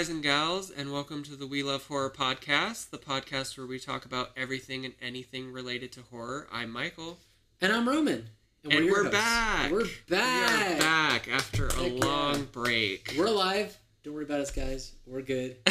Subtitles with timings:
[0.00, 3.78] guys and gals, and welcome to the We Love Horror podcast, the podcast where we
[3.78, 6.46] talk about everything and anything related to horror.
[6.50, 7.18] I'm Michael.
[7.60, 8.30] And I'm Roman.
[8.64, 9.10] And, your we're hosts.
[9.18, 9.70] back.
[9.70, 10.76] We're We back.
[10.76, 12.04] are back after a Heck yeah.
[12.06, 13.14] long break.
[13.18, 13.76] We're alive.
[14.02, 14.92] Don't worry about us, guys.
[15.06, 15.56] We're good.
[15.66, 15.70] Uh,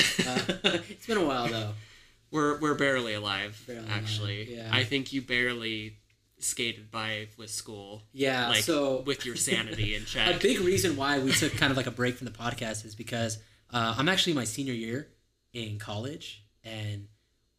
[0.90, 1.72] it's been a while though.
[2.32, 4.56] We're we're barely alive, Barely alive, actually.
[4.58, 4.70] yeah.
[4.72, 5.98] I think you barely
[6.38, 8.50] skated by with school, Yeah.
[8.50, 10.36] like so with your sanity in check.
[10.36, 12.94] a big reason why we took kind of like a break from the podcast is
[12.94, 13.40] because
[13.72, 15.08] uh, I'm actually my senior year
[15.54, 17.08] in college, and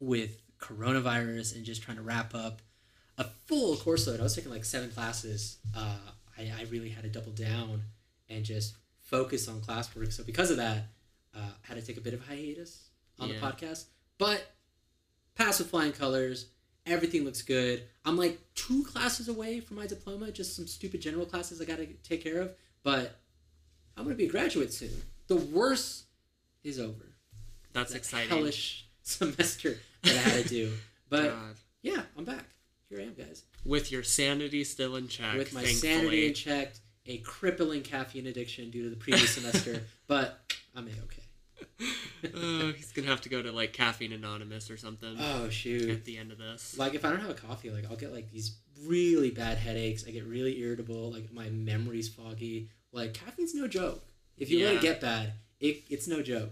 [0.01, 2.61] with coronavirus and just trying to wrap up
[3.19, 5.59] a full course load, I was taking like seven classes.
[5.77, 5.97] Uh,
[6.39, 7.83] I, I really had to double down
[8.29, 10.13] and just focus on classwork.
[10.13, 10.85] So because of that,
[11.35, 12.89] uh, I had to take a bit of hiatus
[13.19, 13.41] on Yeah.
[13.41, 13.85] the podcast,
[14.19, 14.43] but
[15.35, 16.47] pass with flying colors.
[16.87, 17.83] Everything looks good.
[18.05, 21.77] I'm like two classes away from my diploma, just some stupid general classes I got
[21.79, 22.53] to take care of.
[22.83, 23.17] But
[23.97, 25.03] I'm going to be a graduate soon.
[25.31, 26.07] The worst
[26.65, 27.15] is over.
[27.73, 28.29] That's That exciting.
[28.31, 30.73] hellish semester that I had to do.
[31.09, 31.55] But God.
[31.83, 32.45] yeah, I'm back.
[32.89, 33.45] Here I am, guys.
[33.65, 35.93] With your sanity still in check, With my thankfully.
[35.95, 36.73] sanity in check,
[37.07, 40.41] a crippling caffeine addiction due to the previous semester, but
[40.75, 41.23] I'm a-okay.
[42.35, 45.91] oh, he's gonna have to go to like Caffeine Anonymous or something Oh, shoot.
[45.91, 46.77] at the end of this.
[46.79, 50.05] like if I don't have a coffee, like I'll get like these really bad headaches.
[50.07, 51.13] I get really irritable.
[51.13, 52.71] Like my memory's foggy.
[52.93, 54.05] Like caffeine's no joke.
[54.41, 54.79] If you let Yeah.
[54.79, 56.51] it get bad, it, it's no joke.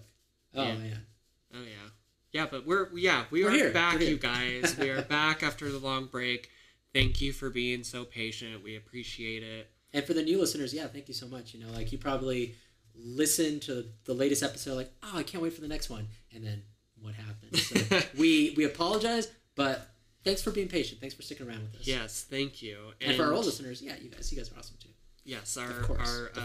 [0.55, 0.75] Oh Yeah.
[0.77, 1.07] man.
[1.55, 1.91] Oh yeah,
[2.33, 2.47] yeah.
[2.51, 3.73] But we're yeah we We're are here.
[3.73, 4.77] back, you guys.
[4.79, 6.51] we are back after the long break.
[6.95, 8.63] Thank you for being so patient.
[8.63, 9.71] We appreciate it.
[9.93, 11.55] And for the new listeners, yeah, thank you so much.
[11.55, 12.55] You know, like you probably
[12.95, 16.45] listened to the latest episode, like, oh, I can't wait for the next one, and
[16.45, 16.63] then
[17.01, 17.57] what happened?
[17.57, 19.89] So we we apologize, but
[20.25, 21.01] thanks for being patient.
[21.01, 21.87] Thanks for sticking around with us.
[21.87, 22.79] Yes, thank you.
[23.01, 24.89] And, for our old listeners, yeah, you guys, you guys are awesome too.
[25.29, 26.43] Yes, our course, our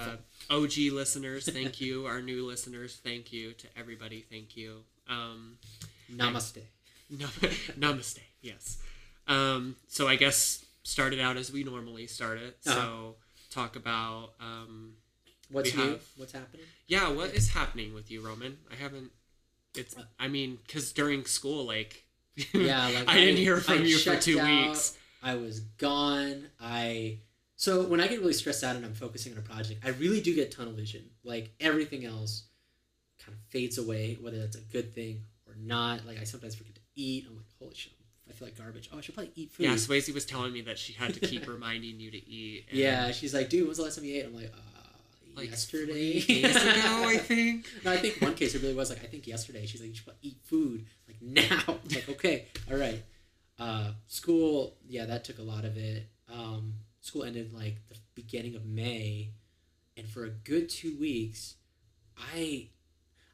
[0.51, 0.55] uh.
[0.61, 2.05] OG listeners, thank you.
[2.05, 3.53] our new listeners, thank you.
[3.53, 4.83] To everybody, thank you.
[5.09, 5.57] Um,
[6.11, 6.61] Namaste.
[7.09, 7.27] no,
[7.79, 8.19] namaste.
[8.41, 8.77] Yes.
[9.27, 12.57] Um, so I guess started out as we normally start it.
[12.61, 13.11] So Uh-huh.
[13.49, 14.93] talk about um,
[15.49, 15.83] What's new?
[15.91, 16.65] have- What's happening?
[16.87, 18.57] Yeah, what is happening with you, Roman?
[18.71, 19.11] I haven't.
[19.75, 19.95] It's.
[20.19, 22.03] I mean, because during school, like.
[22.53, 24.97] Yeah, like I didn't hear from I you for two out, weeks.
[25.21, 26.47] I was gone.
[26.59, 27.19] I
[27.63, 30.19] so when I get really stressed out and I'm focusing on a project, I really
[30.19, 31.03] do get tunnel vision.
[31.23, 32.43] Like everything else
[33.23, 36.05] kind of fades away, whether that's a good thing or not.
[36.05, 37.25] Like I sometimes forget to eat.
[37.29, 37.93] I'm like, holy shit,
[38.29, 38.89] I feel like garbage.
[38.91, 39.63] Oh, I should probably eat food.
[39.67, 42.65] Yeah, Swayze was telling me that she had to keep reminding you to eat.
[42.69, 44.25] and, Yeah, she's like, dude, when's the last time you ate?
[44.25, 46.19] I'm like, uh, Like yesterday.
[46.19, 47.65] days ago, I think.
[47.85, 49.65] no, I think one case it really was like I think yesterday.
[49.65, 51.61] She's like, you should probably eat food like now.
[51.69, 53.01] I'm like, okay, all right.
[53.57, 56.09] Uh, school, yeah, that took a lot of it.
[56.29, 56.73] Um,
[57.03, 59.29] school ended like the beginning of May,
[59.95, 61.55] and for a good two weeks,
[62.17, 62.69] I,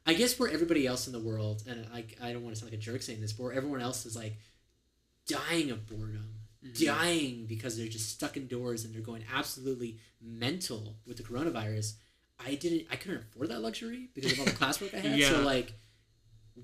[0.06, 2.72] I guess where everybody else in the world, and I, I don't want to sound
[2.72, 4.36] like a jerk saying this, but where everyone else is like
[5.26, 6.84] dying of boredom, Mhm.
[6.84, 11.94] dying because they're just stuck indoors and they're going absolutely mental with the coronavirus.
[12.38, 15.18] I didn't I couldn't afford that luxury because of all the classwork I had.
[15.18, 15.30] Yeah.
[15.30, 15.72] So like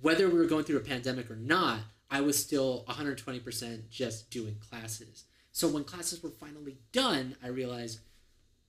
[0.03, 1.81] whether we were going through a pandemic or not,
[2.11, 5.25] I was still 120% just doing classes.
[5.57, 8.01] So when classes were finally done, I realized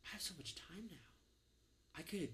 [0.05, 1.99] I have so much time now.
[1.99, 2.29] I could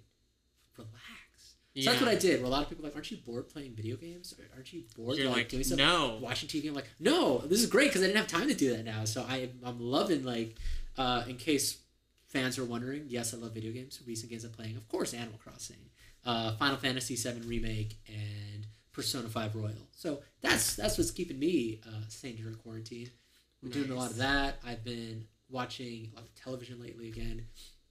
[0.77, 1.55] relax.
[1.75, 2.39] So that's what I did.
[2.39, 4.31] Where a lot of people are like, aren't you bored playing video games?
[4.53, 5.79] Aren't you bored You're like, like, doing stuff?
[5.79, 6.19] no.
[6.21, 6.67] watching TV.
[6.67, 9.05] I'm like, no, this is great because I didn't have time to do that now.
[9.05, 10.55] So I, I'm loving like,
[10.99, 11.79] uh, in case
[12.27, 13.99] fans are wondering, yes, I love video games.
[14.05, 15.89] Recent games I'm playing, of course, Animal Crossing,
[16.27, 19.87] uh, Final Fantasy VII remake, and Persona Five Royal.
[19.93, 23.09] So that's that's what's keeping me uh, sane during quarantine.
[23.63, 24.59] I'm doing a lot of that.
[24.65, 27.45] I've been watching a lot of television lately again,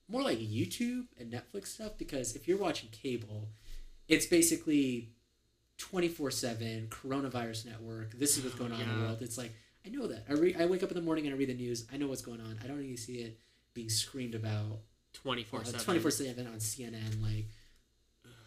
[0.09, 3.49] more like YouTube and Netflix stuff because if you're watching cable,
[4.09, 5.11] it's basically
[5.79, 8.13] 24/7 coronavirus network.
[8.19, 9.23] This is what's going on in the world.
[9.23, 9.53] It's like
[9.85, 10.25] I know that.
[10.29, 11.87] I re- I wake up in the morning and I read the news.
[11.93, 12.59] I know what's going on.
[12.63, 13.39] I don't need to see it
[13.75, 14.77] being screamed about uh,
[15.15, 15.81] 24 7.
[15.81, 17.47] 24 7 on CNN like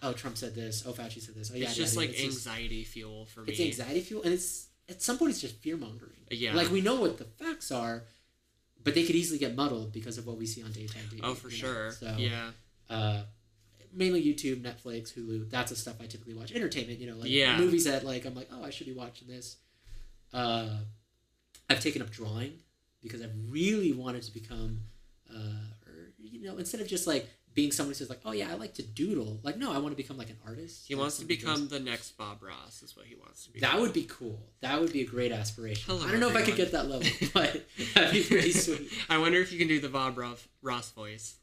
[0.03, 1.51] oh Trump said this, oh Fauci said this.
[1.53, 3.51] Oh yeah, It's just like it's just- anxiety fuel for me.
[3.51, 6.11] it's anxiety fuel and it's at some point it's just fear mongering.
[6.29, 6.53] Yeah.
[6.53, 8.03] Like we know what the facts are,
[8.83, 11.19] but they could easily get muddled because of what we see on daytime TV.
[11.23, 11.67] oh, for you know?
[11.69, 11.91] sure.
[11.91, 12.51] So yeah.
[12.89, 13.23] uh,
[13.93, 15.49] mainly YouTube, Netflix, Hulu.
[15.49, 16.51] That's the stuff I typically watch.
[16.51, 17.57] Entertainment, you know, like Yeah.
[17.57, 19.57] movies that like I'm like, oh, I should be watching this.
[20.33, 20.69] Uh,
[21.69, 22.53] I've taken up drawing
[23.01, 24.79] because I've really wanted to become,
[25.33, 28.51] uh, or you know, instead of just like being someone who says like, oh yeah,
[28.51, 29.39] I like to doodle.
[29.41, 30.87] Like, no, I want to become like an artist.
[30.87, 33.61] He like wants to become the next Bob Ross, is what he wants to be.
[33.61, 34.39] That would be cool.
[34.61, 35.83] That would be a great aspiration.
[35.87, 37.65] Hello, I don't know if I could get that level, but
[37.95, 38.91] that'd be pretty sweet.
[39.09, 41.37] I wonder if you can do the Bob Ross, voice.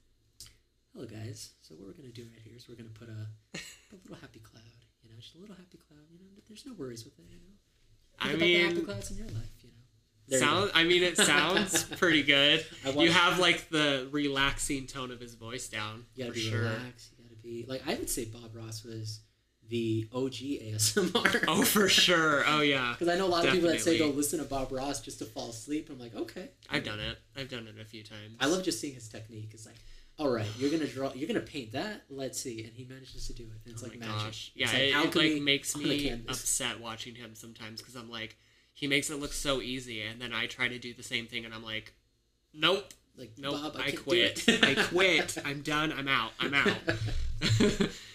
[0.93, 1.53] Hello, guys.
[1.63, 3.27] So what we're gonna do right here is we're gonna put a,
[3.57, 4.63] a little happy cloud
[5.03, 6.05] You know, just a little happy cloud.
[6.13, 7.25] You know, there's no worries with it.
[7.31, 7.57] You know,
[8.21, 9.57] I Think about the happy clouds in your life.
[9.65, 10.71] You know, There you sound.
[10.75, 12.65] I mean, it sounds pretty good.
[12.97, 16.61] You have like the relaxing tone of his voice down You gotta be sure.
[16.63, 17.11] relaxed.
[17.19, 19.21] You gotta be like I would say Bob Ross was
[19.69, 21.45] the OG ASMR.
[21.49, 22.45] Oh, for sure.
[22.47, 23.99] Oh yeah, Because I know a lot of people that say Definitely.
[23.99, 25.89] they'll listen to Bob Ross just to fall asleep.
[25.91, 26.51] I'm like, okay.
[26.71, 27.19] I've done it.
[27.37, 28.37] I've done it a few times.
[28.41, 29.51] I love just seeing his technique.
[29.55, 29.77] It's like,
[30.19, 32.03] all right, you're gonna draw, you're gonna paint that.
[32.11, 33.61] Let's see, and he manages to do it.
[33.65, 34.15] And it's oh like magic.
[34.15, 34.53] gosh.
[34.55, 38.37] Yeah, It's like it, it like makes me upset watching him sometimes because I'm like,
[38.73, 41.45] he makes it look so easy, and then I try to do the same thing,
[41.45, 41.93] and I'm like,
[42.55, 44.45] nope, Like, nope, Bob, I, I, quit.
[44.63, 45.37] I quit.
[45.45, 45.93] I'm done.
[45.93, 46.33] I'm out.
[46.41, 46.79] I'm out.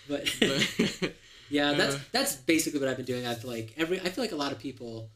[0.09, 1.13] but But-
[1.50, 2.00] yeah, that's Uh.
[2.12, 3.25] that's basically what I've been doing.
[3.25, 4.00] I've like every.
[4.01, 5.09] I feel like a lot of people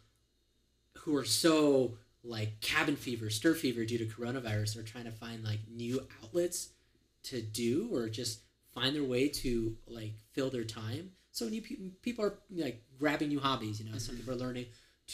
[1.00, 5.44] who are so like cabin fever, stir fever due to coronavirus are trying to find
[5.44, 6.70] like new outlets
[7.24, 8.42] to do or just
[8.74, 11.12] find their way to like fill their time.
[11.32, 13.82] So new pe- people are like grabbing new hobbies.
[13.82, 14.22] You know, some Mm-hmm.
[14.30, 14.66] people are learning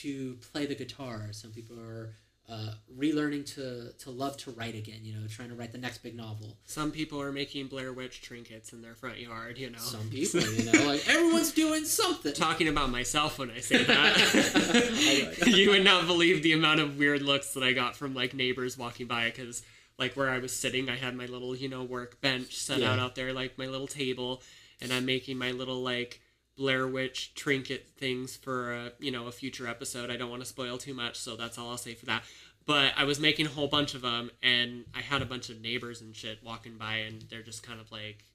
[0.02, 1.28] to play the guitar.
[1.32, 2.10] Some people are
[2.50, 5.00] uh, relearning to to love to write again.
[5.04, 6.58] You know, trying to write the next big novel.
[6.66, 9.58] Some people are making Blair Witch trinkets in their front yard.
[9.58, 12.34] You know, Some people, you know, like everyone's doing something.
[12.34, 15.44] talking about myself when I say that.
[15.48, 18.78] you would not believe the amount of weird looks that I got from like neighbors
[18.78, 19.62] walking by because
[20.00, 22.94] like where I was sitting, I had my little you know work bench set Yeah.
[22.94, 24.42] out out there, like my little table,
[24.80, 26.22] and I'm making my little like
[26.58, 30.10] Blair Witch trinket things for a you know a future episode.
[30.10, 32.24] I don't want to spoil too much, so that's all I'll say for that.
[32.66, 35.62] But I was making a whole bunch of them, and I had a bunch of
[35.62, 38.26] neighbors and shit walking by, and they're just kind of like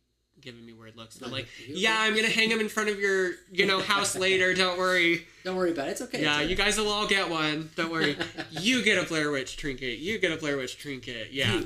[0.40, 1.16] giving me weird looks.
[1.16, 4.16] And I'm like, yeah, I'm gonna hang them in front of your you know house
[4.16, 4.54] later.
[4.62, 5.26] Don't worry.
[5.44, 5.92] Don't worry about it.
[5.92, 6.22] It's okay.
[6.22, 7.70] Yeah, It's you guys will all get one.
[7.76, 8.16] Don't worry.
[8.50, 9.98] you get a Blair Witch trinket.
[9.98, 11.32] You get a Blair Witch trinket.
[11.32, 11.62] Yeah.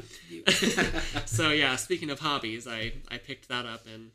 [1.26, 4.10] So yeah, speaking of hobbies, I I picked that up and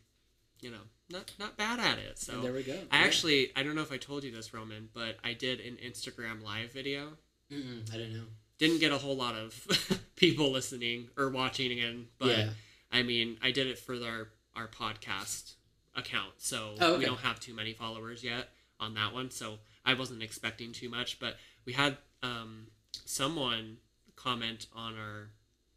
[0.62, 2.18] you know not not bad at it.
[2.19, 2.74] So And there we go.
[2.92, 3.06] I Yeah.
[3.06, 6.44] actually I don't know if I told you this Roman, but I did an Instagram
[6.44, 7.18] live video.
[7.52, 8.25] Mm-mm, I don't know.
[8.58, 9.68] Didn't get a whole lot of
[10.16, 12.50] people listening or watching again, but yeah.
[12.92, 15.54] I mean I did it for our our podcast
[15.96, 18.50] account, so Oh, we don't have too many followers yet
[18.80, 19.30] on that one.
[19.31, 22.68] So I wasn't expecting too much, but we had um,
[23.06, 23.78] someone
[24.16, 25.30] comment on our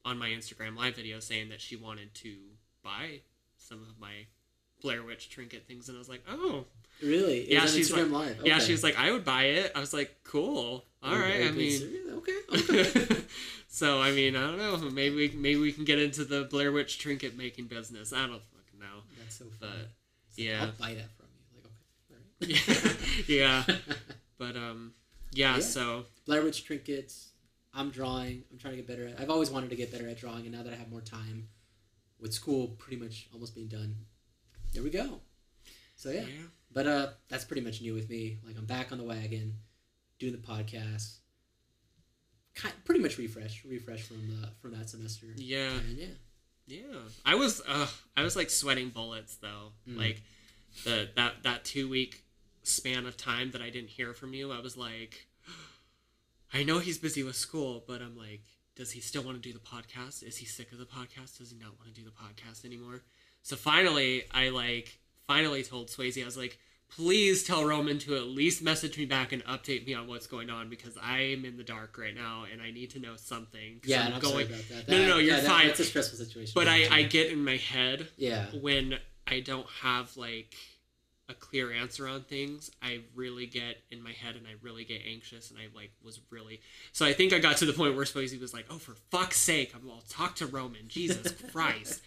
[0.05, 2.37] on my Instagram live video saying that she wanted to
[2.83, 3.21] buy
[3.57, 4.27] some of my
[4.85, 6.67] Blair Witch trinket things, and I was like, oh,
[7.03, 7.41] Really?
[7.41, 8.41] It Yeah, she's Instagram Live.
[8.45, 8.57] yeah.
[8.57, 8.67] Okay.
[8.67, 9.73] She was like, I would buy it.
[9.75, 10.85] I was like, cool.
[11.03, 11.47] All Oh, right.
[11.47, 11.81] I mean.
[11.81, 12.39] so- okay.
[13.03, 13.21] okay.
[13.67, 14.77] so I mean, I don't know.
[14.91, 18.13] Maybe we maybe we can get into the Blair Witch trinket making business.
[18.13, 19.03] I don't fucking know.
[19.19, 19.81] That's so But, funny.
[20.29, 20.63] It's like, yeah.
[20.63, 21.61] I'll buy that from you.
[21.65, 22.83] Like, okay.
[22.83, 23.27] All right.
[23.29, 23.77] yeah.
[24.39, 24.93] But um,
[25.33, 25.55] yeah.
[25.55, 25.61] Yeah.
[25.63, 27.31] So Blair Witch trinkets.
[27.73, 28.45] I'm drawing.
[28.53, 29.21] I'm trying to get better at.
[29.21, 31.49] I've always wanted to get better at drawing, and now that I have more time,
[32.21, 33.97] with school pretty much almost being done,
[34.75, 35.21] there we go.
[35.97, 36.47] So yeah, yeah.
[36.73, 38.39] but uh, that's pretty much new with me.
[38.45, 39.55] Like I'm back on the wagon,
[40.19, 41.19] doing the podcast.
[42.55, 45.27] Kind, pretty much refresh, refresh from the from that semester.
[45.37, 45.71] Yeah.
[45.71, 46.07] And yeah,
[46.67, 49.73] Yeah, I was uh, I was like sweating bullets though.
[49.89, 49.99] Mm.
[49.99, 50.23] Like
[50.85, 52.25] the that that two week
[52.65, 55.29] span of time that I didn't hear from you, I was like,
[56.53, 58.43] I know he's busy with school, but I'm like,
[58.77, 60.23] does he still want to do the podcast?
[60.23, 61.39] Is he sick of the podcast?
[61.39, 63.03] Does he not want to do the podcast anymore?
[63.45, 64.99] So finally, I like
[65.29, 66.59] finally told Swayze, I was like,
[66.91, 70.49] please tell Roman to at least message me back and update me on what's going
[70.49, 73.81] on because I'm in the dark right now and I need to know something.
[73.85, 74.07] yeah.
[74.07, 74.89] I'm I'm going, sorry about that.
[74.89, 75.67] No, no, no, you're yeah, that- fine.
[75.69, 76.53] That's a stressful situation.
[76.55, 78.47] but I I get in my head yeah.
[78.61, 80.55] when I don't have like
[81.29, 85.01] a clear answer on things, I really get in my head and I really get
[85.09, 86.61] anxious and I like was really
[86.93, 89.39] so I think I got to the point where Swayze was like, "Oh, for fuck's
[89.39, 92.03] sake, I'm well, talk to Roman, Jesus Christ!"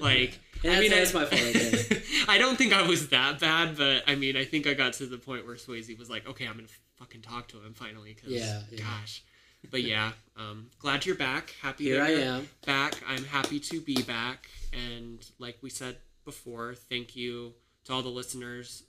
[0.00, 2.02] Like, Yeah, I mean, that's- my fault.
[2.28, 5.06] I don't think I was that bad, but I mean, I think I got to
[5.06, 8.30] the point where Swayze was like, "Okay, I'm gonna fucking talk to him finally." Cause,
[8.30, 8.78] Yeah, yeah.
[8.78, 9.22] gosh.
[9.70, 11.54] But yeah, um, glad you're back.
[11.60, 12.48] Happy Here I you're am.
[12.66, 12.94] back.
[13.06, 14.48] I'm happy to be back.
[14.72, 17.52] And like we said before, thank you
[17.84, 18.84] to all the listeners,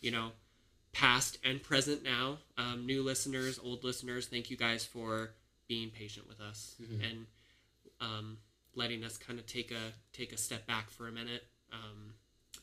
[0.00, 0.30] you know,
[0.92, 2.38] past and present now.
[2.56, 5.30] Um, new listeners, old listeners, thank you guys for
[5.68, 7.10] being patient with us Mhm.
[7.10, 7.26] and
[8.00, 8.38] um,
[8.74, 11.44] letting us kind of take a take a step back for a minute.
[11.72, 12.14] Um,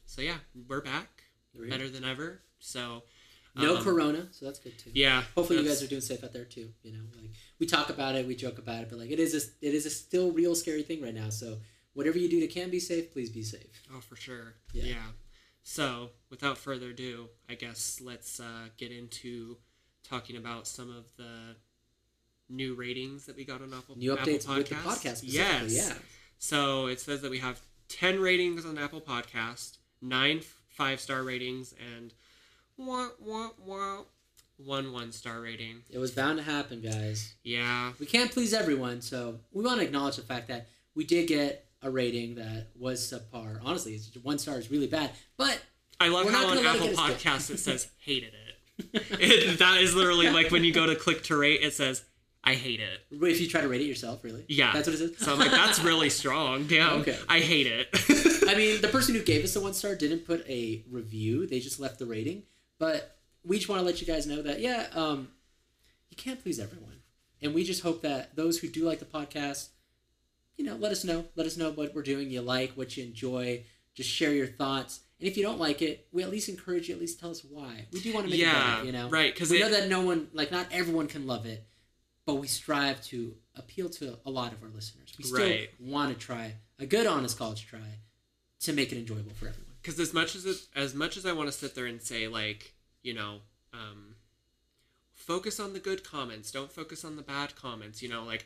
[0.06, 0.38] so yeah,
[0.68, 1.24] we're back,
[1.54, 2.42] we better than ever.
[2.60, 3.04] So
[3.56, 4.92] No um, corona, so that's good too.
[4.94, 6.74] Yeah, Hopefully you guys are doing safe out there too.
[6.84, 9.34] You know, like we talk about it, we joke about it, but like it is
[9.34, 11.30] a it is a still real scary thing right now.
[11.30, 11.60] So
[11.94, 13.84] whatever you do to can be safe, please be safe.
[13.94, 14.56] Oh, for sure.
[14.74, 14.86] Yeah.
[14.86, 15.08] Yeah.
[15.68, 19.58] So, without further ado, I guess let's uh, get into
[20.08, 21.56] talking about some of the
[22.48, 25.22] new ratings that we got on Apple New Apple updates with the podcast.
[25.24, 25.74] Yes.
[25.76, 25.96] Yeah.
[26.38, 31.74] So it says that we have ten ratings on Apple Podcast, nine five star ratings,
[31.96, 32.14] and
[32.78, 34.02] wah, wah, wah.
[34.58, 35.82] One one star rating.
[35.90, 37.34] It was bound to happen, guys.
[37.44, 37.94] Yeah.
[38.00, 41.65] We can't please everyone, so we want to acknowledge the fact that we did get
[41.86, 43.60] a rating that was subpar.
[43.64, 45.62] Honestly, it's one star is really bad, but
[46.00, 49.04] I love how on it Apple us Podcasts it says hated it.
[49.20, 49.60] it.
[49.60, 52.04] That is literally like when you go to click to rate, it says
[52.44, 53.00] I hate it.
[53.12, 54.74] if you try to rate it yourself, really, Yeah.
[54.74, 55.18] that's what it says.
[55.26, 56.64] So I'm like, that's really strong.
[56.68, 57.00] Damn.
[57.02, 57.18] Okay.
[57.30, 57.88] I hate it.
[58.48, 61.60] I mean, the person who gave us the one star didn't put a review; they
[61.60, 62.44] just left the rating.
[62.78, 65.30] But we just want to let you guys know that yeah, um,
[66.10, 67.02] you can't please everyone,
[67.42, 69.70] and we just hope that those who do like the podcast,
[70.58, 71.26] you know, let us know.
[71.36, 72.30] Let us know what we're doing.
[72.30, 73.64] You like, what you enjoy.
[73.94, 75.02] Just share your thoughts.
[75.20, 76.96] And if you don't like it, we at least encourage you.
[76.96, 77.88] At least tell us why.
[77.92, 78.76] We do want to make it yeah.
[78.76, 78.86] better.
[78.86, 79.34] You know, Right.
[79.34, 81.66] Because we know that no one, like, not everyone can love it,
[82.26, 85.14] but we strive to appeal to a lot of our listeners.
[85.18, 85.70] We still Right.
[85.80, 87.80] want to try a good, honest college try
[88.62, 89.72] to make it enjoyable for everyone.
[89.82, 92.28] because as much as it, as much as I want to sit there and say
[92.28, 94.16] like you know um,
[95.14, 98.02] focus on the good comments, don't focus on the bad comments.
[98.02, 98.46] You know, like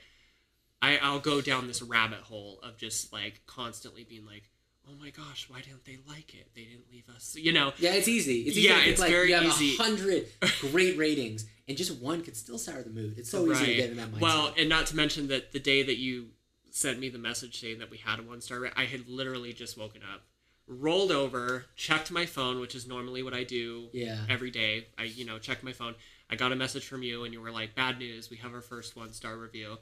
[0.82, 4.50] I I'll go down this rabbit hole of just like constantly being like,
[4.88, 6.48] oh my gosh, why didn't they like it?
[6.56, 7.36] They didn't leave us.
[7.36, 8.42] You know, Yeah, it's easy.
[8.42, 9.76] It's easy Yeah, think, it's like very you have easy.
[9.76, 10.28] a hundred
[10.72, 13.18] great ratings, and just one could still sour the mood.
[13.18, 14.22] It's so easy to get in that mindset.
[14.22, 16.28] Well, and not to mention that the day that you
[16.72, 19.54] sent me the message saying that we had a one star rate, I had literally
[19.54, 20.22] just woken up,
[20.68, 24.88] rolled over, checked my phone, which is normally what I do yeah, every day.
[24.98, 25.96] I, you know, check my phone.
[26.32, 28.62] I got a message from you, and you were like, "Bad news, we have our
[28.62, 29.78] first one star review,"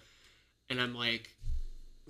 [0.69, 1.33] and I'm like.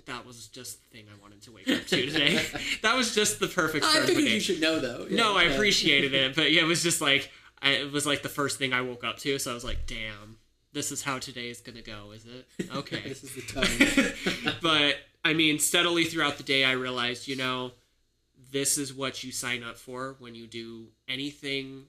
[0.06, 2.42] That was just the thing I wanted to wake up to today.
[2.82, 4.34] that was just the perfect I start of my figured day.
[4.36, 5.06] you should know though.
[5.10, 5.50] No, I yeah.
[5.50, 8.72] appreciated it, but yeah, it was just like I, it was like the first thing
[8.72, 9.38] I woke up to.
[9.38, 10.38] So I was like, "Damn,
[10.72, 13.02] this is how today is gonna go, is it?" Okay.
[13.06, 14.54] this is the tone.
[14.62, 14.94] but
[15.26, 17.72] I mean, steadily throughout the day, I realized, you know,
[18.50, 21.84] this is what you sign up for when you do anything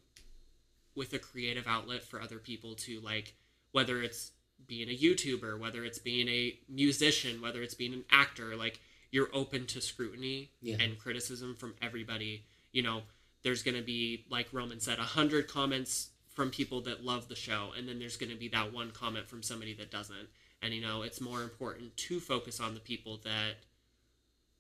[0.94, 3.34] with a creative outlet for other people to like,
[3.72, 4.32] whether it's
[4.68, 8.80] being a YouTuber, whether it's being a musician, whether it's being an actor, like
[9.12, 10.78] you're open to scrutiny Yeah.
[10.80, 12.44] and criticism from everybody.
[12.72, 13.04] You know,
[13.44, 17.36] there's going to be, like Roman said, a hundred comments from people that love the
[17.36, 20.30] show, and then there's going to be that one comment from somebody that doesn't.
[20.62, 23.56] And you know, it's more important to focus on the people that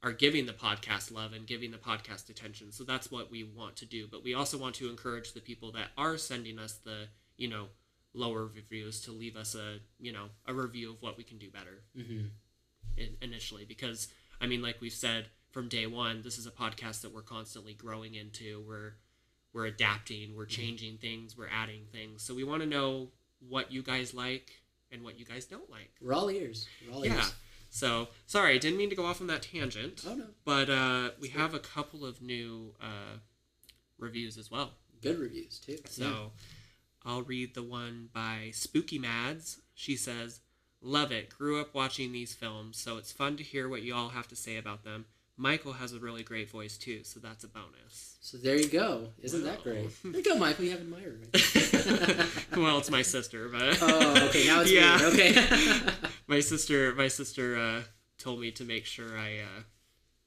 [0.01, 2.71] are giving the podcast love and giving the podcast attention.
[2.71, 4.07] So that's what we want to do.
[4.09, 7.65] But we also want to encourage the people that are sending us the, you know,
[8.13, 11.49] lower reviews to leave us a, you know, a review of what we can do
[11.49, 11.83] better.
[11.95, 12.27] Hmm
[12.99, 17.01] in, initially because I mean like we've said from day 1 this is a podcast
[17.01, 18.63] that we're constantly growing into.
[18.67, 18.93] We're
[19.53, 22.23] we're adapting we're changing things we're adding things.
[22.23, 23.09] So we want to know
[23.47, 24.51] what you guys like
[24.91, 25.91] and what you guys don't like.
[26.01, 26.67] We're all ears.
[26.85, 27.15] We're all yeah.
[27.15, 27.33] ears.
[27.69, 30.03] so sorry I didn't mean to go off on that tangent.
[30.07, 33.17] Oh no, but uh, we have a couple of new uh,
[33.97, 34.71] reviews as well.
[35.01, 35.77] Good reviews too.
[35.85, 36.25] so Yeah.
[37.05, 39.59] I'll read the one by Spooky Mads.
[39.73, 40.41] She says,
[40.81, 41.29] Love it.
[41.29, 44.35] Grew up watching these films, so it's fun to hear what you all have to
[44.35, 45.05] say about them.
[45.35, 48.17] Michael has a really great voice too, so that's a bonus.
[48.21, 49.07] So there you go.
[49.21, 49.89] Isn't that great?
[50.03, 50.65] There you go, Michael.
[50.65, 52.25] You have an admirer.
[52.57, 54.47] Well, it's my sister, but oh, okay.
[54.47, 54.99] Now it's yeah.
[54.99, 55.13] weird.
[55.13, 55.93] Okay.
[56.27, 57.81] my sister, my sister uh,
[58.17, 59.61] told me to make sure I uh,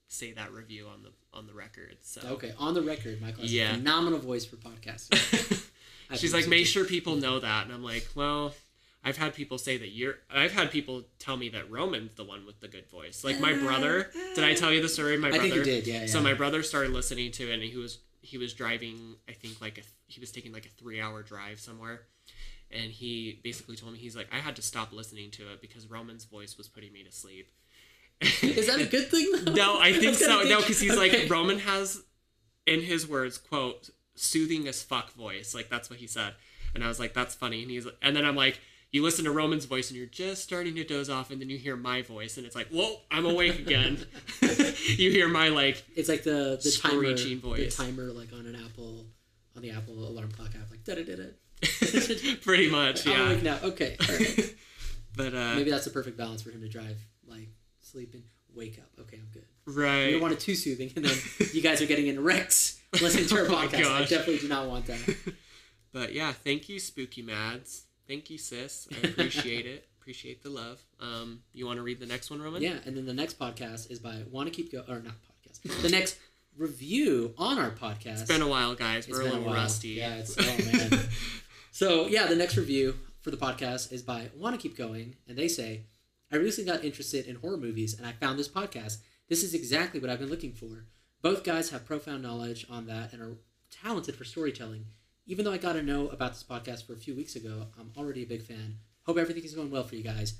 [0.08, 1.96] say that review on the on the record.
[2.02, 2.54] So okay.
[2.58, 3.72] On the record, Michael has Yeah.
[3.72, 5.68] a phenomenal voice for podcasting.
[6.10, 8.54] I She's like, make sure people know that, and I'm like, well.
[9.04, 10.14] I've had people say that you're.
[10.30, 13.24] I've had people tell me that Roman's the one with the good voice.
[13.24, 14.12] Like my brother.
[14.36, 15.42] Did I tell you the story my I brother?
[15.42, 15.86] think you did.
[15.88, 16.00] Yeah.
[16.02, 16.06] yeah.
[16.06, 19.16] So my brother started listening to it, and he was he was driving.
[19.28, 22.02] I think like a, he was taking like a three hour drive somewhere,
[22.70, 25.90] and he basically told me he's like I had to stop listening to it because
[25.90, 27.50] Roman's voice was putting me to sleep.
[28.40, 29.32] Is that a good thing?
[29.46, 29.52] Though?
[29.52, 30.44] no, I think so.
[30.44, 31.22] No, because he's Okay.
[31.22, 32.00] like Roman has,
[32.68, 35.54] in his words, quote soothing as fuck voice.
[35.54, 36.34] Like that's what he said,
[36.74, 37.62] and I was like that's funny.
[37.62, 38.60] And he's and then I'm like.
[38.94, 41.56] You listen to Roman's voice and you're just starting to doze off, and then you
[41.56, 43.96] hear my voice, and it's like, "Whoa, I'm awake again."
[44.42, 47.74] you hear my like It's like the the timer, voice.
[47.74, 49.06] the timer like on an Apple,
[49.56, 52.36] on the Apple alarm clock app, like da da da da.
[52.42, 53.14] Pretty much, yeah.
[53.14, 53.58] I'm awake now.
[53.62, 54.54] Okay, right.
[55.16, 57.48] But uh, maybe that's the perfect balance for him to drive, like
[57.80, 58.90] sleeping, wake up.
[59.00, 59.46] Okay, I'm good.
[59.66, 60.10] Right.
[60.12, 61.16] don't want it too soothing, and then
[61.52, 63.90] you guys are getting in wrecks listening to our Oh podcast.
[63.92, 64.98] I definitely do not want that.
[65.92, 67.82] But yeah, thank you, Spooky Mads.
[68.08, 68.88] Thank you, sis.
[68.90, 69.86] I appreciate it.
[70.00, 70.80] Appreciate the love.
[71.00, 72.62] Um, you want to read the next one, Roman?
[72.62, 75.82] Yeah, and then the next podcast is by Want to Keep Go or not podcast.
[75.82, 76.16] The next
[76.56, 78.20] review on our podcast.
[78.20, 79.06] It's been a while, guys.
[79.06, 79.54] It's We're a little while.
[79.54, 79.88] rusty.
[79.88, 80.42] Yeah, it's oh
[80.88, 80.98] man.
[81.72, 85.36] so yeah, the next review for the podcast is by Want to Keep Going, and
[85.36, 85.82] they say,
[86.32, 88.96] "I recently got interested in horror movies, and I found this podcast.
[89.32, 90.84] This is exactly what I've been looking for.
[91.22, 93.38] Both guys have profound knowledge on that and are
[93.70, 94.84] talented for storytelling.
[95.24, 97.92] even though I got to know about this podcast for a few weeks ago, I'm
[97.96, 98.76] already a big fan.
[99.06, 100.34] Hope everything is going well for you guys.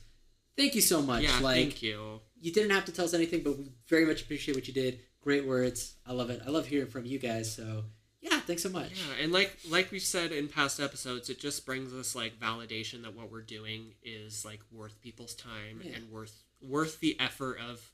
[0.59, 1.23] Thank you so much.
[1.23, 2.21] Yeah, like thank you.
[2.39, 5.01] you didn't have to tell us anything, but we very much appreciate what you did.
[5.23, 5.95] Great words.
[6.07, 6.43] I love it.
[6.47, 7.51] I love hearing from you guys.
[7.55, 7.85] So
[8.21, 8.91] yeah, thanks so much.
[8.91, 13.05] Yeah, and like like we've said in past episodes, it just brings us like validation
[13.05, 15.93] that what we're doing is like worth people's time Yeah.
[15.95, 17.91] and worth worth the effort of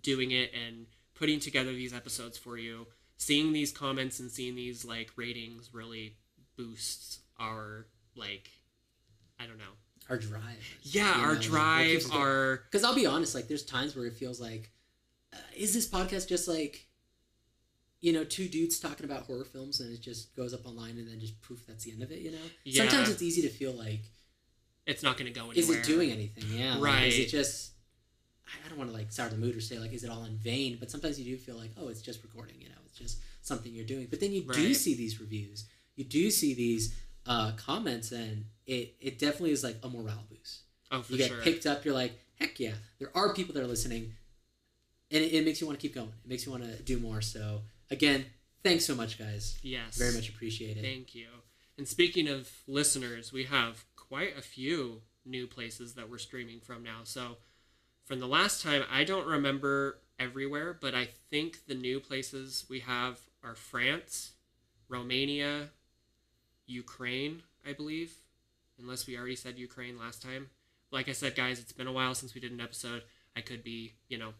[0.00, 2.86] doing it and putting together these episodes for you.
[3.16, 6.16] Seeing these comments and seeing these like ratings really
[6.56, 7.86] boosts our
[8.16, 8.50] like
[9.38, 9.64] I don't know.
[10.10, 10.42] Our drive.
[10.82, 12.20] Yeah, our know, drive, going.
[12.20, 14.70] our Because I'll be honest, like there's times where it feels like,
[15.32, 16.86] uh, is this podcast just like,
[18.00, 21.08] you know, two dudes talking about horror films and it just goes up online and
[21.08, 22.18] then just poof, that's the end of it.
[22.18, 22.38] You know.
[22.64, 22.82] Yeah.
[22.82, 24.02] Sometimes it's easy to feel like,
[24.86, 25.58] it's not going to go anywhere.
[25.58, 26.44] is it doing anything?
[26.48, 26.76] Yeah.
[26.76, 27.72] like, is it just?
[28.46, 30.36] I- don't want to like sour the mood or say like, is it all in
[30.36, 30.76] vain?
[30.80, 32.56] But sometimes you do feel like, oh, it's just recording.
[32.60, 34.08] You know, it's just something you're doing.
[34.10, 35.64] But then you do see these reviews,
[35.96, 36.94] you do see these
[37.26, 41.28] uh, comments, and it it definitely is like a morale boost Oh, for you get
[41.28, 41.40] sure.
[41.42, 44.12] picked up you're like heck yeah there are people that are listening
[45.10, 46.98] and it, it makes you want to keep going it makes you want to do
[46.98, 48.24] more so again
[48.62, 49.96] thanks so much guys yes.
[49.96, 51.26] very much appreciate it Thank you.
[51.76, 56.84] And speaking of listeners, we have quite a few new places that we're streaming from
[56.84, 57.00] now.
[57.02, 57.38] So,
[58.04, 62.80] from the last time, I don't remember everywhere, but I think the new places we
[62.80, 64.32] have are France,
[64.88, 65.70] Romania,
[66.66, 68.14] Ukraine, I believe,
[68.78, 70.48] unless we already said Ukraine last time.
[70.90, 73.02] Like I said, guys, it's been a while since we did an episode.
[73.36, 74.34] I could be, you know,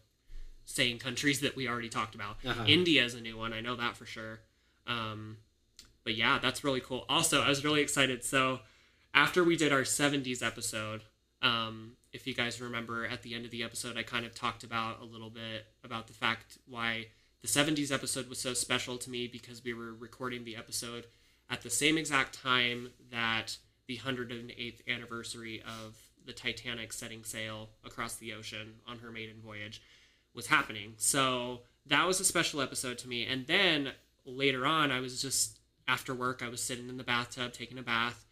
[0.65, 2.37] saying countries that we already talked about.
[2.45, 2.63] Uh-huh.
[2.67, 3.53] India is a new one.
[3.53, 4.39] I know that for sure.
[4.87, 5.37] Um,
[6.03, 7.05] but yeah, that's really cool.
[7.09, 8.23] Also, I was really excited.
[8.23, 8.59] So
[9.13, 11.03] after we did our 70s episode,
[11.41, 14.63] um, if you guys remember at the end of the episode, I kind of talked
[14.63, 17.07] about a little bit about the fact why
[17.41, 21.07] the 70s episode was so special to me because we were recording the episode
[21.49, 28.15] at the same exact time that the 108th anniversary of the Titanic setting sail across
[28.15, 29.81] the ocean on her maiden voyage
[30.33, 30.93] was happening.
[30.97, 33.25] So that was a special episode to me.
[33.25, 33.91] And then
[34.25, 37.83] later on, I was just after work, I was sitting in the bathtub taking a
[37.83, 38.24] bath,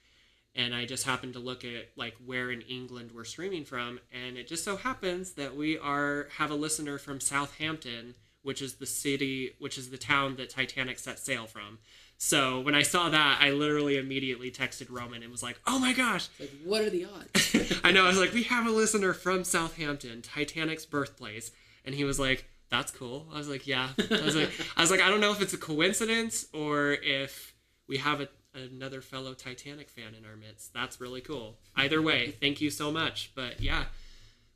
[0.55, 4.37] and I just happened to look at like where in England we're streaming from, and
[4.37, 8.85] it just so happens that we are have a listener from Southampton, which is the
[8.85, 11.79] city, which is the town that Titanic set sail from.
[12.17, 15.93] So when I saw that, I literally immediately texted Roman and was like, "Oh my
[15.93, 18.05] gosh, like what are the odds I know.
[18.05, 21.51] I was like, we have a listener from Southampton, Titanic's birthplace,
[21.83, 24.91] and he was like, "That's cool." I was like, "Yeah." I was like, I was
[24.91, 27.53] like, I don't know if it's a coincidence or if
[27.87, 30.73] we have a, another fellow Titanic fan in our midst.
[30.73, 31.57] That's really cool.
[31.75, 33.31] Either way, thank you so much.
[33.35, 33.85] But yeah,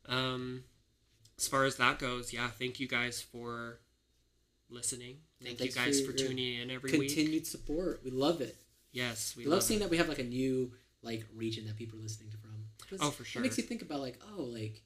[0.06, 0.64] um,
[1.38, 3.80] as far as that goes, yeah, thank you guys for
[4.70, 5.18] listening.
[5.42, 7.08] Thank you Thanks for guys for, tuning in every week.
[7.10, 8.56] continued support we love it
[8.90, 11.76] Yes, we we love love seeing that we have like a new like region that
[11.76, 12.48] people are listening to from
[13.00, 13.40] Oh, for sure.
[13.40, 14.82] it makes you think about like oh like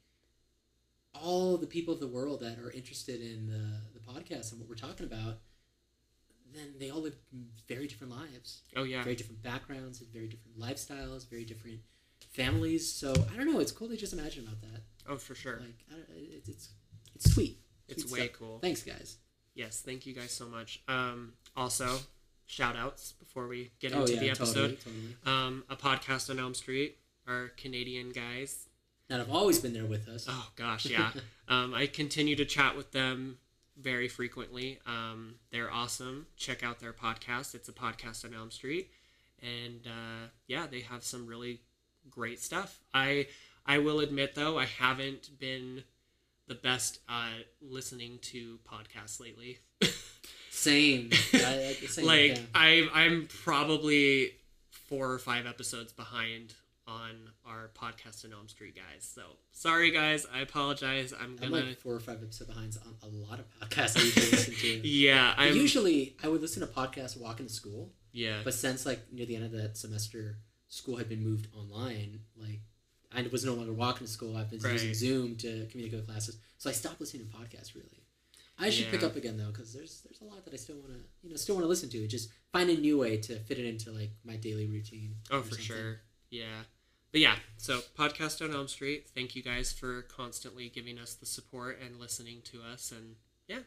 [1.15, 4.69] all the people of the world that are interested in the the podcast and what
[4.69, 5.39] we're talking about
[6.55, 7.15] then they all live
[7.69, 11.81] very different lives Oh yeah, very different backgrounds and very different lifestyles, very different
[12.33, 12.91] families.
[12.91, 13.61] So I don't know.
[13.61, 14.83] It's cool to just imagine about that.
[15.09, 15.61] oh for sure.
[15.61, 15.77] Like
[16.17, 16.69] it's it's
[17.15, 17.59] it's sweet.
[17.89, 18.39] It's Sweet way stuff.
[18.39, 18.59] cool.
[18.61, 19.17] Thanks, guys.
[19.55, 20.81] Yes, thank you guys so much.
[20.89, 21.99] Um, also,
[22.47, 24.55] shout outs before we get oh into yeah, the episode.
[24.55, 25.17] totally, totally.
[25.27, 26.97] Um, a podcast on Elm Street,
[27.29, 28.69] our Canadian guys.
[29.11, 30.27] And I've always been there with us.
[30.29, 31.11] Oh gosh, yeah.
[31.49, 33.37] um, I continue to chat with them
[33.83, 34.79] very frequently.
[34.87, 36.27] Um, they're awesome.
[36.37, 37.55] Check out their podcast.
[37.55, 38.91] It's a podcast on Elm Street,
[39.41, 41.61] and uh, yeah, they have some really
[42.11, 42.81] great stuff.
[42.95, 43.27] I
[43.67, 45.85] I will admit though, I haven't been
[46.49, 49.59] the best at listening to podcasts lately.
[50.51, 51.11] Same.
[51.33, 52.05] I, I, same.
[52.05, 52.43] like yeah.
[52.55, 54.33] I I'm probably
[54.71, 56.55] four or five episodes behind
[56.93, 59.11] on our podcast in Elm Street guys.
[59.15, 61.13] So sorry guys, I apologize.
[61.13, 64.03] I'm I'm gonna like four or five episodes behind on a lot of podcasts I
[64.03, 64.69] usually listen to.
[64.89, 65.35] yeah.
[65.37, 69.27] I'm Usually, I would listen to podcasts walking to school, yeah but since like near
[69.27, 72.21] the end of that semester, school had been moved online.
[72.37, 72.61] Like
[73.15, 74.37] I was no longer walking to school.
[74.37, 77.75] I've been using Zoom to communicate with classes, so I stopped listening to podcasts.
[77.75, 78.05] Really,
[78.59, 80.93] I should pick up again though, because there's there's a lot that I still want
[80.93, 82.07] to you know still want to listen to.
[82.07, 85.17] Just find a new way to fit it into like my daily routine.
[85.31, 85.65] oh for something.
[85.65, 86.01] sure
[86.33, 86.65] yeah.
[87.13, 89.07] But yeah, so podcast on Elm Street.
[89.15, 93.17] Thank you guys for constantly giving us the support and listening to us, and
[93.49, 93.61] yeah.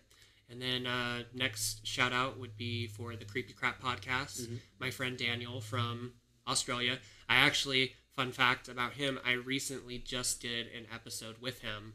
[0.49, 4.41] And then uh, next shout out would be for the Creepy Crap podcast.
[4.47, 4.59] Mhm.
[4.79, 6.13] My friend Daniel from
[6.47, 6.99] Australia.
[7.29, 11.93] I actually, fun fact about him, I recently just did an episode with him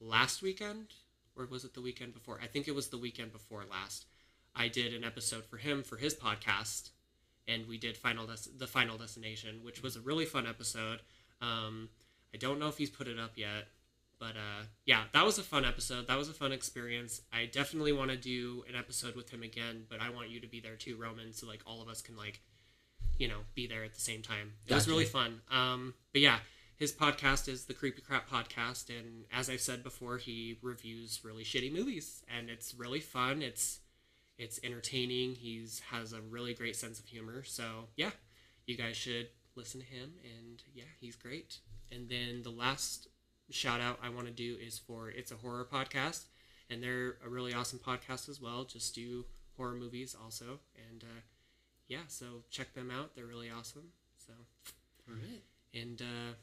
[0.00, 0.94] last weekend,
[1.36, 2.40] or was it the weekend before?
[2.42, 4.06] I think it was the weekend before last.
[4.54, 6.90] I did an episode for him for his podcast,
[7.48, 11.00] and we did final Des- the final destination, which was a really fun episode.
[11.40, 11.88] Um,
[12.32, 13.68] I don't know if he's put it up yet,
[14.20, 16.06] but uh, yeah, that was a fun episode.
[16.06, 17.22] That was a fun experience.
[17.32, 20.46] I definitely want to do an episode with him again, but I want you to
[20.46, 22.40] be there too, Roman, so like all of us can like,
[23.16, 24.52] you know, be there at the same time.
[24.66, 25.40] It was really fun.
[25.50, 26.38] Um, but yeah,
[26.76, 31.44] his podcast is the Creepy Crap Podcast, and as I've said before, he reviews really
[31.44, 33.42] shitty movies, and it's really fun.
[33.42, 33.80] It's
[34.38, 35.34] it's entertaining.
[35.34, 37.42] He's has a really great sense of humor.
[37.44, 38.10] So yeah,
[38.66, 41.58] you guys should listen to him, and yeah, he's great.
[41.90, 43.08] And then the last
[43.50, 46.24] shout out I want to do is for It's a Horror Podcast,
[46.70, 48.64] and they're a really awesome podcast as well.
[48.64, 49.24] Just do
[49.56, 51.20] horror movies also, and uh,
[51.88, 53.16] yeah, so check them out.
[53.16, 53.88] They're really awesome.
[54.26, 54.34] So
[55.08, 55.42] All right.
[55.74, 56.34] and uh,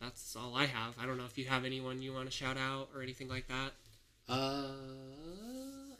[0.00, 0.96] that's all I have.
[1.00, 3.48] I don't know if you have anyone you want to shout out or anything like
[3.48, 3.72] that.
[4.28, 4.36] Uh,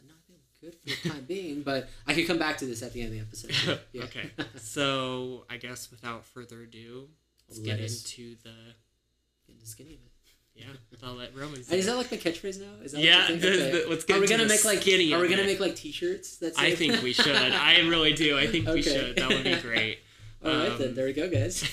[0.07, 2.65] no, I think I'm good for the time being, but I can come back to
[2.65, 3.79] this at the end of the episode.
[3.93, 4.03] Yeah.
[4.05, 4.29] okay.
[4.59, 7.07] So I guess without further ado,
[7.47, 8.53] let's Let get into the
[9.45, 10.11] Get into the skinny of it.
[10.55, 10.65] yeah.
[11.07, 11.59] I'll let Roman.
[11.59, 12.83] Is that like my catchphrase now?
[12.83, 15.13] Is that Yeah, you the- the- let's get are we gonna make like skinny?
[15.13, 15.45] Are we gonna it.
[15.45, 16.37] make like T-shirts?
[16.37, 17.35] That's I think we should.
[17.35, 18.37] I really do.
[18.37, 19.15] I think we should.
[19.17, 19.99] That would be great.
[20.43, 21.63] All right, Um, then there we go, guys.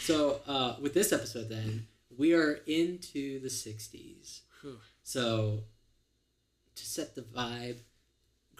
[0.00, 4.40] So uh, with this episode, then we are into the '60s.
[4.60, 4.78] Whew.
[5.02, 5.64] So
[6.74, 7.78] to set the vibe,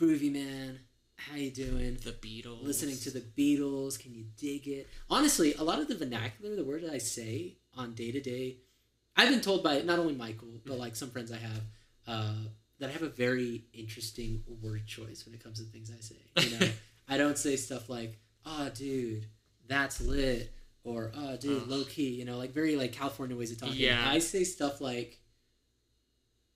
[0.02, 0.80] groovy man,
[1.16, 1.96] how you doing?
[2.02, 2.64] the Beatles.
[2.64, 4.88] Listening to the Beatles, can you dig it?
[5.08, 8.56] Honestly, a lot of the vernacular, the word that I say on day to day,
[9.16, 11.60] I've been told by not only Michael but like some friends I have
[12.08, 12.34] uh,
[12.80, 16.16] that I have a very interesting word choice when it comes to things I say.
[16.40, 16.68] You know,
[17.08, 19.26] I don't say stuff like "Oh, dude,
[19.68, 21.68] that's lit," or "Oh, dude, Ugh.
[21.68, 23.76] low key." You know, like very like California ways of talking.
[23.76, 24.02] Yeah.
[24.04, 25.20] I say stuff like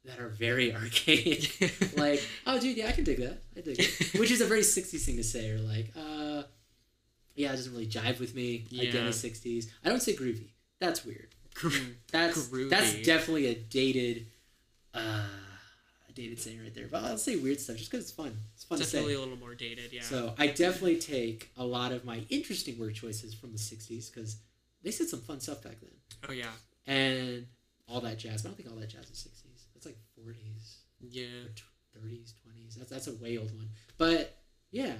[0.06, 3.38] that are very archaic like, oh, dude, yeah, I can dig that.
[3.56, 4.14] I dig it.
[4.18, 6.42] Which is a very 60s thing to say, or like, uh,
[7.34, 8.66] yeah, it doesn't really jive with me.
[8.70, 8.90] Yeah.
[8.90, 9.66] the 60s.
[9.84, 10.50] I don't say groovy.
[10.78, 11.28] That's weird.
[12.12, 12.68] That's Groovy.
[12.68, 14.26] that's definitely a dated,
[14.94, 15.24] uh,
[16.08, 16.86] a dated saying right there.
[16.90, 18.36] But I'll say weird stuff just because it's fun.
[18.54, 18.98] It's fun Definitely to say.
[18.98, 19.92] Definitely a little more dated.
[19.92, 20.02] Yeah.
[20.02, 24.36] So I definitely take a lot of my interesting word choices from the 60s because
[24.82, 25.90] they said some fun stuff back then.
[26.28, 26.50] oh yeah.
[26.86, 27.46] And
[27.88, 28.42] all that jazz.
[28.42, 29.55] But I don't think all that jazz is 60s.
[30.26, 30.76] That's like 40s.
[31.10, 31.26] Yeah.
[31.94, 32.74] thirties, twenties.
[32.76, 33.68] That's that's a way old one.
[33.98, 34.36] But
[34.70, 34.94] yeah,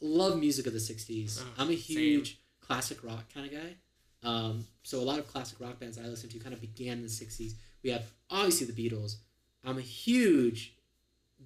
[0.00, 1.42] love music of the '60s.
[1.42, 1.96] Oh, I'm a same.
[1.96, 3.74] huge classic rock kind of guy.
[4.22, 7.02] Um, so a lot of classic rock bands I listen to kind of began in
[7.02, 7.52] the '60s.
[7.82, 9.16] We have obviously the Beatles.
[9.64, 10.74] I'm a huge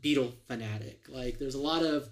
[0.00, 1.06] Beatle fanatic.
[1.08, 2.08] Like there's a lot of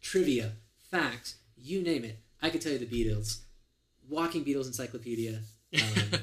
[0.00, 0.52] trivia,
[0.90, 2.18] facts, you name it.
[2.42, 3.40] I could tell you the Beatles.
[4.08, 5.40] Walking Beatles encyclopedia.
[5.74, 6.20] Um,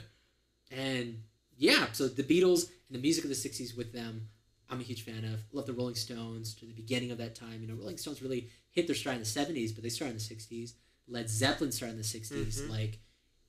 [0.72, 1.18] and
[1.58, 4.30] yeah, so the Beatles and the music of the 60s with them,
[4.70, 5.42] I'm a huge fan of.
[5.52, 7.62] Love the Rolling Stones to the beginning of that time.
[7.62, 10.18] You know, Rolling Stones really hit their stride in the 70s, but they started in
[10.18, 10.74] the 60s.
[11.08, 12.62] Led Zeppelin started in the 60s.
[12.62, 12.70] Mhm.
[12.70, 13.00] Like,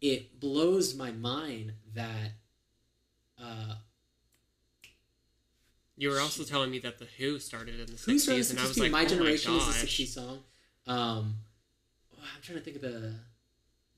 [0.00, 2.32] it blows my mind that.
[3.38, 3.76] Uh,
[5.96, 8.56] You were also telling me that the Who started in the who started sixties, in
[8.58, 9.98] and I was like, My oh Generation my is a gosh.
[10.00, 10.38] 60s song.
[10.86, 11.36] Um,
[12.12, 13.14] oh, I'm trying to think of the.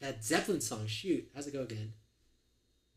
[0.01, 1.95] That Zeppelin song, shoot, how's it go again?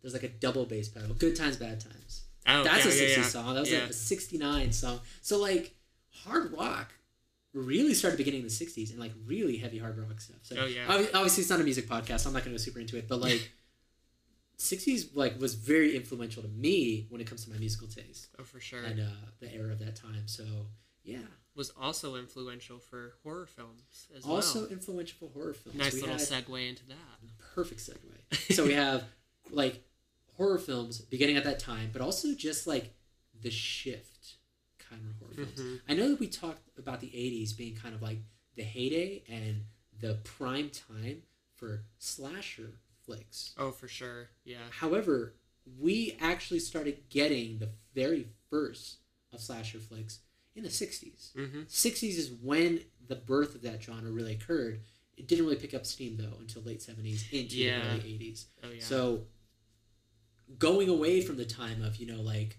[0.01, 1.13] There's like a double bass pedal.
[1.15, 2.23] Good times, bad times.
[2.47, 3.23] Oh, That's yeah, a 60s yeah, yeah.
[3.23, 3.53] song.
[3.53, 4.99] That was like a 69 song.
[5.21, 5.75] So like
[6.11, 6.93] hard rock
[7.53, 10.37] really started beginning in the 60s and like really heavy hard rock stuff.
[10.43, 10.85] So Oh, yeah.
[10.87, 12.21] obviously it's not a music podcast.
[12.21, 13.51] So I'm not going to go super into it, but like
[14.57, 18.43] 60s like was very influential to me when it comes to my musical taste Oh,
[18.43, 18.83] for sure.
[18.83, 19.03] and uh,
[19.39, 20.23] the era of that time.
[20.27, 20.43] So
[21.03, 21.19] yeah,
[21.55, 24.35] Was also influential for horror films as also well.
[24.63, 25.77] Also influential for horror films.
[25.77, 26.95] Nice We little segue into that.
[27.55, 28.53] perfect segue.
[28.53, 29.03] So we have
[29.51, 29.81] like
[30.39, 32.93] horror films beginning at that time, but also just like
[33.41, 34.37] the shift
[34.79, 35.59] kind of horror films.
[35.59, 35.81] Mhm.
[35.87, 38.19] I know that we talked about the 80s being kind of like
[38.55, 39.65] the heyday and
[39.99, 41.23] the prime time
[41.55, 43.53] for slasher flicks.
[43.57, 44.29] Oh, for sure.
[44.45, 44.69] Yeah.
[44.71, 45.35] However,
[45.77, 48.99] we actually started getting the very first
[49.33, 50.19] of slasher flicks
[50.55, 51.33] in the 60s.
[51.35, 51.63] Mm-hmm.
[51.63, 54.79] 60s is when the birth of that genre really occurred.
[55.17, 57.81] It didn't really pick up steam though until late 70s into Yeah.
[57.81, 58.45] the early 80s.
[58.63, 58.81] Oh yeah.
[58.81, 59.27] So
[60.57, 62.57] going away from the time of, you know, like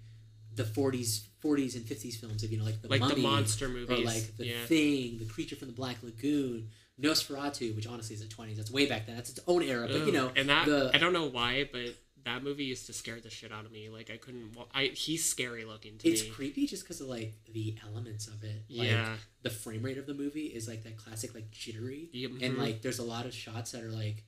[0.55, 3.69] the 40s 40s and 50s films of, you know, like the like Mummy the monster
[3.69, 3.99] movies.
[3.99, 4.65] or like the yeah.
[4.67, 6.69] Thing, the Creature from the Black Lagoon,
[7.01, 8.57] Nosferatu, which honestly is the 20s.
[8.57, 9.17] That's way back then.
[9.17, 11.95] That's its own era, but you know, and that the I don't know why, but
[12.25, 13.89] that movie used to scare the shit out of me.
[13.89, 14.57] Like I couldn't.
[14.75, 16.31] I he's scary looking to it's me.
[16.31, 18.65] creepy just because of like the elements of it.
[18.69, 19.15] Like, yeah.
[19.43, 22.59] the frame rate of the movie is like that classic like jittery and mhm.
[22.59, 24.25] like there's a lot of shots that are like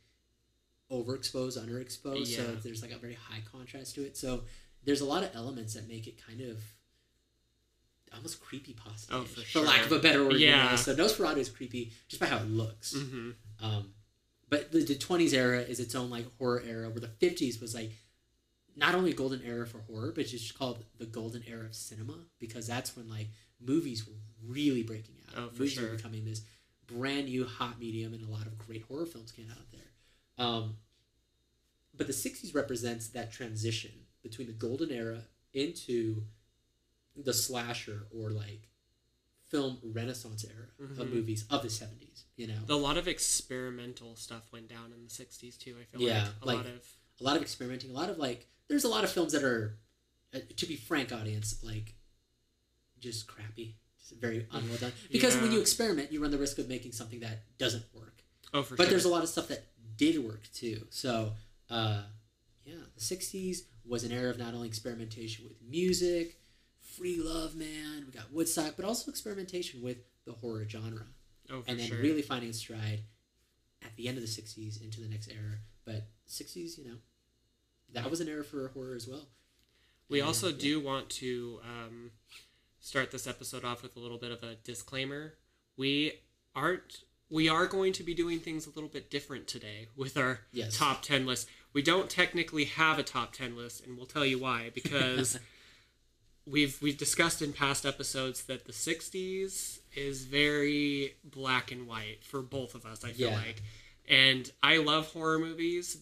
[0.92, 4.42] overexposed underexposed so there's like a very high contrast to it so
[4.84, 6.62] there's a lot of elements that make it kind of
[8.14, 9.14] almost creepy pasta.
[9.14, 10.36] Oh, for for lack of a better word.
[10.36, 10.74] Yeah.
[10.76, 12.94] So Nosferatu is creepy just by how it looks.
[12.94, 13.30] Mm-hmm.
[13.64, 13.94] Um,
[14.48, 17.74] but the, the 20s era is its own like horror era, where the 50s was
[17.74, 17.92] like
[18.76, 21.74] not only a golden era for horror, but it's just called the golden era of
[21.74, 23.28] cinema because that's when like
[23.60, 24.14] movies were
[24.46, 25.44] really breaking out.
[25.44, 25.88] Oh, for movies sure.
[25.88, 26.42] were becoming this
[26.86, 29.80] brand new hot medium, and a lot of great horror films came out there.
[30.38, 30.76] Um,
[31.94, 33.90] but the 60s represents that transition
[34.22, 36.22] between the golden era into
[37.16, 38.68] the slasher or like
[39.48, 40.68] film renaissance era
[40.98, 41.12] of Mhm.
[41.12, 45.10] movies of the 70s you know A lot of experimental stuff went down in the
[45.10, 45.76] '60s too.
[45.78, 48.16] I feel Yeah, like a like- lot of a lot of experimenting a lot of
[48.18, 49.78] like there's a lot of films that are
[50.32, 51.94] uh, to be frank audience like
[52.98, 56.68] just crappy just very unwell done because when you experiment you run the risk of
[56.68, 58.90] making something that doesn't work oh for but sure.
[58.90, 59.66] there's a lot of stuff that
[59.96, 61.32] did work too so
[61.70, 62.02] uh
[62.64, 66.38] yeah the 60s was an era of not only experimentation with music
[66.80, 71.06] free love man we got woodstock but also experimentation with the horror genre
[71.50, 71.98] oh for and then sure.
[71.98, 73.00] really finding its stride
[73.84, 76.96] at the end of the 60s into the next era but 60s you know
[77.92, 79.28] that was an era for horror as well
[80.08, 80.56] We And, also yeah.
[80.58, 82.10] do want to um,
[82.80, 85.34] start this episode off with a little bit of a disclaimer.
[85.76, 86.12] We
[86.54, 87.04] aren't.
[87.32, 90.76] We are going to be doing things a little bit different today with our Yes.
[90.76, 91.48] top ten list.
[91.72, 94.70] We don't technically have a top ten list, and we'll tell you why.
[94.74, 95.38] Because
[96.46, 102.42] we've we've discussed in past episodes that the '60s is very black and white for
[102.42, 103.02] both of us.
[103.02, 103.36] I feel Yeah.
[103.36, 103.62] like,
[104.06, 105.96] and I love horror movies,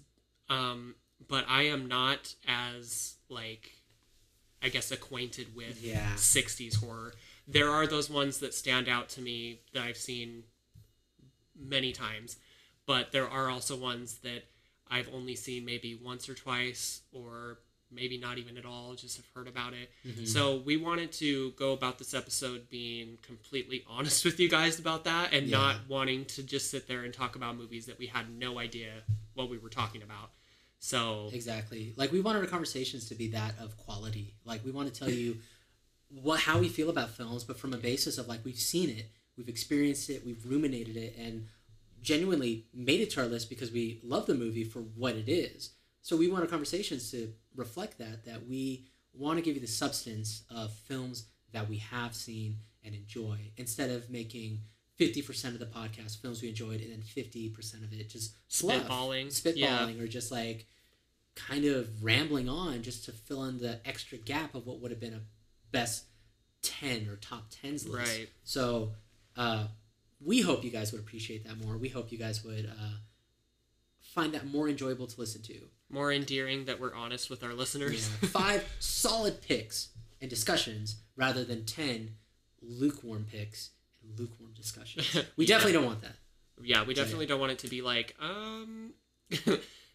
[0.48, 0.96] um,
[1.28, 3.70] but I am not as like
[4.62, 6.14] I guess acquainted with Yeah.
[6.16, 7.14] 60s horror.
[7.46, 10.42] There are those ones that stand out to me that I've seen
[11.60, 12.36] many times,
[12.86, 14.44] but there are also ones that
[14.90, 17.58] I've only seen maybe once or twice or
[17.92, 19.90] maybe not even at all, just have heard about it.
[20.06, 20.24] Mm-hmm.
[20.24, 25.04] So we wanted to go about this episode being completely honest with you guys about
[25.04, 25.58] that and Yeah.
[25.58, 28.90] not wanting to just sit there and talk about movies that we had no idea
[29.34, 30.30] what we were talking about.
[30.82, 34.90] So exactly like we wanted our conversations to be that of quality like we want
[34.92, 35.36] to tell you
[36.22, 39.10] what how we feel about films but from a basis of like we've seen it
[39.40, 40.22] we've experienced it.
[40.24, 41.46] We've ruminated it and
[42.02, 45.70] genuinely made it to our list because we love the movie for what it is.
[46.02, 49.66] So we want our conversations to reflect that that we want to give you the
[49.66, 54.60] substance of films that we have seen and enjoy instead of making
[54.98, 59.26] 50% of the podcast films we enjoyed and then 50% of it just fluff, Spitballing,
[59.28, 60.66] spitballing or just like
[61.34, 65.00] kind of rambling on just to fill in the extra gap of what would have
[65.00, 65.22] been a
[65.72, 66.04] best
[66.62, 67.88] 10 or top 10s list.
[67.88, 68.28] Right.
[68.44, 68.92] so
[69.36, 69.64] uh,
[70.24, 72.96] we hope you guys would appreciate that more we hope you guys would uh,
[74.00, 75.54] find that more enjoyable to listen to
[75.88, 78.08] more endearing that we're honest with our listeners.
[78.22, 78.28] yeah.
[78.30, 79.88] five solid picks
[80.20, 82.10] and discussions rather than 10
[82.62, 83.70] lukewarm picks
[84.02, 85.56] and lukewarm discussions we Yeah.
[85.56, 86.16] definitely don't want that
[86.62, 88.92] yeah, we definitely don't want it to be like, um,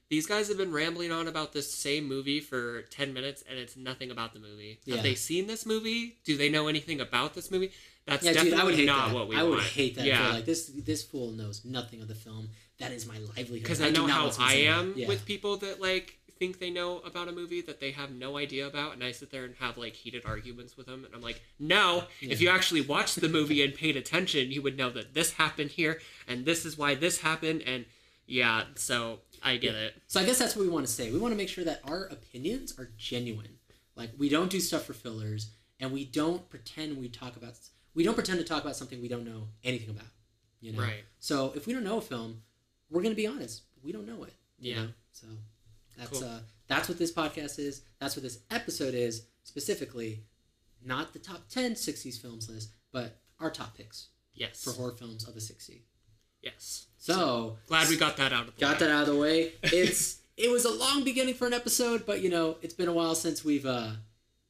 [0.09, 3.75] these guys have been rambling on about this same movie for 10 minutes and it's
[3.75, 4.79] nothing about the movie.
[4.85, 4.95] Yeah.
[4.95, 6.17] Have they seen this movie?
[6.25, 7.71] Do they know anything about this movie?
[8.05, 9.15] That's yeah, definitely dude, I would hate not that.
[9.15, 9.55] what we I want.
[9.55, 10.05] would hate that.
[10.05, 10.27] Yeah.
[10.27, 10.33] Yeah.
[10.35, 12.49] Like this, this fool knows nothing of the film.
[12.79, 13.63] That is my livelihood.
[13.63, 15.07] Because I I know how I am Yeah.
[15.07, 18.67] with people that like think they know about a movie that they have no idea
[18.67, 21.41] about, and I sit there and have like heated arguments with them, and I'm like,
[21.57, 25.31] no, if you actually watched the movie and paid attention, you would know that this
[25.31, 27.85] happened here, and this is why this happened, and
[28.27, 29.93] yeah, so I get it.
[30.07, 31.11] So I guess that's what we want to say.
[31.11, 33.57] We want to make sure that our opinions are genuine.
[33.95, 37.53] Like we don't do stuff for fillers, and we don't pretend we talk about.
[37.93, 40.07] We don't pretend to talk about something we don't know anything about.
[40.59, 40.81] You know.
[40.81, 41.03] Right.
[41.19, 42.41] So if we don't know a film,
[42.89, 43.63] we're gonna be honest.
[43.83, 44.33] We don't know it.
[44.57, 44.83] you Yeah.
[44.85, 44.89] know?
[45.11, 45.27] So
[45.97, 46.23] that's Cool.
[46.27, 47.83] uh that's what this podcast is.
[47.99, 50.23] That's what this episode is specifically.
[50.83, 54.63] Not the top 10 60s films list, but our top picks Yes.
[54.63, 55.81] for horror films of the 60s.
[56.41, 56.87] Yes.
[57.05, 58.87] So Glad we got that out of the got way.
[58.87, 59.51] that out of the way.
[59.61, 62.93] It's it was a long beginning for an episode, but you know it's been a
[62.93, 63.91] while since we've uh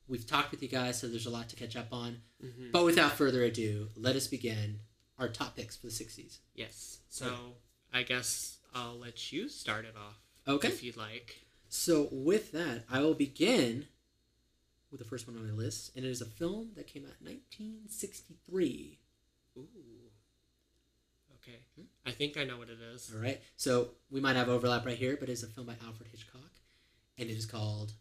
[0.08, 2.22] we've talked with you guys, so there's a lot to catch up on.
[2.42, 2.72] Mhm.
[2.72, 4.80] But without further ado, let us begin
[5.20, 6.38] our top picks for the '60s.
[6.54, 7.00] Yes.
[7.10, 7.56] So
[7.94, 10.18] I guess I'll let you start it off.
[10.48, 10.70] Okay.
[10.70, 11.42] If you'd like.
[11.68, 13.88] So with that, I will begin
[14.92, 17.16] with the first one on my list, and it is a film that came out
[17.20, 19.00] in 1963.
[19.58, 19.68] Ooh.
[21.48, 21.88] Okay.
[22.06, 23.12] I think I know what it is.
[23.16, 26.10] All right, so we might have overlap right here, but it's a film by Alfred
[26.12, 26.42] Hitchcock,
[27.18, 27.92] and it is called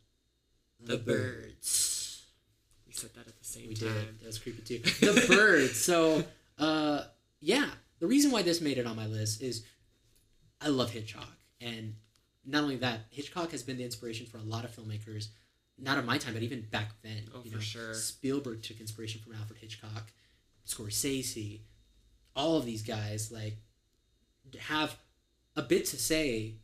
[0.80, 2.22] The Birds.
[2.87, 3.92] We said that at the same We time.
[3.94, 4.20] did.
[4.20, 4.78] That was creepy too.
[4.78, 5.76] The Birds.
[5.78, 6.24] So,
[6.59, 7.02] uh,
[7.40, 7.66] yeah,
[7.98, 9.64] the reason why this made it on my list is
[10.61, 11.94] I love Hitchcock, and
[12.46, 15.28] not only that, Hitchcock has been the inspiration for a lot of filmmakers
[15.78, 17.28] not of my time, but even back then.
[17.35, 17.94] Oh, you for know, sure.
[17.94, 20.12] Spielberg took inspiration from Alfred Hitchcock,
[20.66, 21.61] Scorsese,
[22.36, 23.56] all of these guys like
[24.60, 24.96] have
[25.56, 26.54] a bit to say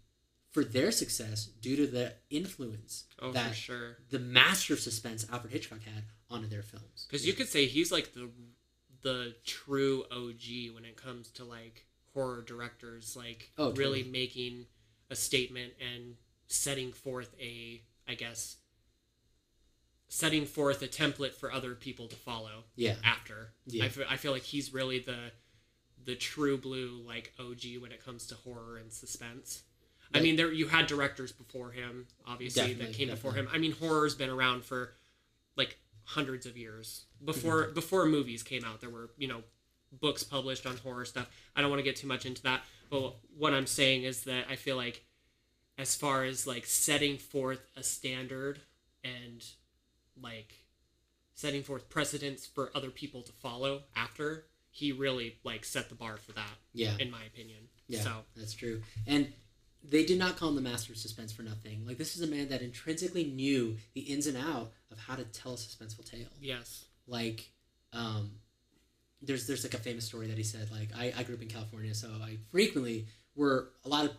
[0.53, 3.97] for their success due to the influence Oh, that for sure.
[4.11, 7.07] the master of suspense Alfred Hitchcock had onto their films.
[7.09, 8.31] Because you could say he's like the
[9.03, 14.11] the true OG when it comes to like horror directors, like Oh, really totally.
[14.11, 14.67] making
[15.09, 16.17] a statement and
[16.49, 18.57] setting forth a, I guess,
[20.09, 23.53] setting forth a template for other people to follow yeah, after.
[23.67, 23.85] Yeah.
[23.85, 25.31] I, fe- I feel like he's really the
[26.05, 29.63] the true blue like OG when it comes to horror and suspense.
[30.13, 33.49] I mean, there you had directors before him, obviously Definitely, that came before him.
[33.53, 34.95] I mean, horror's been around for
[35.57, 37.75] like hundreds of years before Mm-hmm.
[37.75, 38.81] before movies came out.
[38.81, 39.43] There were you know
[39.93, 41.29] books published on horror stuff.
[41.55, 44.47] I don't want to get too much into that, but what I'm saying is that
[44.51, 45.05] I feel like
[45.79, 48.61] as far as like setting forth a standard
[49.05, 49.45] and
[50.21, 50.55] like
[51.35, 56.17] setting forth precedents for other people to follow after he really like set the bar
[56.17, 58.01] for that yeah, in my opinion yeah.
[58.01, 58.83] so That's true.
[59.07, 59.33] And
[59.83, 61.85] they did not call him the master of suspense for nothing.
[61.87, 65.25] Like this is a man that intrinsically knew the ins and out of how to
[65.25, 66.29] tell a suspenseful tale.
[66.41, 67.51] yes Like,
[67.93, 68.33] um,
[69.23, 70.71] there's there's like a famous story that he said.
[70.71, 74.13] Like I, I grew up in California, so I frequently were a lot of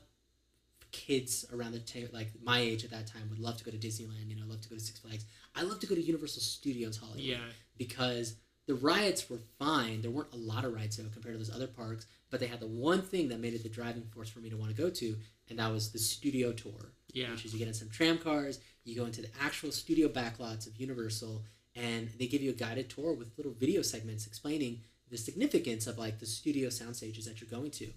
[0.91, 3.77] kids around the time like my age at that time would love to go to
[3.77, 4.27] Disneyland.
[4.27, 5.25] You know, love to go to Six Flags.
[5.55, 7.21] I love to go to Universal Studios Hollywood.
[7.21, 7.37] yeah
[7.77, 8.35] because
[8.71, 10.01] the rides were fine.
[10.01, 12.61] There weren't a lot of rides though compared to those other parks, but they had
[12.61, 14.89] the one thing that made it the driving force for me to want to go
[14.89, 15.17] to,
[15.49, 16.93] and that was the studio tour.
[17.13, 20.07] yeah Which is you get in some tram cars, you go into the actual studio
[20.07, 21.43] backlots of Universal,
[21.75, 24.79] and they give you a guided tour with little video segments explaining
[25.09, 27.89] the significance of like the studio sound stages that you're going to.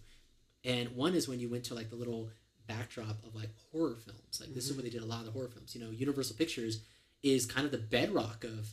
[0.65, 2.31] And one is when you went to like the little
[2.67, 4.41] backdrop of like horror films.
[4.41, 4.77] Like this is Mhm.
[4.77, 5.75] where they did a lot of the horror films.
[5.77, 6.81] You know, Universal Pictures
[7.23, 8.73] is kind of the bedrock of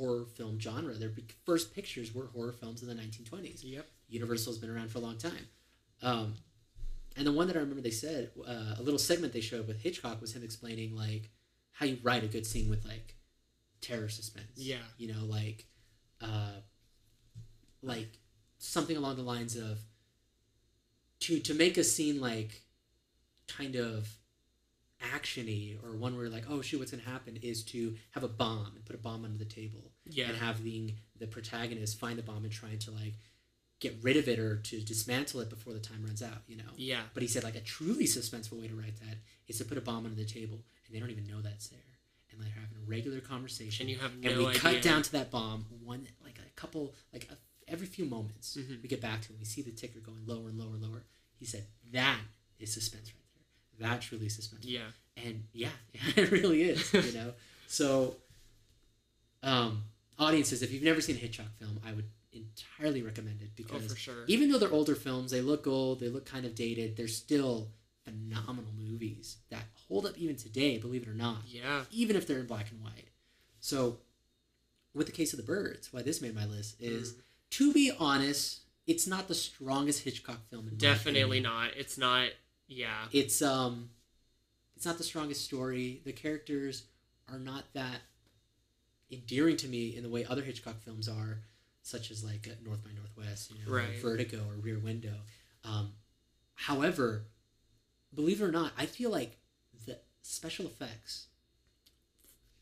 [0.00, 0.94] horror film genre.
[0.94, 1.12] Their
[1.44, 3.60] first pictures were horror films in the 1920s.
[3.62, 5.46] yep Universal's been around for a long time.
[6.02, 6.34] Um,
[7.16, 9.80] and the one that I remember they said, uh, a little segment they showed with
[9.80, 11.30] Hitchcock was him explaining like
[11.72, 13.14] how you write a good scene with like
[13.80, 14.52] terror suspense.
[14.56, 14.76] Yeah.
[14.96, 15.66] You know, like,
[16.22, 16.60] uh,
[17.82, 18.08] like
[18.58, 19.78] something along the lines of
[21.20, 22.62] to to make a scene like
[23.48, 24.08] kind of
[25.02, 28.72] actiony or one where like oh shoot what's gonna happen is to have a bomb
[28.76, 30.28] and put a bomb under the table yeah.
[30.28, 33.14] and having the protagonist find the bomb and trying to like
[33.80, 36.64] get rid of it or to dismantle it before the time runs out you know?
[36.76, 37.00] Yeah.
[37.14, 39.16] But he said like a truly suspenseful way to write that
[39.48, 41.80] is to put a bomb under the table and they don't even know that's there
[42.30, 43.84] and they're having a regular conversation.
[43.84, 44.60] And you have and we idea.
[44.60, 47.36] cut down to that bomb one like a couple like a,
[47.72, 48.82] every few moments Mhm.
[48.82, 50.82] we get back to it and we see the ticker going lower and lower and
[50.82, 51.04] lower.
[51.38, 52.20] He said that
[52.58, 53.10] is suspense
[53.80, 54.80] right there that truly is suspense yeah
[55.24, 55.68] and yeah,
[56.16, 56.92] it really is.
[56.94, 57.32] You know,
[57.66, 58.16] so
[59.42, 59.82] um,
[60.18, 63.92] audiences, if you've never seen a Hitchcock film, I would entirely recommend it oh because
[63.92, 66.96] for sure even though they're older films, they look old, they look kind of dated.
[66.96, 67.68] They're still
[68.04, 70.78] phenomenal movies that hold up even today.
[70.78, 73.08] Believe it or not, yeah even if they're in black and white.
[73.60, 73.98] So,
[74.94, 77.16] with the case of the birds, why this made my list is, Mm.
[77.50, 80.68] to be honest, it's not the strongest Hitchcock film.
[80.68, 82.30] In definitely not it's not
[82.70, 83.04] yeah.
[83.12, 83.90] It's um
[84.76, 86.00] it's not the strongest story.
[86.06, 86.84] The characters
[87.30, 88.00] are not that
[89.12, 91.42] endearing to me in the way other hitchcock films are
[91.82, 94.00] such as like uh, north by northwest you know Right.
[94.00, 95.14] vertigo or rear window.
[95.64, 95.92] Um,
[96.54, 97.26] however
[98.14, 99.36] believe it or not i feel like
[99.86, 101.26] the special effects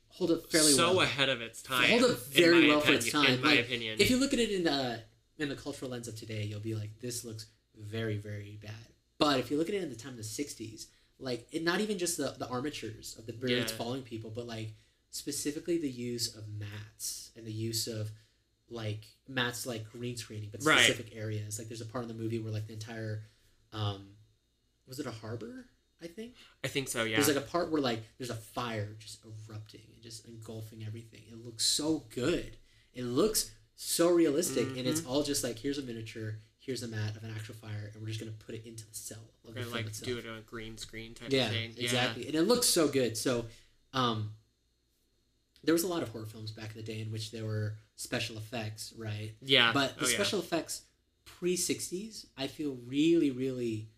[0.09, 0.95] hold up fairly so well.
[0.97, 3.27] So ahead of its time hold up very well for its time.
[3.27, 4.01] in my Like, opinion.
[4.01, 5.01] if you look at it in the
[5.39, 7.47] in the cultural lens of today, you'll be like, this looks
[7.77, 8.73] very very bad.
[9.19, 10.87] But if you look at it in the time of the '60s,
[11.19, 13.65] like it, not even just the the armatures of the birds Yeah.
[13.79, 14.73] following people, but like
[15.11, 18.11] specifically the use of mattes and the use of
[18.71, 20.79] like mattes like green screening, but Right.
[20.79, 21.59] specific areas.
[21.59, 23.23] Like there's a part in the movie where like the entire,
[23.73, 24.11] um,
[24.87, 25.67] was it a harbor?
[26.03, 28.95] I think i think so yeah there's like a part where like there's a fire
[29.01, 31.23] just erupting and just engulfing everything.
[31.31, 32.57] It looks so good.
[32.95, 35.11] It looks so realistic, and it's Mm-hmm.
[35.11, 36.39] all just like here's a miniature,
[36.69, 38.95] here's a matte of an actual fire, and we're just gonna put it into the
[38.95, 39.17] cell
[39.47, 40.07] Or film like itself.
[40.07, 42.89] do it on a green screen type yeah, of thing exactly, and it looks so
[42.89, 43.17] good.
[43.17, 43.47] So,
[43.95, 44.33] um,
[45.65, 47.75] there was a lot of horror films back in the day in which there were
[47.97, 49.33] special effects, right?
[49.41, 50.15] yeah yeah But the oh, yeah.
[50.15, 50.83] special effects
[51.25, 53.89] pre '60s, I feel really, really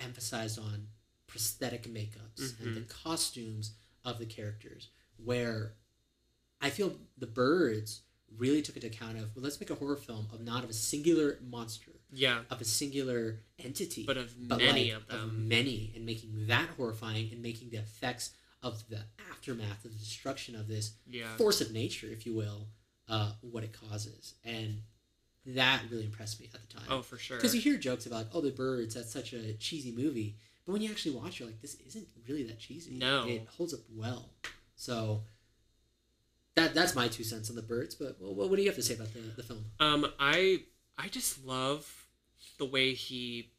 [0.00, 0.86] emphasized on
[1.26, 3.02] prosthetic makeups and the Mm-hmm.
[3.04, 3.72] costumes
[4.04, 4.88] of the characters.
[5.22, 5.74] Where
[6.60, 8.02] I feel the birds
[8.36, 10.74] really took into account of well, let's make a horror film of not of a
[10.74, 15.92] singular monster, yeah of a singular entity, but of but many like, of them many,
[15.96, 18.30] and making that horrifying and making the effects
[18.62, 19.00] of the
[19.30, 21.36] aftermath of the destruction of this Yeah.
[21.36, 22.68] force of nature, if you will,
[23.08, 24.82] uh, what it causes, and
[25.46, 26.86] that really impressed me at the time.
[26.90, 27.36] Oh, for sure.
[27.38, 30.36] Because you hear jokes about, oh, the birds, that's such a cheesy movie.
[30.66, 32.90] But when you actually watch it, you're like, this isn't really that cheesy.
[32.92, 33.26] No.
[33.26, 34.28] It holds up well.
[34.76, 35.22] So
[36.58, 37.94] that that's my two cents on the birds.
[37.94, 39.64] But what, what do you have to say about the, the film?
[39.80, 40.62] Um, I
[40.96, 42.06] I just love
[42.58, 43.50] the way he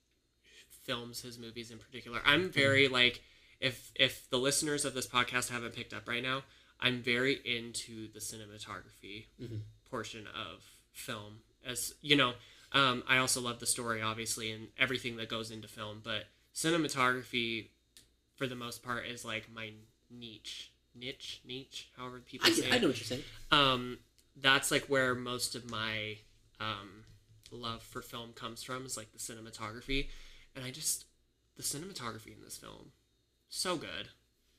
[0.84, 2.20] films his movies in particular.
[2.26, 3.22] I'm very like
[3.60, 6.44] if if the listeners of this podcast haven't picked up right now,
[6.80, 9.62] I'm very into the cinematography Mhm.
[9.90, 11.40] portion of film.
[11.66, 12.34] As you know,
[12.72, 16.02] um, I also love the story, obviously, and everything that goes into film.
[16.04, 16.26] But
[16.56, 17.68] cinematography,
[18.36, 19.72] for the most part, is like my
[20.10, 22.70] niche, niche, niche, however people I, say.
[22.72, 23.24] I know what you're saying.
[23.52, 23.98] um,
[24.36, 26.18] that's like where most of my
[26.60, 27.04] um,
[27.52, 30.08] love for film comes from is like the cinematography
[30.56, 31.06] and i just
[31.58, 32.92] the cinematography in this film
[33.50, 34.10] so good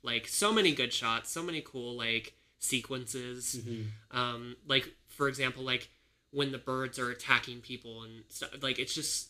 [0.02, 3.86] like so many good shots so many cool like sequences Mhm.
[4.10, 5.88] um, like for example like
[6.32, 9.28] when the birds are attacking people and stuff like it's just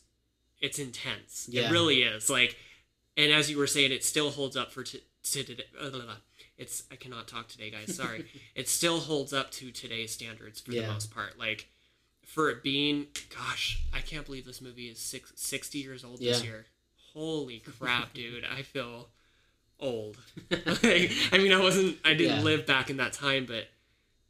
[0.61, 1.69] it's intense Yeah.
[1.69, 2.57] it really is like
[3.17, 5.65] and as you were saying it still holds up for t- to today
[6.61, 10.73] it's i cannot talk today guys sorry it still holds up to today's standards for
[10.73, 10.83] Yeah.
[10.87, 11.69] the most part like
[12.25, 13.07] for it being
[13.37, 16.67] gosh i can't believe this movie is six, 60 years old this year
[17.15, 19.09] holy crap dude i feel
[19.81, 20.17] old
[20.51, 22.43] like, i mean i wasn't i didn't Yeah.
[22.43, 23.69] live back in that time but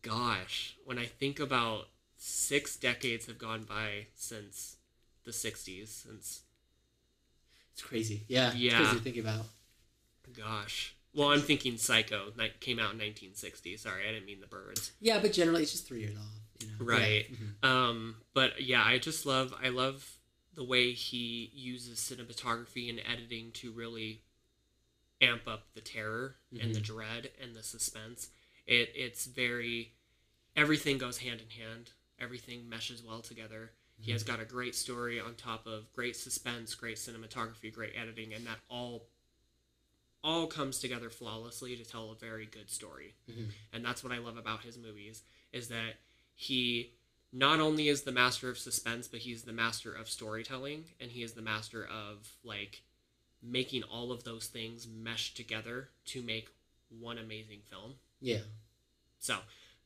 [0.02, 4.76] gosh when i think about six decades have gone by since
[5.24, 6.42] the 60s since
[7.72, 8.22] It's crazy.
[8.28, 8.52] Yeah.
[8.54, 8.70] Yeah.
[8.70, 9.44] It's crazy to think about.
[10.36, 14.46] gosh well i'm thinking psycho ni- came out in 1960 sorry i didn't mean the
[14.46, 16.24] birds Yeah, but generally it's just three years off.
[16.60, 16.74] You know?
[16.84, 17.26] Right.
[17.30, 17.36] Yeah.
[17.36, 17.68] Mhm.
[17.68, 20.18] Um, but yeah, I just love I love
[20.54, 24.22] the way he uses cinematography and editing to really
[25.22, 28.28] amp up the terror and the dread and the suspense.
[28.66, 29.94] It it's very
[30.56, 31.90] everything goes hand in hand.
[32.18, 33.72] Everything meshes well together.
[34.02, 38.32] He has got a great story on top of great suspense, great cinematography, great editing,
[38.32, 39.06] and that all
[40.22, 43.14] all comes together flawlessly to tell a very good story.
[43.28, 43.52] Mhm.
[43.72, 46.00] And that's what I love about his movies is that
[46.34, 46.92] he
[47.32, 51.22] not only is the master of suspense, but he's the master of storytelling and he
[51.22, 52.82] is the master of like
[53.42, 56.50] making all of those things mesh together to make
[56.90, 57.94] one amazing film.
[58.20, 58.42] Yeah.
[59.20, 59.38] So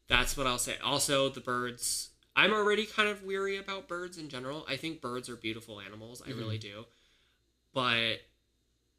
[0.09, 0.79] that's what I'll say.
[0.79, 2.11] Also, the birds.
[2.37, 4.65] I'm already kind of weary about birds in general.
[4.69, 6.21] I think birds are beautiful animals.
[6.27, 6.87] I really do.
[7.73, 8.23] But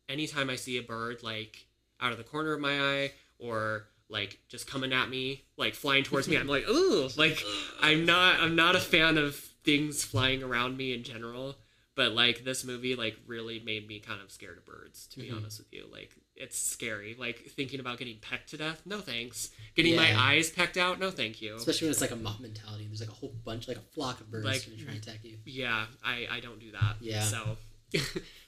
[0.10, 1.66] anytime I see a bird like
[2.02, 6.04] out of the corner of my eye or like just coming at me, like flying
[6.04, 7.42] towards me, I'm like, ooh, like
[7.82, 11.56] I'm not I'm not a fan of things flying around me in general.
[11.96, 15.28] But like this movie like really made me kind of scared of birds, to be
[15.30, 15.38] Mhm.
[15.38, 15.88] honest with you.
[15.90, 17.16] Like it's scary.
[17.18, 19.50] Like thinking about getting pecked to death, no thanks.
[19.76, 21.56] Getting my eyes pecked out, no thank you.
[21.56, 22.86] Especially when it's like a mob mentality.
[22.88, 25.02] There's like a whole bunch, like a flock of birds Like- going to try and
[25.02, 25.38] attack you.
[25.46, 26.98] yeah, I I don't do that.
[27.00, 27.24] Yeah.
[27.24, 27.58] So,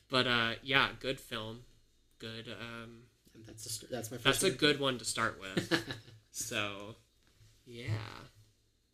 [0.10, 1.60] but uh, yeah, good film,
[2.20, 2.48] good.
[2.50, 3.04] Um,
[3.36, 4.24] And that's a, that's my first.
[4.42, 5.84] that's a good one to start with.
[6.32, 6.96] so,
[7.66, 7.86] yeah.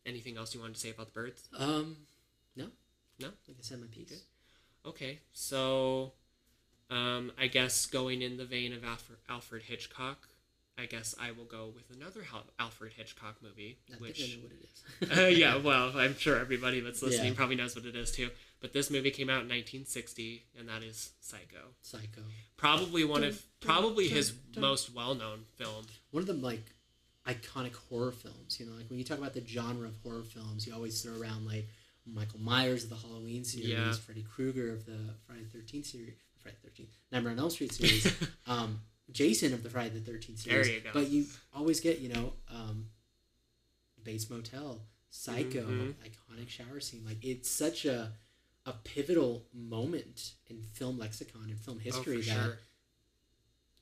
[0.06, 1.48] Anything else you wanted to say about the birds?
[1.58, 1.96] um,
[2.56, 2.66] no.
[3.18, 3.28] No?
[3.48, 4.22] Like I said, my piece.
[4.86, 6.12] Okay, so,
[6.90, 10.28] um, I guess going in the vein of Alfred, Alfred Hitchcock,
[10.76, 12.20] I guess I will go with another
[12.58, 15.18] Alfred Hitchcock movie, I which I know what it is.
[15.18, 17.36] uh, yeah, well, I'm sure everybody that's listening Yeah.
[17.36, 18.28] probably knows what it is too.
[18.64, 21.74] But this movie came out in 1960, and that is Psycho.
[21.82, 22.22] Psycho.
[22.56, 24.62] Probably one of, Dun, dun, probably dun, his dun.
[24.62, 25.84] most well-known film.
[26.12, 26.64] One of the like
[27.28, 28.58] iconic horror films.
[28.58, 31.12] You know, like when you talk about the genre of horror films, you always throw
[31.20, 31.68] around like
[32.06, 33.92] Michael Myers of the Halloween series, Yeah.
[33.92, 34.96] Freddy Krueger of the
[35.26, 38.10] Friday the Thirteenth series, Friday the Thirteenth, Nightmare on Elm Street series,
[38.46, 38.80] um,
[39.12, 40.66] Jason of the Friday the Thirteenth series.
[40.68, 40.90] There you go.
[40.94, 42.86] But you always get you know um,
[44.02, 45.94] Bates Motel, Psycho, Mhm.
[46.02, 47.04] iconic shower scene.
[47.04, 48.12] Like it's such a
[48.66, 52.58] a pivotal moment in film lexicon and film oh, history oh, that sure.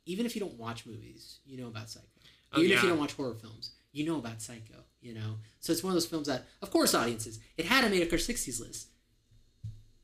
[0.06, 2.06] even if you don't watch movies, you know about Psycho.
[2.52, 4.74] Oh, even if you don't watch horror films, you know about Psycho.
[5.00, 7.40] You know, so it's one of those films that, of course, audiences.
[7.56, 8.88] It had to make our '60s list,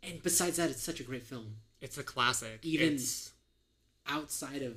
[0.02, 1.56] and besides that, it's such a great film.
[1.80, 2.60] It's a classic.
[2.62, 3.32] Even- It's,
[4.10, 4.74] Outside of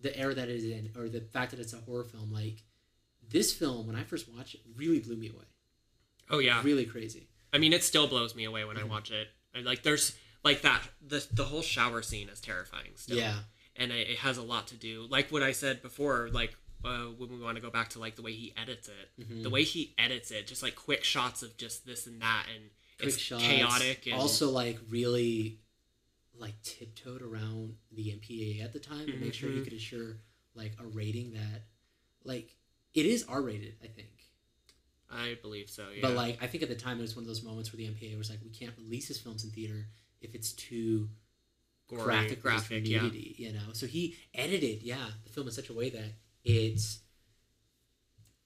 [0.00, 2.62] the era that it is in, or the fact that it's a horror film, like
[3.28, 5.44] this film, when I first watched it, really blew me away.
[6.30, 6.62] oh yeah.
[6.62, 7.26] Really crazy.
[7.52, 8.86] I mean, it still blows me away when Mm-hmm.
[8.86, 9.28] I watch it.
[9.54, 10.82] And like, there's like that.
[11.06, 12.92] The the whole shower scene is terrifying.
[12.96, 13.16] Still.
[13.18, 13.34] Yeah,
[13.76, 17.04] and it, it has a lot to do like what i said before like uh,
[17.18, 19.42] when we want to go back to like the way he edits it Mhm.
[19.42, 22.70] the way he edits it just like quick shots of just this and that and
[22.98, 23.42] quick it's shots.
[23.44, 25.60] chaotic and Also, like really,
[26.38, 29.64] like tiptoed around the MPAA at the time to make sure he Mhm.
[29.64, 30.16] could assure
[30.54, 31.64] like a rating that
[32.24, 32.56] like
[32.94, 34.08] it is R rated, I think.
[35.10, 35.88] I believe so.
[35.94, 36.02] Yeah.
[36.02, 37.86] But like I think at the time it was one of those moments where the
[37.88, 39.86] MPA was like, we can't release his films in theater
[40.20, 41.08] if it's too
[41.88, 43.02] Gory, graphic, graphic, with yeah.
[43.02, 43.72] nudity, you know.
[43.72, 46.12] So he edited, yeah, the film in such a way that
[46.44, 47.00] it's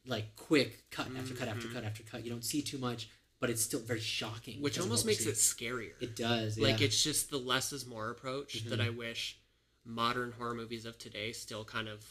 [0.07, 1.73] like quick cut after cut after Mhm.
[1.75, 2.25] cut after cut.
[2.25, 3.09] You don't see too much,
[3.41, 4.61] but it's still very shocking.
[4.61, 5.95] Which almost makes it scarier.
[6.01, 6.87] It does, Like yeah.
[6.87, 8.85] it's just the less is more approach that Mhm.
[8.87, 9.39] I wish
[9.85, 12.07] modern horror movies of today still kind of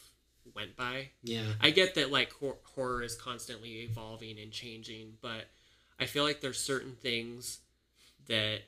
[0.54, 1.10] went by.
[1.22, 5.46] yeah, I get that like hor- horror is constantly evolving and changing, but
[5.98, 7.60] I feel like there's certain things
[8.26, 8.60] that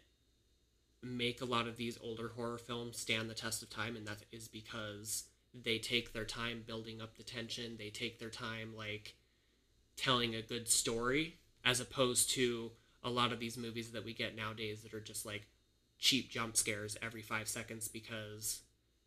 [1.02, 4.18] make a lot of these older horror films stand the test of time and that
[4.32, 5.24] is because
[5.54, 9.14] they take their time building up the tension, they take their time like
[9.96, 12.70] telling a good story as opposed to
[13.02, 15.46] a lot of these movies that we get nowadays that are just like
[15.98, 18.60] cheap jump scares every 5 seconds because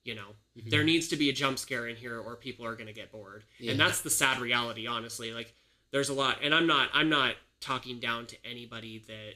[0.04, 0.36] you know?
[0.58, 0.70] Mhm.
[0.70, 3.12] there needs to be a jump scare in here or people are going to get
[3.12, 3.44] bored.
[3.60, 3.72] Yeah.
[3.72, 5.32] and that's the sad reality honestly.
[5.34, 5.54] Like
[5.92, 9.34] there's a lot and i'm not i'm not talking down to anybody that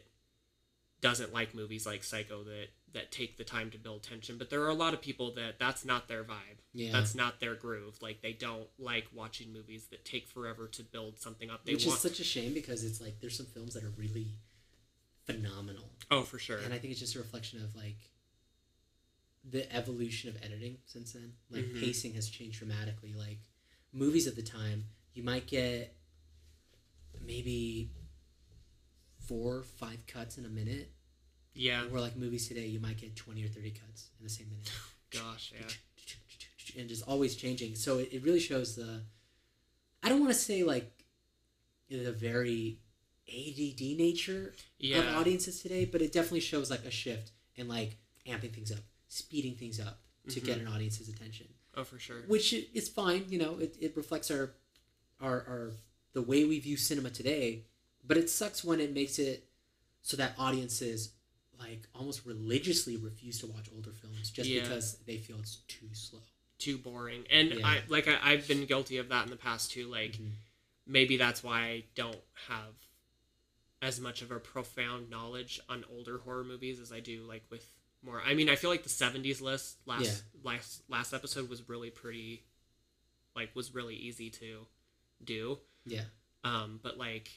[1.02, 4.62] doesn't like movies like psycho that that take the time to build tension but there
[4.62, 6.60] are a lot of people that that's not their vibe.
[6.74, 6.92] Yeah.
[6.92, 8.02] that's not their groove.
[8.02, 11.66] Like they don't like watching movies that take forever to build something up.
[11.66, 13.94] They Which want is such a shame because it's like there's some films that are
[13.98, 14.28] really
[15.26, 16.60] phenomenal, oh for sure.
[16.60, 17.98] And I think it's just a reflection of like
[19.44, 21.34] the evolution of editing since then.
[21.50, 21.80] Like Mhm.
[21.80, 23.14] pacing has changed dramatically.
[23.14, 23.40] Like
[23.92, 25.96] movies at the time, you might get
[27.22, 27.92] maybe
[29.28, 30.92] four, or five cuts in a minute.
[31.54, 34.50] yeah Where like movies today, you might get twenty or thirty cuts in the same
[34.50, 34.72] minute.
[35.12, 35.70] gosh yeah
[36.80, 37.76] and just always changing.
[37.76, 39.04] So it, it really shows the.
[40.02, 40.92] I don't want to say like
[41.90, 42.80] the very
[43.28, 44.54] ADD nature
[45.00, 48.80] of audiences today, but it definitely shows like a shift in like amping things up,
[49.14, 50.00] speeding things up
[50.30, 50.62] to get Mhm.
[50.62, 53.26] an audience's attention, oh for sure which is fine.
[53.30, 54.54] You know, it, it reflects our,
[55.20, 55.72] our our
[56.14, 57.66] the way we view cinema today.
[58.06, 59.48] But it sucks when it makes it
[60.02, 61.14] so that audiences
[61.60, 64.62] like almost religiously refuse to watch older films just Yeah.
[64.64, 66.22] because they feel it's too slow.
[66.60, 67.68] too boring and Yeah.
[67.68, 70.32] i like I, i've been guilty of that in the past too like Mhm.
[70.86, 72.74] maybe that's why I don't have
[73.82, 77.66] as much of a profound knowledge on older horror movies as I do like with
[78.04, 78.22] more.
[78.22, 80.52] I mean, I feel like the '70s list last Yeah.
[80.52, 82.44] last last episode was really pretty,
[83.36, 84.68] like was really easy to
[85.24, 85.60] do.
[85.86, 86.06] Yeah.
[86.44, 87.30] Um, but like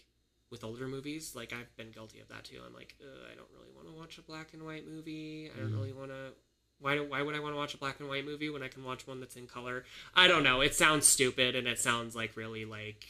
[0.51, 2.61] with older movies, like I've been guilty of that too.
[2.65, 5.51] I'm like, I don't really want to watch a black and white movie.
[5.55, 5.75] I don't Mhm.
[5.75, 6.33] really want to.
[6.79, 8.69] Why, do, why would I want to watch a black and white movie when I
[8.69, 9.85] can watch one that's in color?
[10.15, 10.61] I don't know.
[10.61, 13.07] It sounds stupid and it sounds like really like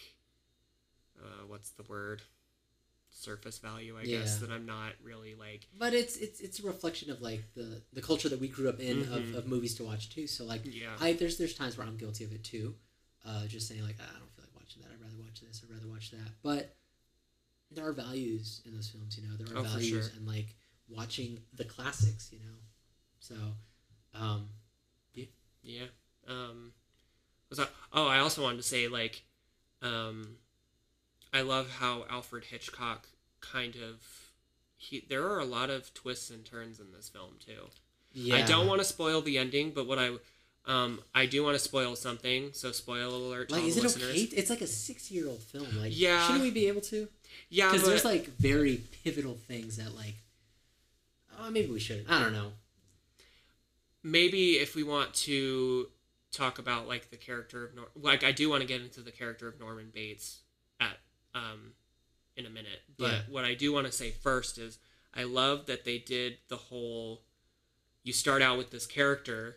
[1.21, 2.23] uh, what's the word?
[3.19, 4.41] Surface value, I guess.
[4.41, 5.67] That I'm not really like.
[5.79, 8.79] But it's it's it's a reflection of like the the culture that we grew up
[8.79, 9.13] in Mhm.
[9.17, 10.27] of, of movies to watch too.
[10.27, 10.95] So like Yeah.
[11.01, 12.75] I there's there's times where I'm guilty of it too.
[13.25, 14.91] Uh, just saying like I don't feel like watching that.
[14.93, 15.63] I'd rather watch this.
[15.65, 16.29] I'd rather watch that.
[16.43, 16.77] But
[17.71, 19.19] there are values in those films.
[19.19, 20.13] You know, there are Oh, values sure.
[20.17, 20.55] and like
[20.87, 22.31] watching the classics.
[22.33, 22.57] You know,
[23.19, 23.35] so
[24.13, 24.51] um,
[25.15, 25.25] yeah.
[25.63, 25.87] Yeah.
[26.29, 26.75] Um,
[27.49, 27.71] was that?
[27.95, 29.25] Oh, I also wanted to say like,
[29.81, 30.37] um,
[31.37, 33.09] I love how Alfred Hitchcock
[33.41, 34.03] kind of
[34.77, 35.05] he.
[35.09, 37.69] There are a lot of twists and turns in this film too.
[38.13, 38.37] yeah.
[38.37, 40.11] I don't want to spoil the ending, but what I,
[40.67, 42.51] um, I do want to spoil something.
[42.53, 44.11] So spoil alert Like, is it listeners.
[44.11, 44.21] okay?
[44.21, 45.69] It's like a six-year-old film.
[45.79, 46.27] Like, Yeah.
[46.27, 47.09] shouldn't we be able to?
[47.51, 50.15] Yeah, Because there's like very pivotal things that like.
[51.39, 52.07] Oh, maybe we should.
[52.09, 52.53] I don't know.
[54.03, 55.89] maybe if we want to
[56.33, 59.11] talk about like the character of Nor- like I do want to get into the
[59.11, 60.46] character of Norman Bates at
[61.37, 61.73] um
[62.37, 62.83] in a minute.
[62.99, 63.23] But Yeah.
[63.29, 64.79] what I do want to say first is
[65.15, 67.23] I love that they did the whole
[68.03, 69.57] you start out with this character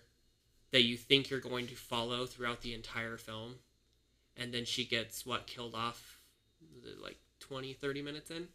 [0.72, 3.56] that you think you're going to follow throughout the entire film
[4.38, 6.22] and then she gets what killed off
[7.02, 8.48] like 20 30 minutes in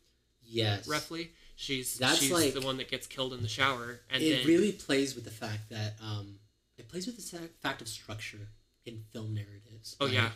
[0.46, 0.86] Yes.
[0.88, 4.38] roughly she's That's she's like- the one that gets killed in the shower and it
[4.38, 6.38] then really plays with the fact that um,
[6.78, 8.48] it plays with the fact of structure
[8.86, 9.96] in film narratives.
[10.00, 10.30] Oh, yeah.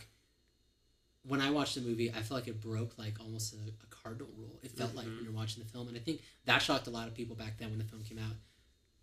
[1.29, 3.87] Like, When I watched the movie, I felt like it broke like almost a, a
[3.91, 4.59] cardinal rule.
[4.63, 5.17] It felt like Mhm.
[5.17, 7.59] when you're watching the film, and I think that shocked a lot of people back
[7.59, 8.35] then when the film came out,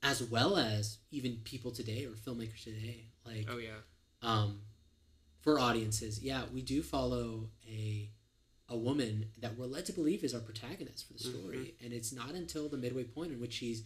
[0.04, 3.12] as well as even people today or filmmakers today.
[3.26, 3.78] Like, oh yeah
[4.22, 4.62] um,
[5.42, 8.10] for audiences, yeah, we do follow a
[8.68, 11.86] a woman that we're led to believe is our protagonist for the story, Mm-hmm.
[11.86, 13.84] and it's not until the midway point in which she's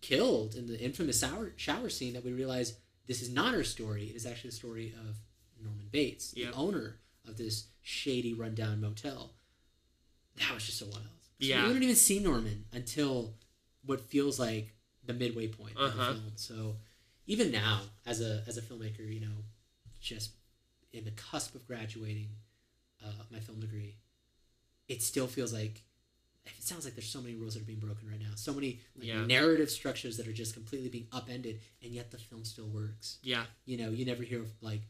[0.00, 4.04] killed in the infamous shower, shower scene that we realize this is not her story.
[4.08, 5.16] It is actually the story of
[5.62, 6.52] Norman Bates, Yep.
[6.52, 9.32] the owner of this shady, rundown motel.
[10.38, 11.02] That was just so wild.
[11.38, 11.66] Yeah.
[11.66, 13.34] we don't even see Norman until
[13.84, 14.72] what feels like
[15.04, 16.12] the midway point of Uh-huh.
[16.12, 16.32] the film.
[16.36, 16.76] So
[17.26, 19.44] even now, as a as a filmmaker, you know,
[20.00, 20.30] just
[20.92, 22.28] in the cusp of graduating
[23.04, 23.96] uh, my film degree,
[24.88, 25.82] it still feels like
[26.44, 28.32] it sounds like there's so many rules that are being broken right now.
[28.34, 29.24] So many like, Yeah.
[29.26, 33.18] narrative structures that are just completely being upended, and yet the film still works.
[33.22, 33.44] Yeah.
[33.64, 34.82] You know, you never hear of like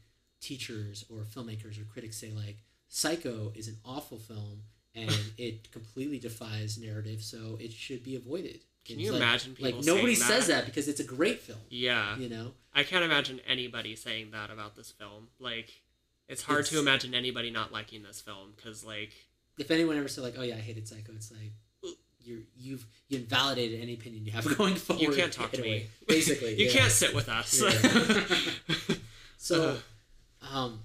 [0.43, 2.57] teachers or filmmakers or critics say like
[2.89, 4.63] Psycho is an awful film
[4.93, 8.59] and it completely defies narrative, so it should be avoided.
[8.85, 10.65] Can It's you like- imagine people Like nobody says that?
[10.65, 11.59] because it's a great film.
[11.69, 12.17] Yeah.
[12.17, 15.29] You know, I can't imagine anybody saying that about this film.
[15.39, 15.69] Like,
[16.27, 19.11] it's hard to imagine anybody not liking this film because, like,
[19.57, 21.53] if anyone ever said like, "Oh yeah, I hated Psycho," it's like
[22.25, 25.01] you're you've you invalidated any opinion you have going forward.
[25.01, 25.87] you can't talk to me.
[26.07, 26.71] Basically, you yeah.
[26.71, 27.61] can't sit with us.
[27.61, 28.95] Yeah.
[29.37, 29.75] So, Uh.
[30.51, 30.79] Um,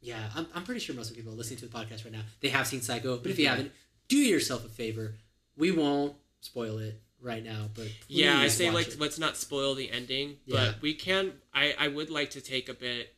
[0.00, 2.22] yeah, I'm, I'm pretty sure most of the people listening to the podcast right now
[2.40, 3.50] they have seen Psycho, but if you Mhm.
[3.50, 3.72] haven't,
[4.08, 5.14] do yourself a favor.
[5.56, 9.00] We won't spoil it right now, but yeah, I say like it.
[9.00, 10.72] let's not spoil the ending, Yeah.
[10.72, 11.32] but we can.
[11.52, 13.14] I I would like to take a bit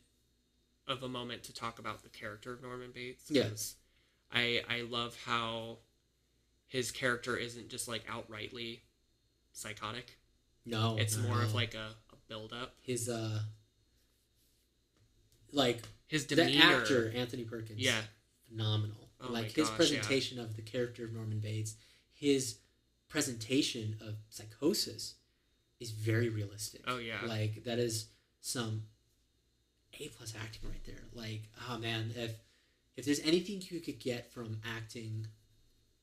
[0.86, 3.24] of a moment to talk about the character of Norman Bates.
[3.28, 3.74] Yes,
[4.32, 5.78] I I love how
[6.68, 8.80] his character isn't just like outrightly
[9.52, 10.16] psychotic.
[10.64, 12.76] no, It's at more of like a, a build up.
[12.82, 13.40] his uh,
[15.52, 16.50] like His demeanor.
[16.50, 17.78] the actor Anthony Perkins.
[17.80, 18.00] Yeah.
[18.48, 18.96] phenomenal.
[19.20, 19.76] Oh like his gosh, yeah.
[19.76, 21.74] presentation of the character of Norman Bates,
[22.12, 22.58] his
[23.08, 25.14] presentation of psychosis
[25.80, 26.82] is very realistic.
[26.86, 27.18] Oh yeah.
[27.26, 28.06] Like that is
[28.40, 28.82] some
[30.00, 31.02] A plus acting right there.
[31.14, 32.32] Like, oh man, if
[32.96, 35.26] if there's anything you could get from acting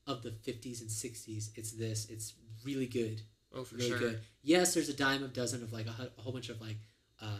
[0.06, 2.08] of the 50s and 60s, it's this.
[2.08, 2.34] It's
[2.64, 3.20] really good.
[3.54, 3.98] oh for really sure.
[3.98, 4.20] good.
[4.42, 6.76] Yes, there's a dime of dozen of like a, a whole bunch of like
[7.20, 7.38] uh,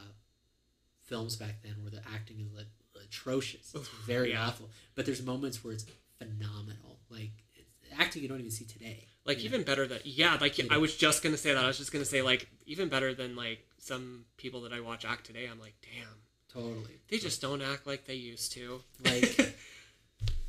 [1.06, 2.66] films back then where the acting is like
[3.04, 3.72] atrocious.
[3.74, 4.46] It's very yeah.
[4.48, 4.68] awful.
[4.94, 5.86] But there's moments where it's
[6.18, 6.98] phenomenal.
[7.10, 9.06] Like it's acting you don't even see today.
[9.24, 10.36] Like even better than yeah.
[10.40, 10.66] Like Yeah.
[10.70, 11.64] I was just gonna say that.
[11.64, 15.04] I was just gonna say like even better than like some people that I watch
[15.04, 15.48] act today.
[15.50, 16.08] I'm like, damn,
[16.52, 17.00] Totally.
[17.08, 18.80] they just don't act like they used to.
[19.04, 19.38] Like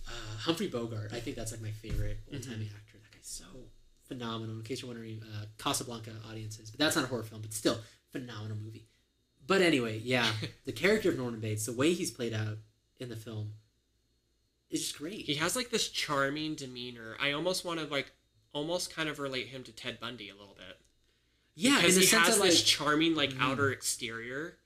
[0.07, 1.11] uh, Humphrey Bogart.
[1.13, 2.75] I think that's like my favorite old timey Mm-hmm.
[2.75, 2.97] actor.
[3.03, 3.45] That guy's so
[4.07, 4.55] phenomenal.
[4.57, 7.77] In case you're wondering, uh, Casablanca audiences, but that's not a horror film, but still
[8.11, 8.87] phenomenal movie.
[9.47, 10.29] But anyway, yeah,
[10.65, 12.57] the character of Norman Bates, the way he's played out
[12.99, 13.53] in the film,
[14.69, 15.25] is just great.
[15.25, 17.15] he has like this charming demeanor.
[17.21, 18.11] I almost want to like
[18.53, 20.77] almost kind of relate him to Ted Bundy a little bit.
[21.55, 23.41] yeah, in because he has of this charming like Mhm.
[23.41, 24.57] outer exterior,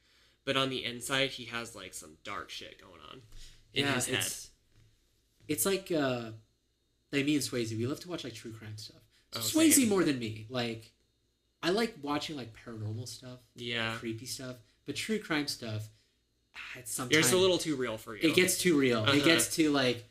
[0.46, 3.22] but on the inside he has like some dark shit going on
[3.74, 4.16] in yeah, his head.
[4.20, 4.50] it's
[5.48, 6.32] it's like uh,
[7.12, 7.76] like me and Swayze.
[7.78, 9.02] We love to watch like true crime stuff.
[9.36, 9.90] Oh, Swayze same.
[9.90, 10.46] more than me.
[10.50, 10.92] Like,
[11.64, 13.40] I like watching like paranormal stuff.
[13.56, 14.56] Yeah, creepy stuff.
[14.92, 15.88] But true crime stuff,
[16.54, 18.28] ah, it's sometimes it's a little too real for you.
[18.28, 19.04] it gets too real.
[19.04, 19.14] Uh-huh.
[19.14, 20.04] It gets too like,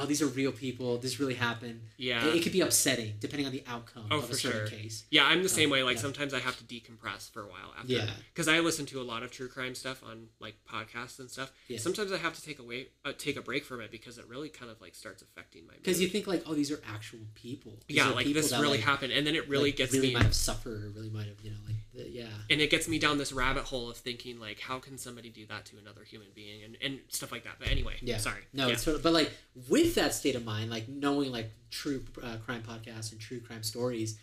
[0.00, 0.98] oh, these are real people.
[0.98, 1.80] This really happened.
[1.96, 2.24] yeah.
[2.26, 4.78] It, it could be upsetting depending on the outcome Oh, of for a certain sure.
[4.78, 5.04] case.
[5.10, 5.82] Yeah, I'm the same way.
[5.82, 6.02] Like yeah.
[6.02, 7.92] sometimes I have to decompress for a while after.
[7.92, 8.08] Yeah.
[8.32, 11.52] Because I listen to a lot of true crime stuff on like podcasts and stuff.
[11.68, 11.78] Yeah.
[11.78, 14.48] Sometimes I have to take away, uh, take a break from it because it really
[14.48, 15.74] kind of like starts affecting my.
[15.74, 17.78] Because you think like, oh, these are actual people.
[17.86, 20.08] These yeah, like people this really like, happened, and then it really like, gets really
[20.08, 22.24] me, might have suffered or really might have you know like the, yeah.
[22.48, 25.44] and it gets me down this rabbit hole of thinking like, how can somebody do
[25.46, 27.54] that to another human being, and and stuff like that.
[27.58, 28.18] But anyway, Yeah.
[28.18, 28.42] sorry.
[28.52, 28.74] No, yeah.
[28.74, 29.30] it's sort of, but like
[29.68, 33.62] with that state of mind, like knowing like true uh, crime podcasts and true crime
[33.62, 34.18] stories,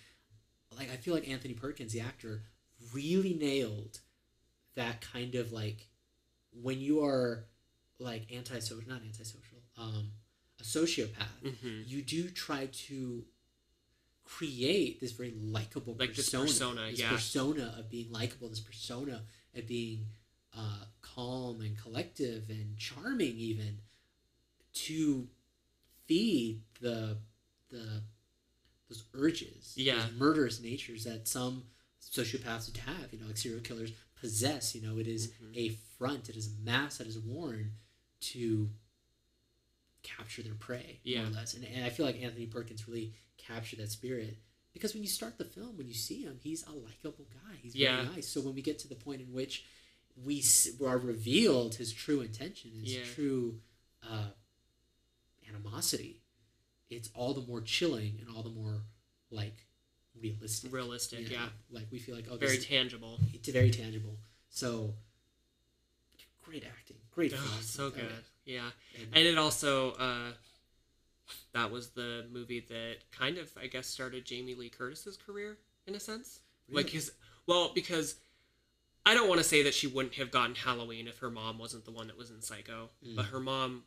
[0.77, 2.43] like I feel like Anthony Perkins, the actor,
[2.93, 3.99] really nailed
[4.75, 5.87] that kind of like
[6.61, 7.45] when you are
[7.99, 10.11] like antisocial, not antisocial, um,
[10.59, 11.87] a sociopath, Mhm.
[11.87, 13.25] you do try to
[14.23, 17.09] create this very likable Like this persona, persona, this yeah.
[17.11, 19.23] persona of being likable, this persona
[19.55, 20.07] of being
[20.55, 23.79] uh, calm and collective and charming, even
[24.73, 25.27] to
[26.07, 27.17] feed the
[27.69, 28.01] the
[28.89, 29.99] those urges, Yeah.
[30.05, 31.63] those murderous natures that some
[32.01, 33.11] sociopaths would have.
[33.11, 34.73] You know, like serial killers possess.
[34.73, 35.55] You know, it is Mhm.
[35.57, 37.73] a front, it is a mask that is worn
[38.21, 38.71] to
[40.03, 41.27] capture their prey, more Yeah.
[41.27, 41.53] or less.
[41.53, 44.37] And, and I feel like Anthony Perkins really captured that spirit
[44.71, 47.57] because when you start the film, when you see him, he's a likable guy.
[47.61, 48.03] He's Yeah.
[48.03, 48.27] very nice.
[48.29, 49.65] So when we get to the point in which
[50.15, 50.43] we
[50.85, 53.03] are revealed his true intention, his Yeah.
[53.13, 53.61] true
[54.03, 54.31] uh,
[55.49, 56.21] animosity,
[56.89, 58.81] it's all the more chilling and all the more
[59.31, 59.65] like
[60.21, 60.71] realistic.
[60.73, 61.19] realistic.
[61.29, 61.43] you know?
[61.43, 63.19] Yeah, like we feel like oh, very this is, tangible.
[63.33, 64.17] it's very tangible.
[64.49, 64.93] So
[66.43, 67.33] great acting, great.
[67.35, 68.11] Oh, so good.
[68.45, 68.69] Yeah.
[68.97, 70.31] and- and it also uh,
[71.53, 75.95] that was the movie that kind of I guess started Jamie Lee Curtis's career in
[75.95, 76.39] a sense.
[76.71, 77.11] Like his
[77.45, 78.15] well because
[79.05, 81.85] I don't want to say that she wouldn't have gotten Halloween if her mom wasn't
[81.85, 83.29] the one that was in Psycho, but Mm.
[83.29, 83.83] her mom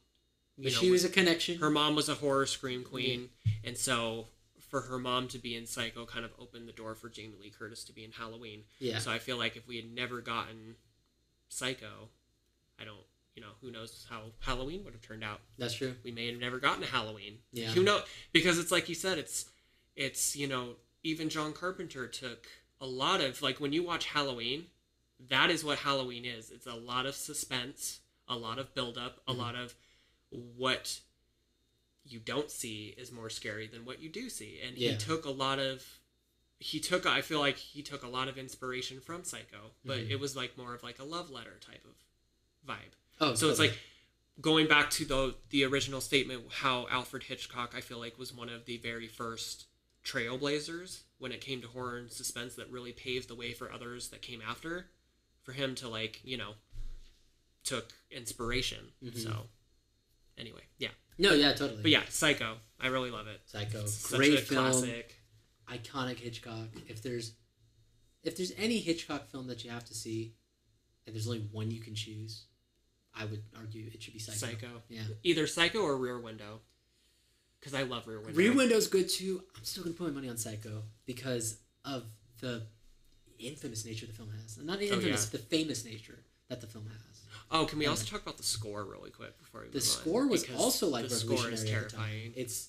[0.62, 1.58] but know, she was a connection.
[1.58, 3.28] her mom was a horror scream queen
[3.64, 4.26] and so
[4.70, 7.50] for her mom to be in Psycho kind of opened the door for Jamie Lee
[7.50, 8.62] Curtis to be in Halloween.
[8.78, 10.76] yeah, So I feel like if we had never gotten
[11.48, 12.08] Psycho,
[12.80, 12.96] I don't,
[13.34, 15.40] you know, who knows how Halloween would have turned out?
[15.58, 15.94] That's true.
[16.04, 17.38] We may have never gotten to Halloween.
[17.52, 17.68] Yeah.
[17.70, 18.00] Who know?
[18.32, 19.46] Because it's like you said, it's
[19.96, 22.46] it's you know even John Carpenter took
[22.80, 24.66] a lot of like when you watch Halloween,
[25.28, 26.50] that is what Halloween is.
[26.50, 29.38] It's a lot of suspense, a lot of buildup, a Mhm.
[29.38, 29.74] lot of
[30.30, 31.00] what
[32.04, 34.60] you don't see is more scary than what you do see.
[34.60, 34.92] And Yeah.
[34.92, 35.84] he took a lot of
[36.62, 40.10] he took I feel like he took a lot of inspiration from Psycho, but Mhm.
[40.10, 41.94] it was like more of like a love letter type of
[42.66, 42.92] vibe.
[43.18, 43.78] Oh, So it's like
[44.42, 48.50] going back to the the original statement how Alfred Hitchcock I feel like was one
[48.50, 49.66] of the very first
[50.04, 54.08] trailblazers when it came to horror and suspense that really paved the way for others
[54.08, 54.90] that came after
[55.42, 56.56] for him to like, you know,
[57.64, 58.92] took inspiration.
[59.02, 59.16] Mhm.
[59.16, 59.50] So
[60.40, 60.88] anyway, yeah.
[61.18, 61.82] no, yeah, totally.
[61.82, 62.56] But yeah, Psycho.
[62.80, 63.40] I really love it.
[63.46, 65.14] Psycho, It's great film, classic.
[65.68, 66.68] iconic Hitchcock.
[66.88, 67.34] If there's
[68.22, 70.34] if there's any Hitchcock film that you have to see,
[71.06, 72.46] and there's only one you can choose,
[73.14, 74.38] I would argue it should be Psycho.
[74.52, 74.82] Psycho.
[74.88, 75.02] Yeah.
[75.22, 76.60] Either Psycho or Rear Window.
[77.62, 78.38] Cuz I love Rear Window.
[78.38, 79.42] Rear Window's good too.
[79.56, 82.04] I'm still gonna put my money on Psycho because of
[82.40, 82.66] the
[83.38, 84.56] infamous nature the film has.
[84.58, 85.38] Not the Oh, infamous, yeah.
[85.38, 87.20] the famous nature that the film has.
[87.50, 87.90] Oh, can we Yeah.
[87.90, 89.88] also talk about the score really quick before we The move on?
[89.88, 92.32] score was Because also like the score revolutionary is at the terrifying.
[92.36, 92.68] It's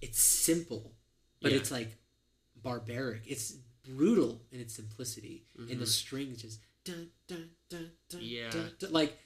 [0.00, 0.94] it's simple,
[1.40, 1.58] but Yeah.
[1.58, 1.96] it's like
[2.54, 3.22] barbaric.
[3.26, 5.44] It's brutal in its simplicity.
[5.56, 5.88] And the Mhm.
[5.88, 8.50] strings just dun dun dun dun, Yeah.
[8.50, 8.92] dun, dun.
[8.92, 9.18] like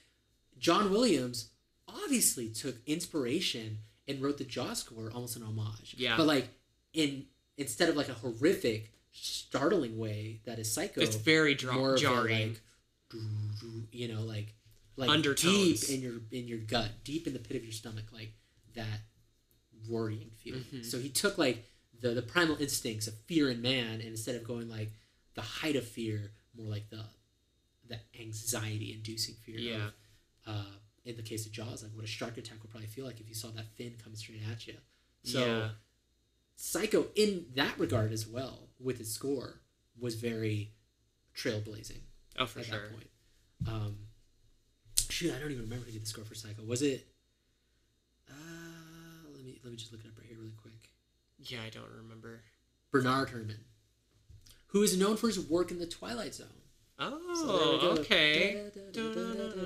[0.58, 1.50] John Williams
[1.86, 5.94] obviously took inspiration and wrote the Jaw score almost an homage.
[5.98, 6.16] Yeah.
[6.16, 6.48] But like
[6.94, 7.28] in
[7.58, 11.02] instead of like a horrific, startling way that is psycho.
[11.02, 12.48] It's very dra- more of a, jarring.
[12.54, 12.62] like,
[13.90, 14.54] you know, like
[14.96, 15.80] like Undertones.
[15.80, 18.32] deep in your in your gut, deep in the pit of your stomach, like
[18.74, 19.00] that
[19.88, 20.64] worrying feeling.
[20.64, 20.84] Mhm.
[20.84, 21.64] So he took like
[22.00, 24.92] the the primal instincts of fear in man, and instead of going like
[25.34, 27.04] the height of fear, more like the
[27.88, 29.58] the anxiety inducing fear.
[29.58, 29.86] Yeah.
[29.86, 29.92] Of,
[30.46, 30.70] uh,
[31.04, 33.28] in the case of Jaws, like what a shark attack would probably feel like if
[33.28, 34.76] you saw that fin coming straight at you.
[35.24, 35.68] So yeah.
[36.54, 39.62] Psycho, in that regard as well, with his score,
[39.98, 40.74] was very
[41.34, 42.02] trailblazing
[42.38, 42.78] Oh, for at sure.
[42.80, 43.06] that point.
[43.66, 43.96] Um,
[45.10, 46.62] shoot, I don't even remember who did the score for Psycho.
[46.64, 47.06] Was it?
[48.28, 48.34] Uh,
[49.34, 50.72] let me let me just look it up right here really quick.
[51.38, 52.40] Yeah, I don't remember.
[52.90, 53.64] Bernard Herrmann,
[54.68, 56.46] who is known for his work in the Twilight Zone.
[56.98, 58.00] So Oh, go.
[58.02, 58.60] okay.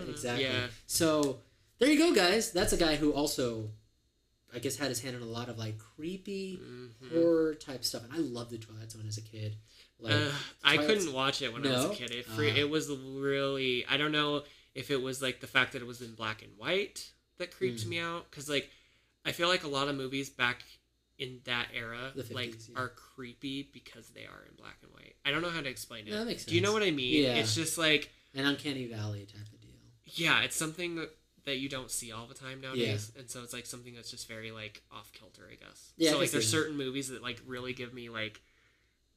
[0.09, 0.45] Exactly.
[0.45, 0.69] Yeah.
[0.87, 1.41] So
[1.79, 2.53] there you go, guys.
[2.53, 3.69] That's a guy who also,
[4.55, 7.11] I guess, had his hand in a lot of like creepy Mhm.
[7.13, 9.57] horror type stuff, and I loved the Twilight Zone as a kid.
[9.99, 10.31] Like, Uh,
[10.63, 12.11] I couldn't watch it when I was a kid.
[12.11, 12.57] It free, Uh.
[12.57, 14.45] it was really I don't know
[14.75, 17.81] if it was like the fact that it was in black and white that creeped
[17.85, 17.89] Mm.
[17.89, 18.71] me out because like
[19.25, 20.63] I feel like a lot of movies back
[21.19, 22.79] in that era 50s, like yeah.
[22.79, 25.17] are creepy because they are in black and white.
[25.25, 26.11] I don't know how to explain it.
[26.11, 27.23] Yeah, that makes Do you know what I mean?
[27.25, 27.37] Yeah.
[27.37, 29.71] It's just like an uncanny valley type of deal.
[30.05, 31.11] yeah, it's something that,
[31.47, 33.21] that you don't see all the time nowadays, yeah.
[33.21, 35.93] and so it's like something that's just very like off kilter, I guess.
[35.97, 38.43] Yeah, so like there's certain movies that like really give me like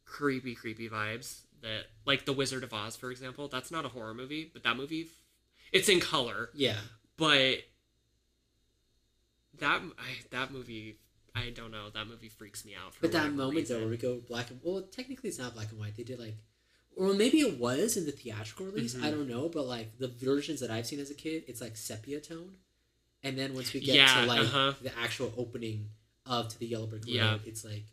[0.10, 1.42] creepy, creepy vibes.
[1.62, 3.48] That like The Wizard of Oz, for example.
[3.50, 5.08] That's not a horror movie, but that movie,
[5.74, 6.78] it's in color, Yeah,
[7.18, 7.58] but
[9.60, 10.98] that I, that movie.
[11.36, 11.90] I don't know.
[11.94, 12.94] That movie freaks me out.
[12.96, 15.70] For but that moment though, where we go black and well, technically it's not black
[15.72, 15.96] and white.
[15.96, 16.36] They did like,
[16.96, 18.96] or maybe it was in the theatrical release.
[18.96, 19.04] Mhm.
[19.04, 21.78] I don't know, but like the versions that I've seen as a kid, it's like
[21.78, 22.56] sepia tone,
[23.24, 24.74] and then once we get Yeah, to like uh-huh.
[24.82, 25.90] the actual opening
[26.26, 27.38] of to the Yellow Brick Road, Yeah.
[27.46, 27.84] it's like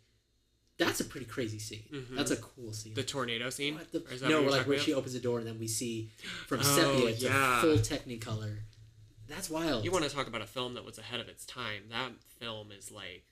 [0.77, 1.83] that's a pretty crazy scene.
[1.91, 2.15] Mhm.
[2.15, 2.93] That's a cool scene.
[2.93, 3.79] the tornado scene.
[3.91, 4.85] The- is that no, like where about?
[4.85, 6.11] she opens the door and then we see
[6.47, 7.61] from Oh, sepia to yeah.
[7.61, 8.59] full Technicolor.
[9.27, 9.83] That's wild.
[9.83, 11.83] You want to talk about a film that was ahead of its time?
[11.89, 13.25] That film is like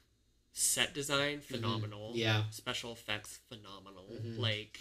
[0.53, 2.09] set design phenomenal.
[2.09, 2.17] Mm-hmm.
[2.19, 2.43] Yeah.
[2.51, 4.07] Special effects phenomenal.
[4.11, 4.37] Mhm.
[4.39, 4.79] Like,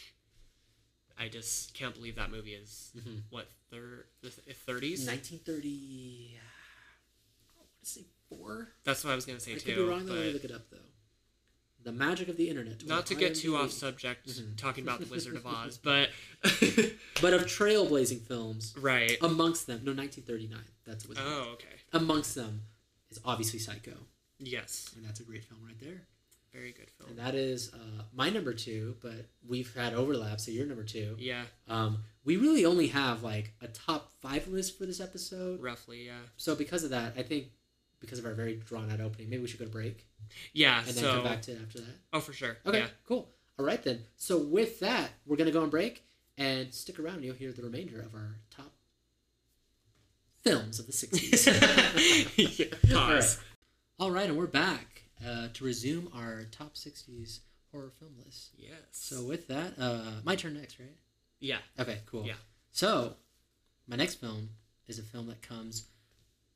[1.18, 3.22] I just can't believe that movie is Mhm.
[3.30, 5.06] what thir- the thirties.
[5.06, 6.38] 1930.
[6.38, 8.72] I want to say four.
[8.84, 9.60] That's what I was gonna say I too.
[9.66, 10.06] could be wrong.
[10.06, 10.14] Though.
[10.14, 10.78] Let me look it up though.
[11.84, 12.84] The magic of the internet.
[12.86, 14.56] not to get too off subject, Mhm.
[14.56, 16.10] talking about the Wizard of Oz, but
[17.20, 19.16] But of trailblazing films, right.
[19.20, 20.58] amongst them, no, 1939.
[20.84, 21.18] That's what.
[21.20, 21.66] Oh, okay.
[21.92, 22.62] Amongst them
[23.10, 23.96] is obviously Psycho,
[24.38, 26.02] Yes, and that's a great film right there.
[26.52, 27.10] very good film.
[27.10, 31.16] And that is uh, my number two, but we've had overlap, so you're number two.
[31.18, 35.60] Yeah, Um, we really only have like a top five list for this episode.
[35.60, 36.06] roughly.
[36.06, 36.18] Yeah.
[36.36, 37.48] So because of that, I think
[38.04, 40.06] because of our very drawn out opening, maybe we should go to break
[40.52, 40.78] Yeah.
[40.78, 41.14] and then so.
[41.14, 41.96] come back to it after that.
[42.12, 42.56] oh, for sure.
[42.66, 42.88] Okay, Yeah.
[43.06, 43.30] cool.
[43.58, 44.04] All right then.
[44.16, 46.02] So with that, we're gonna go on break
[46.36, 47.22] and stick around.
[47.24, 48.72] You'll hear the remainder of our top
[50.42, 51.46] films of the '60s.
[52.90, 53.38] Yeah, All, right.
[54.00, 57.40] All right, and we're back uh, to resume our top '60s
[57.72, 58.50] horror film list.
[58.56, 58.72] Yes.
[58.92, 60.88] So with that, uh, my turn next, right?
[61.40, 61.58] yeah.
[61.78, 62.24] Okay, cool.
[62.26, 62.34] Yeah.
[62.72, 63.14] So,
[63.86, 64.50] my next film
[64.88, 65.86] is a film that comes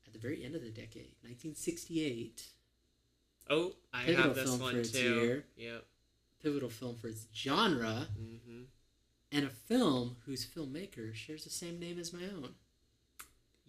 [0.09, 2.43] at the very end of the decade, 1968.
[3.49, 4.99] Oh, I have this film for one its too.
[5.15, 5.45] year.
[5.57, 5.85] Yep.
[6.43, 8.61] Pivotal film for its genre, Mm-hmm.
[9.31, 12.55] and a film whose filmmaker shares the same name as my own.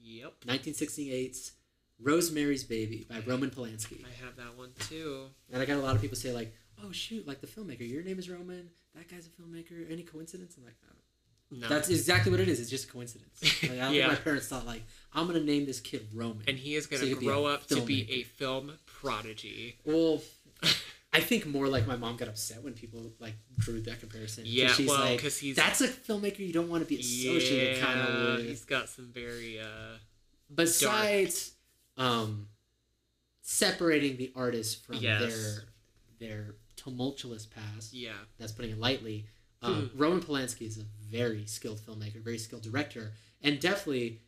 [0.03, 0.41] Yep.
[0.47, 1.53] 1968's
[1.99, 4.05] Rosemary's Baby by Roman Polanski.
[4.05, 5.27] I have that one too.
[5.53, 8.03] And I got a lot of people say like, "Oh shoot, like the filmmaker, your
[8.03, 8.71] name is Roman.
[8.95, 9.91] That guy's a filmmaker.
[9.91, 10.95] Any coincidence?" I'm like, no.
[11.53, 11.69] No.
[11.69, 12.61] That's exactly what it is.
[12.61, 13.41] It's just a coincidence.
[13.63, 14.07] Like, I don't Yeah.
[14.09, 14.83] think my parents thought like,
[15.13, 18.11] "I'm gonna name this kid Roman." and he is gonna be grow up to be
[18.11, 19.77] a film prodigy.
[19.85, 20.23] well,
[21.13, 24.45] I think more like my mom got upset when people like drew that comparison.
[24.47, 27.79] Yeah, she's well, like, because he's that's a filmmaker you don't want to be associated
[27.79, 28.47] yeah, kind of with.
[28.47, 29.97] he's got some very uh
[30.55, 31.53] besides
[31.97, 32.47] um
[33.43, 35.33] separating the artist from Yes.
[35.33, 39.27] their their tumultuous past yeah that's putting it lightly
[39.63, 44.21] um, roman polanski is a very skilled filmmaker very skilled director and definitely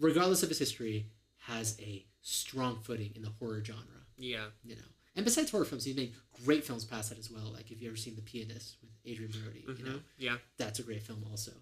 [0.00, 1.06] regardless of his history
[1.46, 3.84] has a strong footing in the horror genre
[4.16, 4.82] yeah you know
[5.16, 6.12] and besides horror films he's made
[6.44, 9.30] great films past that as well like if you ever seen the pianist with adrien
[9.42, 11.52] brody you know yeah that's a great film also.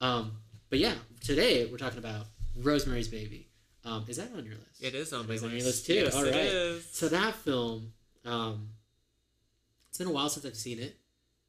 [0.00, 0.32] Um,
[0.70, 2.26] but yeah, today we're talking about
[2.56, 3.48] Rosemary's Baby.
[3.84, 4.82] Um, is that on your list?
[4.82, 5.44] it is on my list.
[5.44, 5.94] on your list too.
[5.94, 6.88] Yes, All is.
[6.90, 7.92] So that film,
[8.24, 8.70] um,
[9.88, 10.96] it's been a while since I've seen it.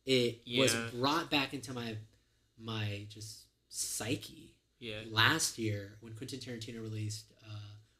[0.05, 1.95] It was brought back into my
[2.57, 7.55] my just psyche yeah last year when Quentin Tarantino released uh,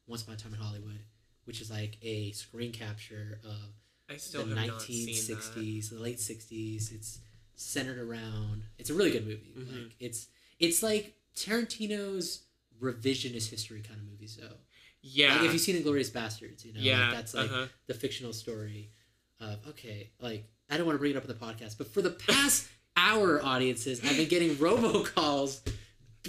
[0.07, 0.99] Once Upon a Time in Hollywood,
[1.45, 3.73] which is like a screen capture of
[4.09, 6.91] I still the have not 1960s, the late 60s.
[6.91, 7.19] It's
[7.55, 8.63] centered around.
[8.77, 9.53] It's a really good movie.
[9.57, 9.83] Mhm.
[9.83, 10.27] Like it's
[10.59, 12.41] it's like Tarantino's
[12.81, 14.37] revisionist history kind of movies.
[14.39, 14.55] though.
[15.01, 15.35] Yeah.
[15.35, 17.05] Like if you've seen The Inglourious Basterds, you know, yeah.
[17.05, 17.67] like that's like uh-huh.
[17.87, 18.91] the fictional story
[19.39, 22.01] of okay, like I don't want to bring it up in the podcast, but for
[22.01, 22.67] the past
[22.97, 25.59] hour, audiences, I've been getting robocalls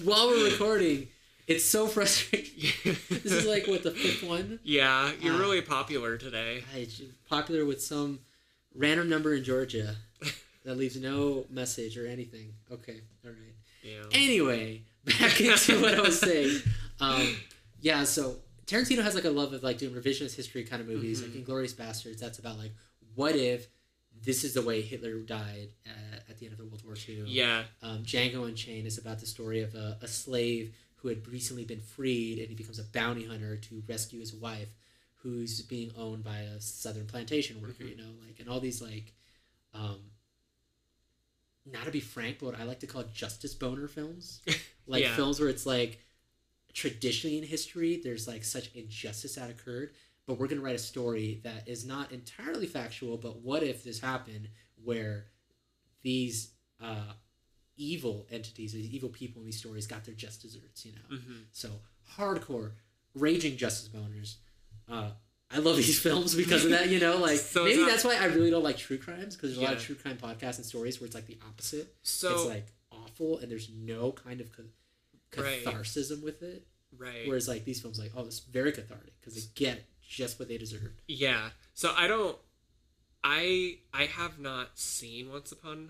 [0.05, 1.09] while we're recording.
[1.47, 2.71] It's so frustrating.
[3.11, 4.61] this is like what the fifth one.
[4.63, 5.39] yeah, you're Ah.
[5.39, 6.63] really popular today.
[6.75, 6.87] I-
[7.29, 8.21] popular with some
[8.75, 9.97] random number in Georgia
[10.65, 12.53] that leaves no message or anything.
[12.71, 13.55] Okay, all right.
[13.83, 14.03] Yeah.
[14.13, 16.61] Anyway, back into what I was saying.
[17.01, 17.37] Um,
[17.81, 18.37] yeah, so
[18.67, 21.35] Tarantino has like a love of like doing revisionist history kind of movies, Mhm.
[21.35, 22.19] like Inglourious Basterds.
[22.21, 22.71] That's about like
[23.17, 23.67] what if
[24.25, 27.25] this is the way Hitler died uh, at the end of the World War II.
[27.27, 27.65] yeah.
[27.83, 31.81] Um, Django Unchained is about the story of a, a slave who had recently been
[31.81, 34.69] freed and he becomes a bounty hunter to rescue his wife
[35.23, 37.91] who's being owned by a southern plantation worker, Mhm.
[37.91, 39.13] you know, like, and all these, like,
[39.75, 39.99] um,
[41.65, 44.41] not to be frank, but what I like to call justice boner films.
[44.85, 45.15] Like Yeah.
[45.15, 46.01] films where it's like,
[46.75, 49.95] traditionally in history, there's like such injustice that occurred,
[50.27, 53.83] but we're going to write a story that is not entirely factual, but what if
[53.85, 54.49] this happened
[54.85, 55.27] where
[56.03, 57.13] these uh,
[57.77, 61.17] evil entities, these evil people in these stories got their just desserts, you know?
[61.17, 61.71] hmm So
[62.17, 62.73] hardcore,
[63.15, 64.37] raging justice boners.
[64.89, 65.11] Uh,
[65.51, 67.19] I love these films because of that, you know.
[67.19, 69.63] Like So maybe not- that's why I really don't like true crimes because there's a
[69.63, 71.95] lot of true crime podcasts and stories where it's like the opposite.
[72.03, 74.63] So it's like awful and there's no kind of ca-
[75.37, 75.63] Right.
[75.65, 76.67] catharsis with it.
[76.99, 77.27] right.
[77.27, 80.59] Whereas like these films, like oh, it's very cathartic because they get just what they
[80.59, 81.01] deserved.
[81.09, 81.51] Yeah.
[81.75, 82.37] So I don't.
[83.25, 85.89] I I have not seen Once Upon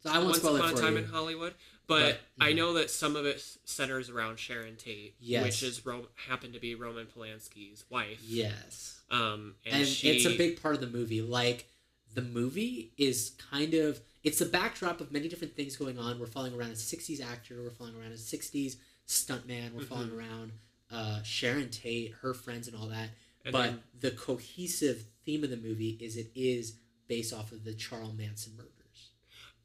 [0.00, 0.98] So I won't Once spoil Upon a Time you.
[1.00, 1.54] in Hollywood,
[1.86, 2.56] but, But- I mhm.
[2.56, 5.44] know that some of it centers around Sharon Tate, Yes.
[5.44, 8.20] which is Ro- happened to be Roman Polanski's wife.
[8.26, 9.00] yes.
[9.10, 11.68] Um, and, and she, it's a big part of the movie like
[12.14, 16.26] the movie is kind of it's the backdrop of many different things going on we're
[16.26, 20.18] following around a 60s actor we're following around a 60s stuntman we're following Mhm.
[20.18, 20.52] around
[20.90, 23.10] uh, sharon tate her friends and all that
[23.44, 26.76] and but then- the cohesive theme of the movie is it is
[27.08, 28.70] based off of the charles manson murders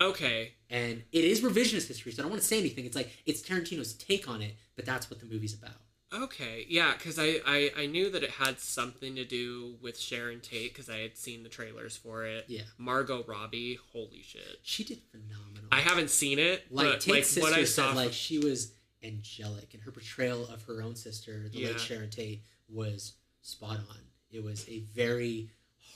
[0.01, 3.11] okay, and it is revisionist history so i don't want to say anything it's like
[3.25, 5.75] it's tarantino's take on it but that's what the movie's about
[6.11, 10.39] okay, yeah, because I, I I knew that it had something to do with Sharon
[10.39, 12.45] Tate because I had seen the trailers for it.
[12.47, 14.57] yeah Margot Robbie, holy shit!
[14.63, 17.89] she did phenomenal I haven't seen it, like but Tate's like what sister I said,
[17.91, 18.71] saw, like she was
[19.03, 21.67] angelic, and her portrayal of her own sister, the Yeah.
[21.67, 23.97] late Sharon Tate, was spot on.
[24.31, 25.49] It was a very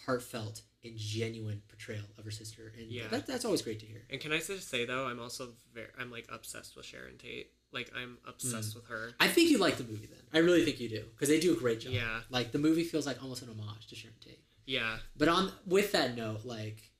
[0.05, 3.07] heartfelt and genuine portrayal of her sister, and Yeah.
[3.09, 4.01] that, that's always great to hear.
[4.09, 7.51] And can I just say though, I'm also very, I'm like obsessed with Sharon Tate.
[7.71, 9.11] Like I'm obsessed with her.
[9.19, 10.19] I think you like the movie then.
[10.33, 11.93] I really think you do because they do a great job.
[11.93, 12.19] Yeah.
[12.29, 14.39] like the movie feels like almost an homage to Sharon Tate.
[14.65, 14.97] Yeah.
[15.17, 16.91] But on with that note, like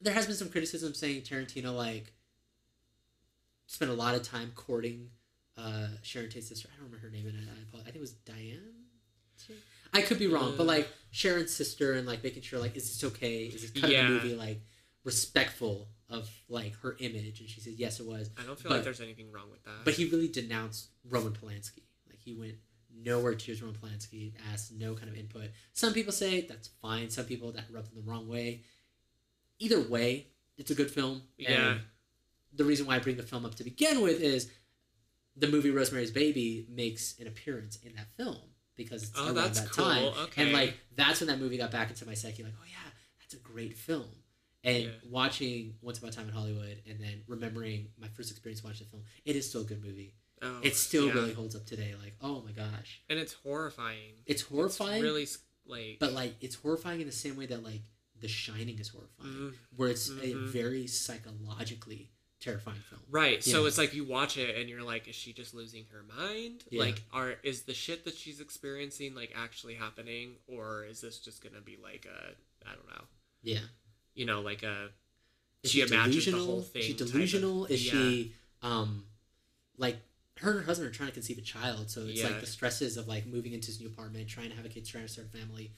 [0.00, 2.12] there has been some criticism saying Tarantino like
[3.66, 5.08] spent a lot of time courting
[5.56, 6.68] uh, Sharon Tate's sister.
[6.72, 7.80] I don't remember her name, and I, I, apologize.
[7.80, 8.81] I think it was Diane.
[9.92, 10.66] I could be wrong, but Uh.
[10.66, 13.44] like Sharon's sister and like making sure like is this okay?
[13.46, 14.02] Is this kind Yeah.
[14.08, 14.60] of the movie like
[15.04, 18.30] respectful of like her image, and she said yes, it was.
[18.36, 19.84] I don't feel but- like there's anything wrong with that.
[19.84, 21.82] But he really denounced Roman Polanski.
[22.08, 22.56] Like he went
[22.94, 25.50] nowhere towards Roman Polanski, asked no kind of input.
[25.72, 27.10] Some people say that's fine.
[27.10, 28.64] Some people that rubbed him the wrong way.
[29.58, 30.28] Either way,
[30.58, 31.22] it's a good film.
[31.38, 31.72] Yeah.
[31.72, 31.80] And
[32.54, 34.50] the reason why I bring the film up to begin with is
[35.36, 38.40] the movie Rosemary's Baby makes an appearance in that film
[38.84, 39.84] because it's Oh, around that's that cool.
[39.84, 40.04] time.
[40.24, 40.42] Okay.
[40.44, 42.42] And like that's when that movie got back into my psyche.
[42.42, 44.06] Like, oh yeah, that's a great film.
[44.64, 44.90] And Yeah.
[45.10, 48.90] watching Once Upon a Time in Hollywood and then remembering my first experience watching the
[48.90, 50.14] film, it is still a good movie.
[50.40, 51.12] oh, It still yeah.
[51.14, 51.94] really holds up today.
[52.00, 54.14] Like, oh my gosh, and it's horrifying.
[54.26, 54.96] it's horrifying.
[54.96, 55.26] It's really
[55.66, 57.82] like but like, it's horrifying in the same way that like
[58.20, 59.54] The Shining is horrifying, Mhm.
[59.74, 60.48] where it's a Mhm.
[60.48, 62.11] very psychologically
[62.42, 63.00] terrifying film.
[63.10, 63.42] Right.
[63.42, 66.64] So it's like you watch it and you're like, is she just losing her mind?
[66.70, 66.80] Yeah.
[66.82, 71.42] Like, are is the shit that she's experiencing like actually happening, or is this just
[71.42, 72.34] gonna be like a
[72.68, 73.04] I don't know,
[73.42, 73.60] Yeah.
[74.14, 74.88] you know, like a
[75.62, 76.46] Is she, imagines the delusional?
[76.46, 76.82] whole Is thing.
[76.82, 77.66] she type of- delusional?
[77.66, 77.92] Is yeah.
[77.92, 78.32] she
[78.62, 79.04] um
[79.78, 79.98] like
[80.38, 82.28] her and her husband are trying to conceive a child, so it's Yeah.
[82.28, 84.84] like the stresses of like moving into this new apartment, trying to have a kid,
[84.86, 85.72] trying to start a family.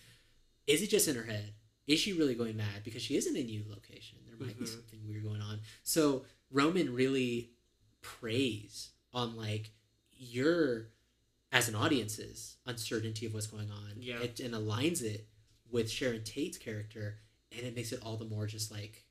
[0.67, 1.53] Is it just in her head?
[1.87, 4.19] Is she really going mad because she is in a new location?
[4.27, 4.69] There might be Mhm.
[4.69, 5.61] something weird going on.
[5.83, 6.25] So
[6.55, 7.51] Roman really
[8.01, 9.71] preys on like
[10.13, 10.89] your
[11.53, 14.21] as an audience's uncertainty of what's going on, Yeah.
[14.21, 15.29] it, and aligns it
[15.71, 17.19] with Sharon Tate's character,
[17.53, 19.05] and it makes it all the more just like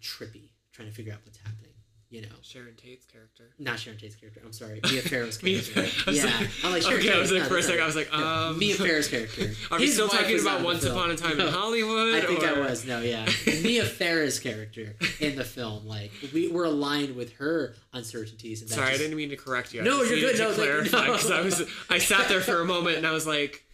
[0.00, 1.73] trippy, trying to figure out what's happening.
[2.14, 3.50] You know, Sharon Tate's character.
[3.58, 4.40] not Sharon Tate's character.
[4.44, 5.72] I'm sorry, Mia Farrow's character.
[5.82, 5.88] Farrow.
[6.06, 7.62] I was yeah, like- I'm like Sharon okay, I was Tate, like no, for a
[7.62, 9.50] second, I was like, No, um, Mia Farrow's character.
[9.72, 10.84] Are we His still talking about Once.
[10.84, 11.48] Upon a Time No.
[11.48, 12.14] in Hollywood?
[12.14, 12.46] I think or...
[12.46, 12.86] I was.
[12.86, 13.26] No, yeah.
[13.64, 18.60] Mia Farrow's character in the film, like we were aligned with her uncertainties.
[18.62, 19.80] And that Sorry, just- I didn't mean to correct you.
[19.80, 20.36] I No, just you're good.
[20.36, 21.12] To No, clarify no.
[21.14, 23.64] because I was I sat there for a moment and I was like,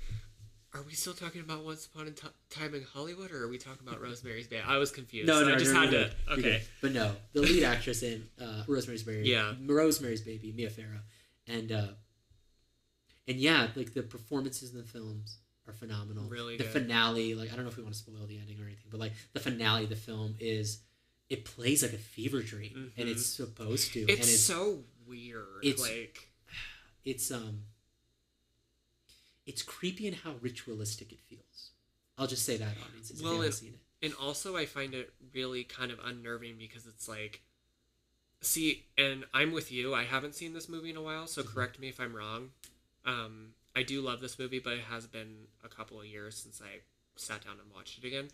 [0.73, 2.11] "Are we still talking about Once Upon a
[2.55, 5.27] Time in Hollywood, or are we talking about Rosemary's Baby?" I was confused.
[5.27, 6.15] No, no, I just you're had good.
[6.29, 6.33] to.
[6.35, 6.63] Okay.
[6.81, 9.55] But no, the lead actress in uh, Rosemary's Baby, Yeah.
[9.67, 11.01] Rosemary's Baby, Mia Farrow,
[11.47, 11.89] and uh,
[13.29, 16.25] and yeah, like the performances in the films are phenomenal.
[16.29, 16.73] Really the good.
[16.73, 19.01] finale, like I don't know if we want to spoil the ending or anything, but
[19.01, 20.81] like the finale of the film is,
[21.29, 23.13] it plays like a fever dream, and Mhm.
[23.13, 25.65] it's supposed to, It's, and it's so weird.
[25.65, 26.29] it's- like
[27.05, 27.65] it's um
[29.51, 31.71] it's creepy in how ritualistic it feels.
[32.17, 34.07] I'll just say that audiences if Well, you haven't seen it.
[34.07, 37.43] and also I find it really kind of unnerving because it's like
[38.43, 41.53] see and I'm with you I haven't seen this movie in a while so Mhm.
[41.53, 42.51] correct me if I'm wrong
[43.05, 46.61] um I do love this movie but it has been a couple of years since
[46.63, 46.81] I
[47.17, 48.29] sat down and watched it again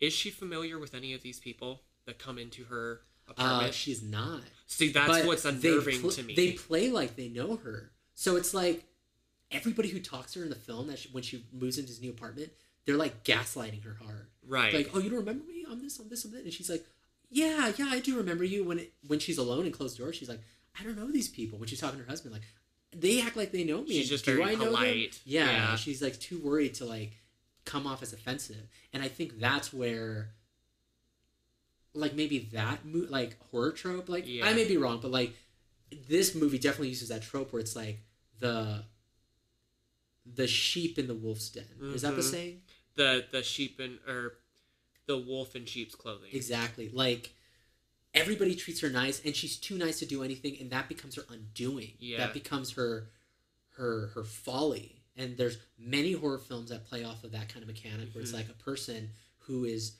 [0.00, 4.02] is she familiar with any of these people that come into her Uh, apartment she's
[4.02, 4.42] not.
[4.66, 8.36] see that's But what's unnerving pl- to me They play like they know her, so
[8.36, 8.84] it's like
[9.50, 12.00] everybody who talks to her in the film that she, when she moves into his
[12.00, 12.50] new apartment,
[12.84, 14.28] they're like gaslighting her hard.
[14.46, 15.64] right Like, oh, you don't remember me?
[15.70, 16.84] I'm this, I'm this, I'm that, and she's like,
[17.30, 18.64] yeah, yeah, I do remember you.
[18.64, 20.40] When it, when she's alone and closed doors, she's like,
[20.78, 21.58] I don't know these people.
[21.58, 22.42] When she's talking to her husband, like,
[22.96, 23.88] they act like they know me.
[23.88, 24.68] She's just do very I know them?
[24.74, 25.20] polite.
[25.24, 25.76] Yeah, Yeah.
[25.76, 27.12] she's like too worried to like
[27.64, 30.30] come off as offensive, and I think that's where.
[31.94, 34.46] Like maybe that mo- like horror trope, like Yeah.
[34.46, 35.32] I may be wrong, but like
[36.08, 38.00] this movie definitely uses that trope where it's like
[38.38, 38.84] the
[40.34, 41.64] the sheep in the wolf's den.
[41.94, 42.30] Is that the Mhm.
[42.30, 42.62] saying?
[42.96, 44.38] the the sheep in or
[45.06, 46.88] the wolf in sheep's clothing Exactly.
[46.88, 47.34] Like
[48.14, 51.24] everybody treats her nice and she's too nice to do anything and that becomes her
[51.28, 51.92] undoing.
[51.98, 52.16] Yeah.
[52.18, 53.10] That becomes her
[53.72, 55.02] her her folly.
[55.14, 58.30] And there's many horror films that play off of that kind of mechanic where it's
[58.32, 58.36] Mhm.
[58.36, 59.10] like a person
[59.40, 59.92] who is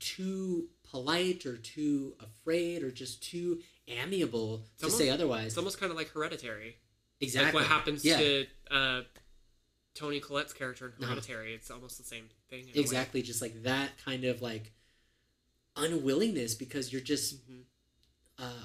[0.00, 5.46] too polite or too afraid or just too amiable It's to almost- say otherwise.
[5.48, 6.76] it's almost kind of like hereditary
[7.24, 7.60] exactly.
[7.60, 8.18] Like what happens Yeah.
[8.18, 9.02] to uh,
[9.94, 11.20] Toni Collette's character in Uh-huh.
[11.46, 12.62] It's almost the same thing.
[12.64, 12.80] in a way.
[12.80, 14.72] Exactly, just like that kind of like
[15.76, 17.64] unwillingness because you're just Mhm.
[18.38, 18.64] uh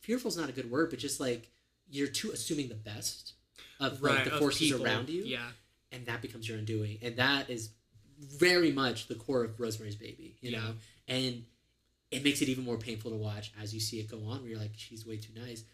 [0.00, 1.50] fearful's not a good word, but just like
[1.88, 3.34] you're too assuming the best
[3.78, 4.84] of like the of forces people.
[4.84, 5.52] around you, Yeah.
[5.92, 7.70] and that becomes your undoing, and that is
[8.18, 10.60] very much the core of Rosemary's Baby, you Yeah.
[10.60, 10.76] know,
[11.08, 11.46] and
[12.10, 14.40] it makes it even more painful to watch as you see it go on.
[14.40, 15.64] Where you're like, she's way too nice.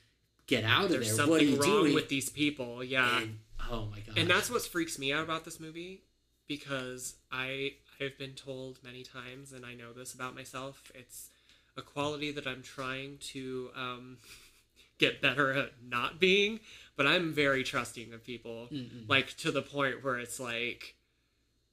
[0.46, 1.16] Get out of There's there.
[1.16, 1.94] something What are you wrong doing?
[1.94, 2.84] with these people.
[2.84, 3.20] Yeah.
[3.22, 3.38] and,
[3.70, 4.16] oh my god.
[4.16, 6.02] and that's what freaks me out about this movie
[6.48, 10.90] because I I've been told many times, and I know this about myself.
[10.94, 11.30] It's
[11.76, 14.18] a quality that I'm trying to um,
[14.98, 16.60] get better at not being.
[16.96, 19.06] But I'm very trusting of people, Mm-mm.
[19.08, 20.94] like to the point where it's like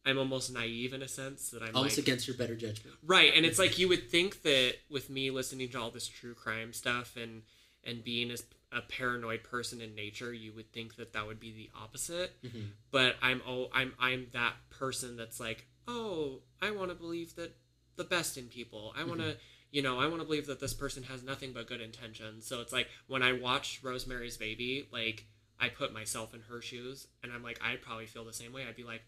[0.06, 2.98] I'm almost naive in a sense that I'm almost like, against your better judgment.
[3.06, 6.34] Right, and it's like you would think that with me listening to all this true
[6.34, 7.44] crime stuff and
[7.86, 8.44] and being as
[8.74, 12.42] a paranoid person in nature, you would think that that would be the opposite.
[12.44, 12.70] Mhm.
[12.92, 17.56] But I'm oh I'm I'm that person that's like, oh, I want to believe that
[17.96, 18.94] the best in people.
[18.98, 19.38] I want to,
[19.72, 22.46] you know, I want to believe that this person has nothing but good intentions.
[22.48, 25.26] So it's like when I watch Rosemary's Baby, like
[25.60, 28.66] I put myself in her shoes and I'm like, I'd probably feel the same way.
[28.68, 29.04] I'd be like,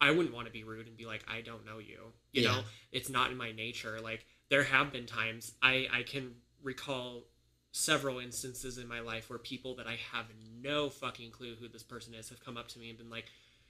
[0.00, 2.12] I wouldn't want to be rude and be like, I don't know you.
[2.32, 2.52] You Yeah.
[2.52, 2.60] know,
[2.92, 3.98] it's not in my nature.
[4.00, 7.24] Like there have been times I I can recall
[7.72, 10.26] several instances in my life where people that I have
[10.62, 13.26] no fucking clue who this person is have come up to me and been like,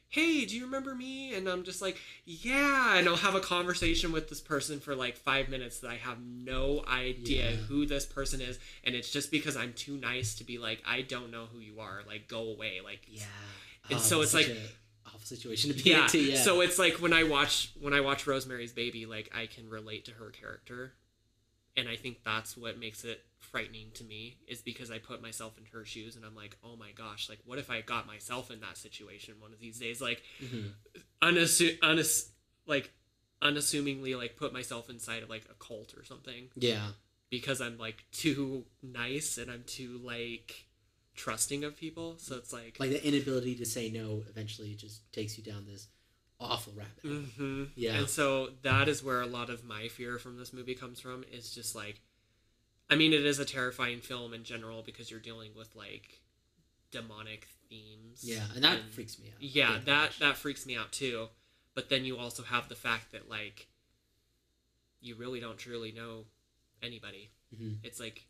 [0.09, 4.13] "Hey, do you remember me?" And I'm just like, "Yeah," and I'll have a conversation
[4.13, 7.57] with this person for like five minutes that I have no idea Yeah.
[7.57, 11.03] who this person is, and it's just because I'm too nice to be like, "I
[11.03, 13.27] don't know who you are," like go away, like Yeah.
[13.91, 14.55] And Oh, so it's like-
[15.07, 16.03] awful situation to be yeah.
[16.05, 16.19] into.
[16.21, 16.43] Yeah.
[16.43, 20.05] So it's like when I watch when I watch Rosemary's Baby, like I can relate
[20.07, 20.95] to her character,
[21.79, 25.57] and I think that's what makes it frightening to me is because I put myself
[25.57, 28.51] in her shoes and I'm like, oh my gosh, like what if I got myself
[28.51, 30.73] in that situation one of these days, like Mhm.
[31.23, 32.31] unassu- unass-
[32.67, 32.93] like
[33.41, 36.89] unassumingly like put myself inside of like a cult or something yeah.
[37.31, 40.67] because I'm like too nice and I'm too like
[41.15, 42.17] trusting of people.
[42.19, 45.89] So it's like, Like the inability to say no eventually just takes you down this
[46.41, 47.23] awful rabbit hole.
[47.37, 47.99] hmm Yeah.
[47.99, 51.25] And so that is where a lot of my fear from this movie comes from.
[51.33, 52.01] Is just like,
[52.91, 56.21] I mean, it is a terrifying film in general because you're dealing with like
[56.91, 58.21] demonic themes.
[58.23, 59.43] Yeah, and that freaks me out.
[59.43, 61.29] Yeah, Big that that freaks me out too.
[61.75, 63.69] But then you also have the fact that like,
[65.01, 66.25] you really don't truly know
[66.83, 67.31] anybody.
[67.55, 67.79] Mhm.
[67.83, 68.25] It's like.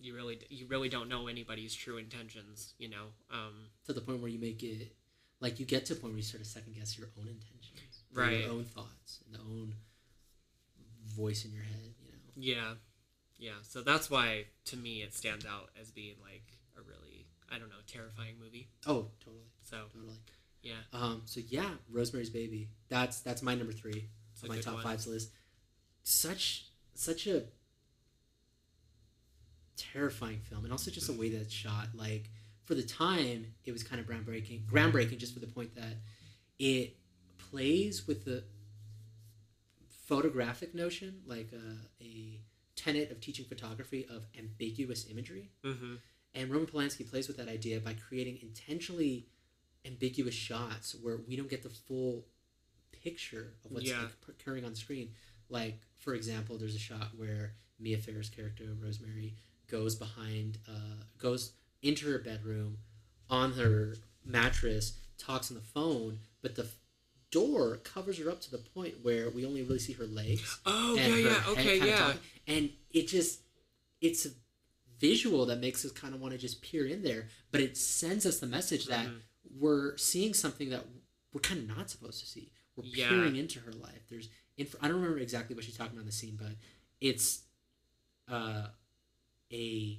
[0.00, 3.04] You really, you really don't know anybody's true intentions, you know.
[3.30, 4.96] Um, to the point where you make it
[5.42, 8.04] like you get to a point where you start to second guess your own intentions,
[8.14, 8.40] Right.
[8.40, 9.74] Your own thoughts and the own
[11.08, 11.92] voice in your head.
[12.00, 12.58] You know.
[12.60, 12.74] Yeah,
[13.38, 13.58] yeah.
[13.62, 16.44] So that's why, to me, it stands out as being like
[16.78, 18.68] a really, I don't know, terrifying movie.
[18.86, 20.16] Oh, totally, So totally.
[20.62, 21.22] yeah, Um.
[21.26, 22.68] So yeah, Rosemary's Baby.
[22.88, 24.82] That's that's my number three it's on my top one.
[24.84, 25.30] fives list.
[26.04, 27.44] Such such a
[29.76, 31.88] terrifying film, and also just the way that it's shot.
[31.94, 32.30] Like
[32.72, 34.64] for the time, it was kind of groundbreaking.
[34.64, 35.98] Groundbreaking, just for the point that
[36.58, 36.96] it
[37.36, 38.44] plays with the
[40.06, 42.40] photographic notion, like a, a
[42.74, 45.50] tenet of teaching photography of ambiguous imagery.
[45.62, 45.96] Mm-hmm.
[46.34, 49.26] And Roman Polanski plays with that idea by creating intentionally
[49.84, 52.24] ambiguous shots where we don't get the full
[52.90, 54.06] picture of what's Yeah.
[54.26, 55.10] occurring on screen.
[55.50, 59.34] Like, for example, there's a shot where Mia Farrow's character, Rosemary,
[59.66, 61.52] goes behind, uh, goes
[61.82, 62.78] into her bedroom
[63.28, 66.66] on her mattress, talks on the phone, but the
[67.30, 70.96] door covers her up to the point where we only really see her legs Oh
[70.98, 71.42] and yeah, yeah.
[71.48, 71.98] Okay, yeah.
[71.98, 72.20] talking.
[72.46, 73.40] And it just,
[74.00, 74.30] it's a
[75.00, 78.26] visual that makes us kind of want to just peer in there, but it sends
[78.26, 79.20] us the message that Mhm.
[79.58, 80.84] we're seeing something that
[81.32, 82.52] we're kind of not supposed to see.
[82.76, 83.08] We're Yeah.
[83.08, 84.02] peering into her life.
[84.08, 84.28] There's,
[84.58, 86.52] inf- I don't remember exactly what she's talking about in the scene, but
[87.00, 87.42] it's
[88.28, 88.66] uh,
[89.52, 89.98] a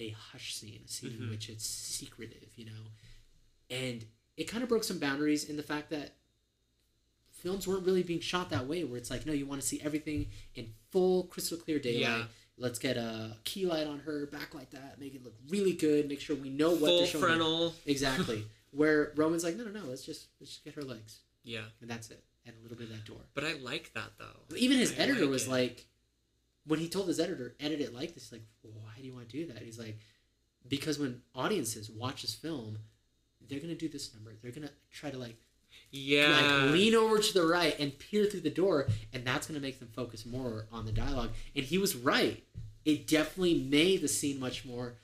[0.00, 1.30] a hush scene, a scene in Mhm.
[1.30, 2.92] which it's secretive, you know,
[3.68, 4.04] and
[4.36, 6.16] it kind of broke some boundaries in the fact that
[7.30, 9.80] films weren't really being shot that way where it's like no you want to see
[9.80, 12.26] everything in full crystal clear daylight Yeah.
[12.58, 16.20] let's get a key light on her backlight that make it look really good make
[16.20, 17.74] sure we know what Full they're showing frontal.
[17.86, 21.64] exactly where roman's like no no no let's just let's just get her legs Yeah,
[21.80, 24.56] and that's it and a little bit of that door but I like that though.
[24.56, 25.50] even his I editor like was it.
[25.50, 25.86] like
[26.66, 29.36] when he told his editor edit it like this like why do you want to
[29.36, 29.98] do that he's like
[30.68, 32.78] because when audiences watch this film
[33.48, 35.36] they're gonna do this number they're gonna try to like
[35.90, 36.38] Yeah.
[36.40, 39.62] like lean over to the right and peer through the door and that's going to
[39.66, 42.44] make them focus more on the dialogue and he was right
[42.84, 44.94] it definitely made the scene much more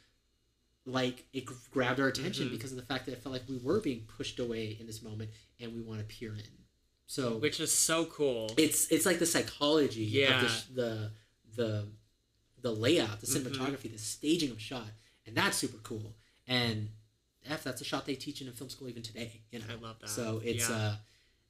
[0.85, 2.53] like it grabbed our attention Mhm.
[2.53, 5.03] because of the fact that it felt like we were being pushed away in this
[5.03, 6.43] moment and we want to peer in
[7.09, 8.53] so Which is so cool.
[8.57, 10.45] it's it's like the psychology Yeah.
[10.45, 11.13] of the, the
[11.57, 11.89] the
[12.61, 13.43] the layout the Mhm.
[13.45, 14.89] cinematography the staging of shot
[15.27, 16.15] and that's super cool
[16.47, 16.91] and
[17.49, 19.41] F, that's a shot they teach in a film school even today.
[19.53, 20.09] You know, I love that.
[20.09, 20.77] So it's Yeah.
[20.77, 20.97] uh,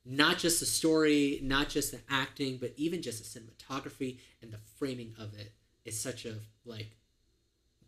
[0.04, 4.58] not just the story, not just the acting, but even just the cinematography and the
[4.78, 5.52] framing of it
[5.86, 6.96] is such a like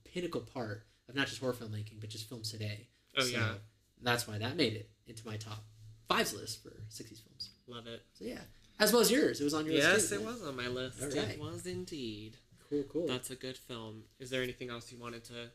[0.05, 2.89] pinnacle part of not just horror filmmaking, but just films today.
[3.16, 3.55] Oh, So yeah.
[4.01, 5.65] that's why that made it into my top
[6.09, 7.51] fives list for '60s films.
[7.66, 8.03] Love it.
[8.15, 8.40] So yeah,
[8.79, 10.09] as well as yours, it was on your Yes, list.
[10.11, 11.03] too, it was on my list.
[11.03, 12.37] All It was indeed.
[12.71, 13.07] Cool, cool.
[13.07, 14.05] That's a good film.
[14.19, 15.51] Is there anything else you wanted to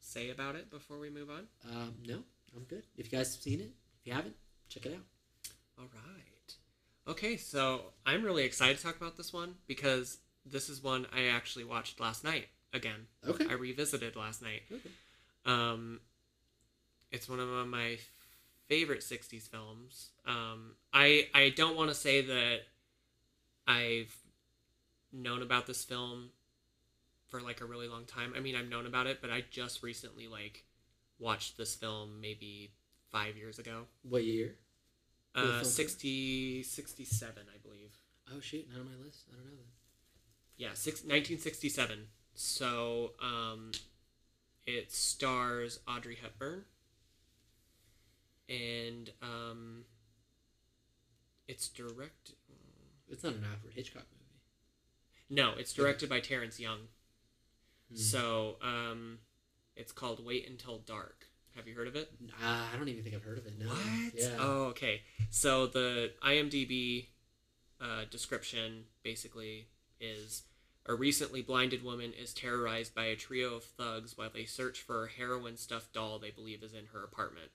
[0.00, 1.46] say about it before we move on?
[1.70, 2.22] um, no,
[2.56, 2.84] I'm good.
[2.96, 4.36] If you guys have seen it, if you haven't,
[4.68, 5.04] check it out.
[5.78, 6.54] All right.
[7.08, 11.26] Okay, so I'm really excited to talk about this one because this is one I
[11.26, 13.06] actually watched last night again.
[13.26, 13.46] Okay.
[13.48, 14.62] I revisited last night.
[14.72, 14.90] Okay.
[15.44, 16.00] Um,
[17.10, 17.98] it's one of my
[18.68, 20.10] favorite '60s films.
[20.26, 22.60] Um, I I don't want to say that
[23.66, 24.14] I've
[25.12, 26.30] known about this film
[27.28, 28.34] for like a really long time.
[28.36, 30.64] I mean, I've known about it, but I just recently like
[31.18, 32.72] watched this film maybe
[33.10, 33.84] five years ago.
[34.02, 34.56] What year?
[35.34, 35.70] Uh, film is it?
[35.70, 37.92] 60, 67, I believe.
[38.32, 39.24] Oh shoot, not on my list.
[39.30, 39.68] I don't know that.
[40.56, 42.06] Yeah, six, 1967.
[42.34, 43.72] So, um,
[44.66, 46.64] it stars Audrey Hepburn.
[48.48, 49.84] And, um,
[51.48, 52.32] it's direct.
[53.08, 55.40] It's not an Alfred Hitchcock movie.
[55.42, 56.80] No, it's directed by Terrence Young.
[57.90, 57.96] Hmm.
[57.96, 59.18] So, um,
[59.76, 61.26] it's called Wait Until Dark.
[61.56, 62.10] Have you heard of it?
[62.42, 63.58] Uh, I don't even think I've heard of it.
[63.58, 63.66] No.
[63.66, 64.12] What?
[64.14, 64.28] Yeah.
[64.40, 65.02] Oh, okay.
[65.30, 67.06] So the IMDb
[67.80, 69.68] uh, description basically
[70.00, 70.42] is
[70.86, 75.06] a recently blinded woman is terrorized by a trio of thugs while they search for
[75.06, 77.50] a heroin stuffed doll they believe is in her apartment.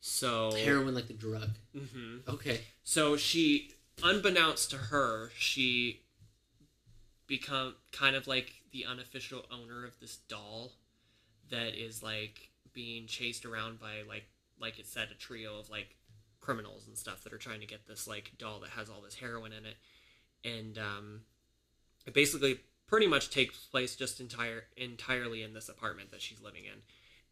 [0.00, 1.50] So Heroin like the drug.
[1.74, 2.26] Mhm.
[2.28, 2.60] Okay.
[2.84, 6.02] So she, unbeknownst to her, she
[7.26, 10.72] become kind of like the unofficial owner of this doll
[11.50, 14.26] that is like being chased around by like
[14.60, 15.96] like it said a trio of like
[16.40, 19.16] criminals and stuff that are trying to get this like doll that has all this
[19.16, 19.76] heroin in it
[20.44, 21.20] and um
[22.06, 26.64] it basically pretty much takes place just entire entirely in this apartment that she's living
[26.64, 26.80] in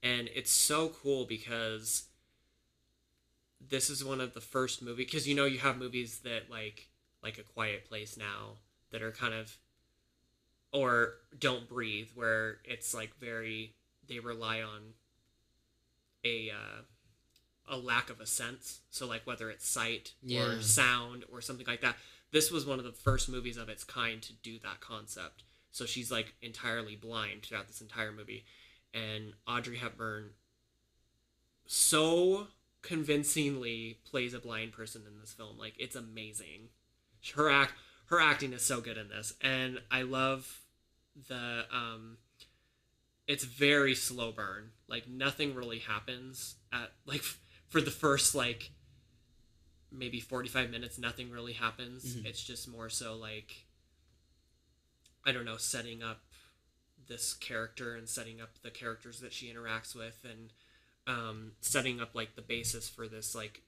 [0.03, 2.05] and it's so cool because
[3.69, 6.89] this is one of the first movies because you know you have movies that like
[7.23, 8.59] like a quiet place now
[8.91, 9.57] that are kind of
[10.73, 13.74] or don't breathe where it's like very
[14.09, 14.95] they rely on
[16.24, 16.82] a uh,
[17.69, 18.81] a lack of a sense.
[18.91, 20.43] So like whether it's sight Yeah.
[20.43, 21.97] or sound or something like that.
[22.32, 25.45] This was one of the first movies of its kind to do that concept.
[25.70, 28.45] So she's like entirely blind throughout this entire movie.
[28.93, 30.31] And audrey hepburn
[31.66, 32.49] so
[32.85, 35.59] convincingly plays a blind person in this film.
[35.59, 36.69] Like it's amazing.
[37.35, 37.73] Her act
[38.06, 39.32] her acting is so good in this.
[39.40, 40.61] And i love
[41.28, 42.19] the um
[43.27, 44.70] it's very slow burn.
[44.86, 47.23] Like nothing really happens at like
[47.69, 48.70] for the first like
[49.90, 52.16] maybe 45 minutes nothing really happens.
[52.16, 52.27] Mhm.
[52.27, 53.66] it's just more so like
[55.24, 56.20] i don't know setting up
[57.06, 60.52] this character and setting up the characters that she interacts with and
[61.06, 63.62] um, setting up like the basis for this like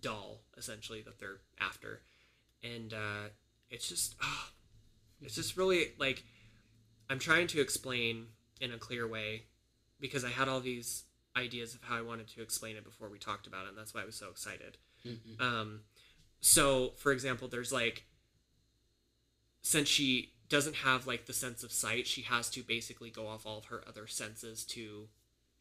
[0.00, 2.00] doll essentially that they're after
[2.62, 3.28] and uh,
[3.70, 4.50] it's just ah,
[5.22, 6.22] it's just really like
[7.08, 8.26] i'm trying to explain
[8.60, 9.44] in a clear way
[10.00, 11.04] because i had all these
[11.36, 13.94] ideas of how i wanted to explain it before we talked about it and that's
[13.94, 14.76] why i was so excited
[15.06, 15.40] Mhm.
[15.40, 15.80] um,
[16.40, 18.04] so for example there's like
[19.62, 23.46] since she doesn't have like the sense of sight she has to basically go off
[23.46, 25.08] all of her other senses to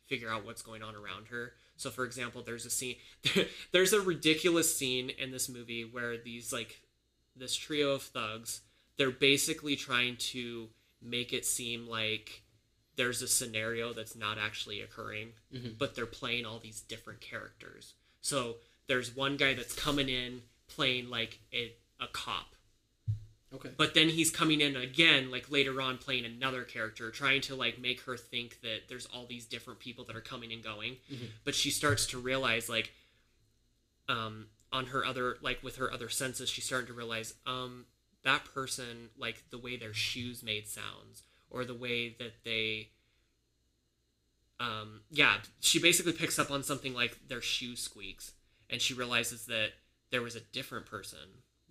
[0.08, 1.54] figure out what's going on around her.
[1.76, 2.96] So for example there's a scene
[3.72, 6.82] there's a ridiculous scene in this movie where these like
[7.36, 8.62] this trio of thugs
[8.98, 10.70] they're basically trying to
[11.02, 12.44] make it seem like
[12.96, 15.78] there's a scenario that's not actually occurring Mhm.
[15.80, 17.96] but they're playing all these different characters.
[18.22, 18.58] So
[18.88, 22.56] there's one guy that's coming in playing like a, a cop
[23.56, 23.70] Okay.
[23.78, 27.80] but then he's coming in again like later on playing another character trying to like
[27.80, 31.28] make her think that there's all these different people that are coming and going Mhm.
[31.44, 32.92] but she starts to realize like
[34.10, 37.86] um on her other like with her other senses she's starting to realize um
[38.24, 42.90] that person like the way their shoes made sounds or the way that they
[44.60, 48.34] um yeah she basically picks up on something like their shoe squeaks
[48.70, 49.70] and she realizes that
[50.12, 51.20] there was a different person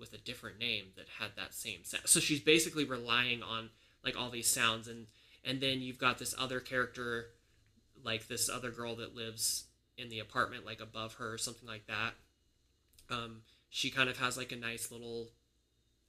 [0.02, 2.02] with a different name that had that same sound.
[2.06, 3.70] So she's basically relying on
[4.04, 5.06] like all these sounds and
[5.44, 7.26] and then you've got this other character
[8.04, 9.66] like this other girl that lives
[9.96, 12.14] in the apartment like above her or something like that.
[13.08, 15.28] Um she kind of has like a nice little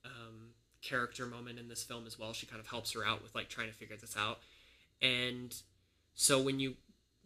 [0.04, 2.34] um character moment in this film as well.
[2.34, 4.40] She kind of helps her out with like trying to figure this out.
[5.02, 5.54] And
[6.16, 6.76] so when you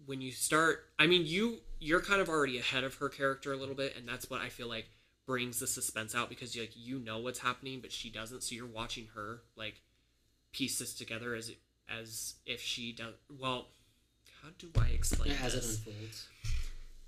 [0.05, 3.57] when you start i mean you you're kind of already ahead of her character a
[3.57, 4.89] little bit and that's what i feel like
[5.27, 8.55] brings the suspense out because you like you know what's happening but she doesn't so
[8.55, 9.81] you're watching her like
[10.53, 11.51] piece this together as
[11.87, 13.67] as if she does well
[14.41, 16.27] how do i explain Yeah, as it unfolds.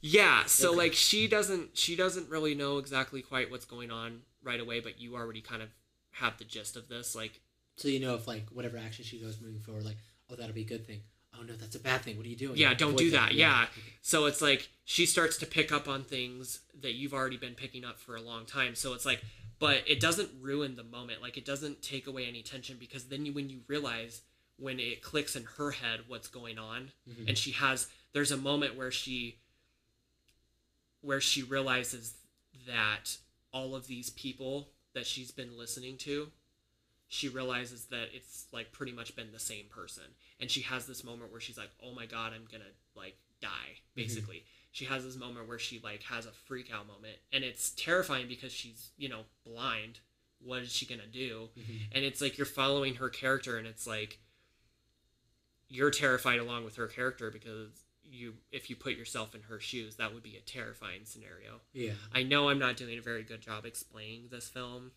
[0.02, 0.78] Yeah, so Okay.
[0.78, 5.00] like she doesn't she doesn't really know exactly quite what's going on right away, but
[5.02, 5.70] you already kind of
[6.12, 7.16] have the gist of this.
[7.16, 7.42] Like
[7.76, 9.98] So you know if like whatever action she goes moving forward, like
[10.30, 11.02] oh that'll be a good thing.
[11.40, 12.18] Oh no, that's a bad thing.
[12.18, 12.58] What are you doing?
[12.58, 13.34] Yeah, don't do that.
[13.34, 13.64] Yeah.
[13.64, 13.82] Okay.
[14.02, 17.86] so it's like she starts to pick up on things that you've already been picking
[17.86, 18.76] up for a long time.
[18.76, 19.22] So it's like
[19.60, 21.22] but it doesn't ruin the moment.
[21.22, 24.22] Like it doesn't take away any tension because then you, when you realize
[24.58, 27.30] when it clicks in her head what's going on Mhm.
[27.30, 29.40] and she has there's a moment where she
[31.02, 32.16] where she realizes
[32.68, 33.18] that
[33.54, 36.32] all of these people that that she's been listening to,
[37.10, 40.04] she realizes that it's like pretty much been the same person.
[40.40, 43.50] And she has this moment where she's like, "Oh my god, I'm to like die."
[43.50, 44.02] Mm-hmm.
[44.02, 44.44] Basically.
[44.72, 48.28] She has this moment where she like has a freak out moment and it's terrifying
[48.28, 50.00] because she's, you know, blind.
[50.40, 51.50] What is she to do?
[51.58, 51.78] Mm-hmm.
[51.94, 54.20] And it's like you're following her character and it's like
[55.68, 59.96] you're terrified along with her character because you if you put yourself in her shoes,
[59.96, 61.62] that would be a terrifying scenario.
[61.74, 61.94] Yeah.
[62.14, 64.92] I know I'm not doing a very good job explaining this film.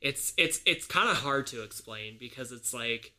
[0.00, 3.12] It's it's it's kind of hard to explain because it's like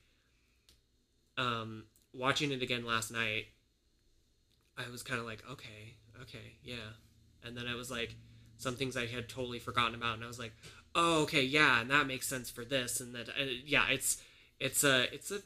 [1.38, 3.46] um watching it again last night
[4.78, 6.98] I was kind of like okay, okay, yeah.
[7.44, 8.16] And then I was like
[8.58, 10.54] some things I had totally forgotten about and I was like,
[10.96, 14.22] "Oh, okay, yeah, and that makes sense for this." And that uh, yeah, it's
[14.60, 15.40] it's a it's a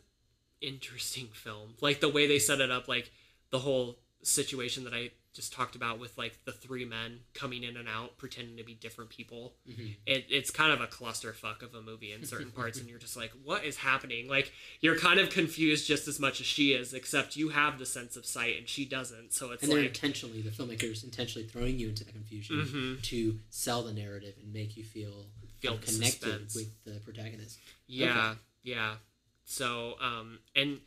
[0.61, 1.75] interesting film.
[1.81, 3.11] Like the way they set it up like
[3.51, 7.75] the whole situation that I just talked about with like the three men coming in
[7.75, 9.53] and out pretending to be different people.
[9.69, 9.95] Mhm.
[10.05, 13.17] It, it's kind of a clusterfuck of a movie in certain parts, and you're just
[13.17, 14.29] like, what is happening?
[14.29, 17.85] Like you're kind of confused just as much as she is, except you have the
[17.85, 19.33] sense of sight and she doesn't.
[19.33, 23.03] So it's And they're like, intentionally, the filmmakers intentionally throwing you into the confusion Mhm.
[23.03, 25.27] to sell the narrative and make you feel,
[25.59, 26.55] Feel kind of the connected suspense.
[26.55, 27.59] with the protagonist.
[27.87, 28.95] Yeah, yeah.
[29.43, 30.79] So, um, and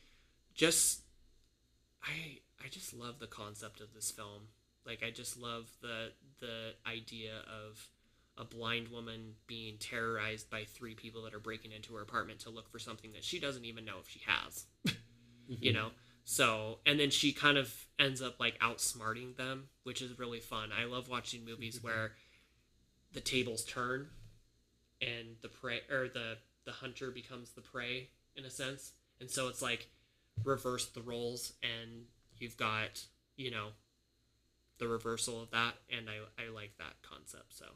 [0.54, 1.02] just
[2.02, 4.48] I I just love the concept of this film.
[4.86, 7.88] Like I just love the the idea of
[8.36, 12.50] a blind woman being terrorized by three people that are breaking into her apartment to
[12.50, 14.66] look for something that she doesn't even know if she has.
[15.50, 15.64] Mm-hmm.
[15.64, 15.90] you know.
[16.24, 20.70] So, and then she kind of ends up like outsmarting them, which is really fun.
[20.78, 21.86] I love watching movies mm-hmm.
[21.86, 22.12] where
[23.12, 24.08] the tables turn
[25.00, 26.36] and the prey or the
[26.66, 28.92] the hunter becomes the prey in a sense.
[29.20, 29.88] And so it's like
[30.44, 32.02] reverse the roles and
[32.40, 33.02] you've got,
[33.36, 33.68] you know,
[34.78, 37.54] the reversal of that and I I like that concept.
[37.56, 37.66] So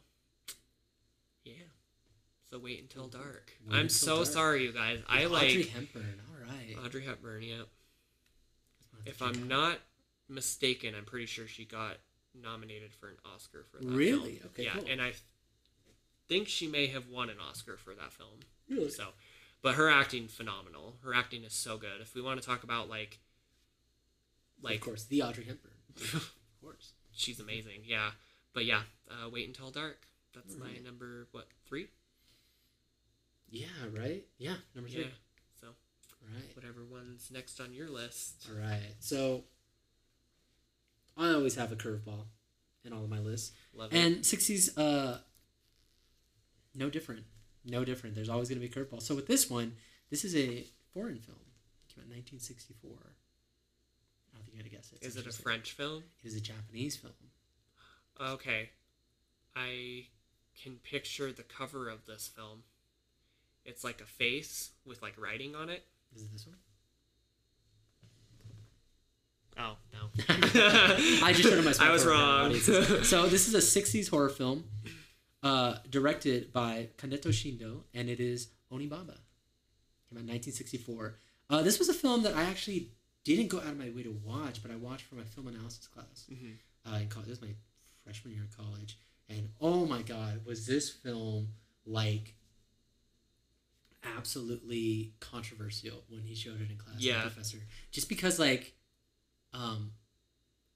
[1.44, 1.54] yeah.
[2.50, 3.22] So wait until mm-hmm.
[3.22, 3.52] dark.
[3.66, 4.26] Wait I'm Until so Dark.
[4.26, 4.98] sorry you guys.
[5.08, 6.20] I like Audrey Hepburn.
[6.28, 6.84] All right.
[6.84, 7.62] Audrey Hepburn, yeah.
[9.06, 9.46] If I'm out.
[9.46, 9.78] not
[10.28, 11.96] mistaken, I'm pretty sure she got
[12.40, 14.36] nominated for an Oscar for that Really?
[14.36, 14.50] film.
[14.52, 14.84] Okay, Yeah, cool.
[14.88, 15.12] and I
[16.28, 18.40] think she may have won an Oscar for that film.
[18.68, 18.90] Really?
[18.90, 19.08] So,
[19.62, 20.96] but her acting phenomenal.
[21.02, 22.00] Her acting is so good.
[22.00, 23.18] If we want to talk about like
[24.62, 25.72] like of course, the Audrey Hepburn.
[26.14, 26.32] of
[26.62, 26.92] course.
[27.12, 27.82] she's amazing.
[27.84, 28.10] Yeah.
[28.54, 30.06] But yeah, uh, wait until dark.
[30.34, 31.88] That's my number what, 3?
[33.50, 33.66] Yeah.
[33.94, 34.24] Right.
[34.38, 34.54] Yeah.
[34.74, 35.02] Number three.
[35.02, 35.08] Yeah.
[35.60, 35.68] So,
[36.34, 36.56] Right.
[36.56, 38.48] whatever one's next on your list.
[38.50, 38.94] All right.
[39.00, 39.44] So
[41.16, 42.24] I always have a curveball
[42.84, 43.52] in all of my lists.
[43.74, 43.98] Love it.
[43.98, 45.18] And 60s, uh,
[46.74, 47.24] no different.
[47.64, 48.14] No different.
[48.14, 49.02] There's always going to be a curveball.
[49.02, 49.74] So with this one,
[50.10, 51.38] this is a foreign film.
[51.88, 52.90] It came out in 1964.
[54.52, 55.04] You to guess it.
[55.04, 56.02] Is so it a French film?
[56.22, 57.14] It is a Japanese film.
[58.20, 58.70] Okay.
[59.56, 60.06] I
[60.62, 62.62] can picture the cover of this film.
[63.64, 65.84] It's like a face with like writing on it.
[66.14, 66.56] Is it this one?
[69.58, 70.08] Oh, no.
[70.28, 72.54] I just showed him my I was wrong.
[73.02, 74.64] so this is a 60s horror film
[75.42, 79.18] uh, directed by Kaneto Shindo, and it is Onibaba.
[80.08, 81.18] Came out in 1964.
[81.50, 82.90] Uh, this was a film that I actually
[83.24, 85.86] didn't go out of my way to watch, but I watched for my film analysis
[85.86, 86.26] class.
[86.30, 86.56] Mhm.
[86.84, 87.28] Uh, in college.
[87.28, 87.54] This was my
[88.04, 88.98] freshman year of college.
[89.28, 91.48] And oh my god, was this film
[91.86, 92.34] like
[94.04, 97.22] absolutely controversial when he showed it in class, Yeah.
[97.22, 97.58] professor.
[97.90, 98.74] Just because like
[99.52, 99.92] um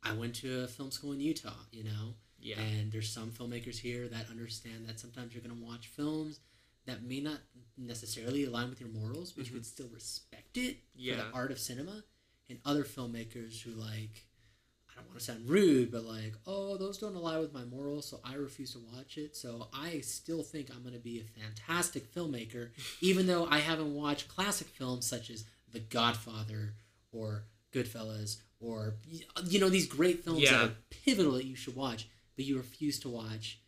[0.03, 2.61] I went to a film school in Utah, you know, Yeah.
[2.61, 6.39] and there's some filmmakers here that understand that sometimes you're going to watch films
[6.85, 7.41] that may not
[7.77, 11.17] necessarily align with your morals, but you can still respect it for Mm-hmm.
[11.19, 12.05] The art of cinema.
[12.49, 14.25] And other filmmakers who like,
[14.91, 18.07] I don't want to sound rude, but like, oh, those don't align with my morals,
[18.07, 19.37] so I refuse to watch it.
[19.37, 22.71] So I still think I'm going to be a fantastic filmmaker,
[23.01, 26.75] even though I haven't watched classic films such as The Godfather
[27.13, 28.95] or Goodfellas or
[29.45, 32.99] you know these great films that are pivotal that you should watch, but you refuse
[33.01, 33.61] to watch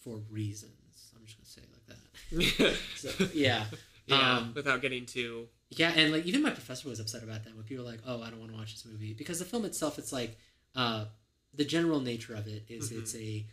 [0.00, 0.72] for reasons.
[1.14, 2.76] I'm just gonna say it like that.
[2.96, 3.64] So yeah,
[4.06, 4.36] yeah.
[4.38, 5.48] Um, without getting too.
[5.70, 8.22] Yeah, and like even my professor was upset about that when people were like, "Oh,
[8.22, 10.38] I don't want to watch this movie," because the film itself, it's like
[10.74, 11.06] uh,
[11.54, 12.98] the general nature of it is Mhm.
[12.98, 13.46] it's a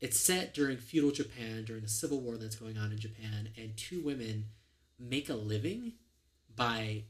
[0.00, 3.76] it's set during feudal Japan during the civil war that's going on in Japan, and
[3.76, 4.46] two women
[4.98, 5.92] make a living
[6.54, 7.04] by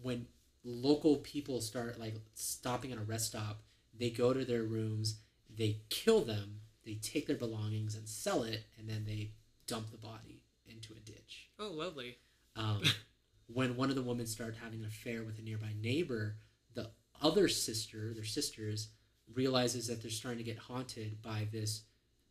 [0.00, 0.26] when
[0.64, 3.62] local people start like stopping at a rest stop,
[3.96, 8.64] they go to their rooms, they kill them, they take their belongings and sell it,
[8.78, 9.32] and then they
[9.66, 11.48] dump the body into a ditch.
[11.58, 12.18] Oh, lovely.
[12.56, 12.82] Um,
[13.52, 16.36] when one of the women started having an affair with a nearby neighbor,
[16.74, 16.90] the
[17.22, 18.88] other sister, their sisters,
[19.34, 21.82] realizes that they're starting to get haunted by this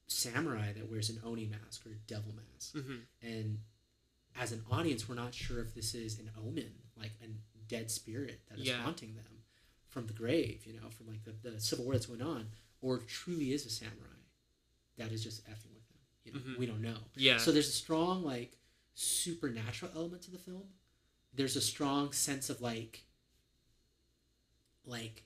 [0.07, 3.59] samurai that wears an oni mask or a devil mask, hmm and
[4.39, 7.27] as an audience, we're not sure if this is an omen, like a
[7.67, 8.81] dead spirit that is Yeah.
[8.83, 9.41] haunting them
[9.87, 12.47] from the grave, you know, from like the, the civil war that's going on,
[12.81, 14.21] or truly is a samurai
[14.97, 15.97] that is just effing with them.
[16.23, 16.57] You know, Mhm.
[16.59, 16.99] we don't know.
[17.15, 17.37] Yeah.
[17.39, 18.57] So there's a strong like
[18.93, 20.69] supernatural element to the film.
[21.37, 23.03] There's a strong sense of like
[24.85, 25.23] like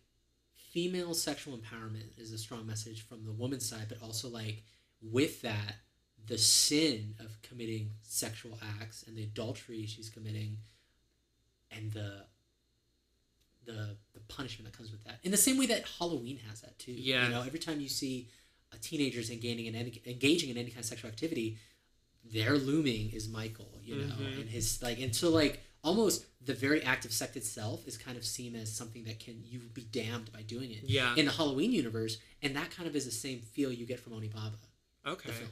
[0.73, 4.63] female sexual empowerment is a strong message from the woman's side, but also like
[5.01, 5.75] with that
[6.27, 10.57] the sin of committing sexual acts and the adultery she's committing
[11.71, 12.25] and the
[13.65, 15.19] the the punishment that comes with that.
[15.23, 16.91] In the same way that Halloween has that too.
[16.91, 17.25] Yeah.
[17.25, 18.27] You know, every time you see
[18.73, 21.57] a teenagers engaging in any, engaging in any kind of sexual activity,
[22.23, 24.41] their looming is Michael, you know, Mhm.
[24.41, 28.17] and his like and so like almost the very act of sex itself is kind
[28.17, 31.15] of seen as something that can you be damned by doing it Yeah.
[31.15, 34.13] in the Halloween universe, and that kind of is the same feel you get from
[34.13, 34.53] Onibaba,
[35.05, 35.29] okay.
[35.29, 35.49] the film.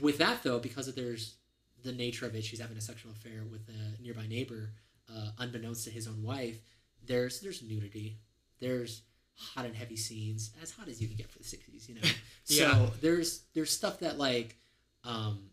[0.00, 1.34] With that though, because of there's
[1.82, 4.70] the nature of it, she's having a sexual affair with a nearby neighbor,
[5.14, 6.58] uh, unbeknownst to his own wife.
[7.04, 8.18] There's there's nudity,
[8.60, 9.02] there's
[9.34, 12.00] hot and heavy scenes, as hot as you can get for the '60s, you know.
[12.46, 12.72] Yeah.
[12.72, 14.56] So there's there's stuff that like,
[15.04, 15.50] um,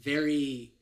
[0.00, 0.72] very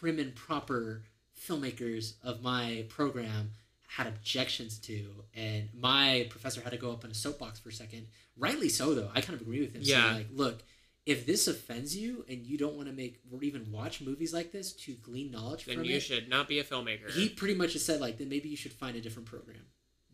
[0.00, 1.02] prim and proper
[1.48, 3.50] filmmakers of my program
[3.88, 7.72] had objections to and my professor had to go up on a soapbox for a
[7.72, 8.06] second
[8.36, 10.14] rightly so though i kind of agree with him Yeah.
[10.14, 10.62] like look
[11.06, 14.50] if this offends you and you don't want to make or even watch movies like
[14.50, 17.10] this to glean knowledge Then from you it should not be a filmmaker.
[17.10, 19.64] he pretty much just said like then maybe you should find a different program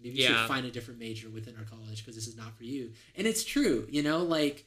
[0.03, 0.37] maybe you Yeah.
[0.41, 3.27] should find a different major within our college because this is not for you and
[3.27, 4.67] it's true you know like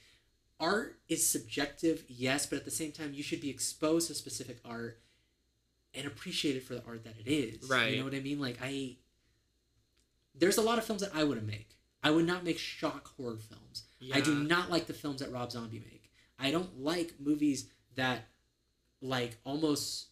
[0.60, 4.58] art is subjective yes but at the same time you should be exposed to specific
[4.66, 5.00] art
[5.96, 7.92] and appreciate it for the art that it is Right.
[7.94, 8.96] you know what i mean like i
[10.38, 11.70] there's a lot of films that i wouldn't make
[12.04, 14.18] i would not make shock horror films Yeah.
[14.18, 16.12] I do not like the films that Rob Zombie make.
[16.38, 18.28] I don't like movies that
[19.02, 20.08] like almost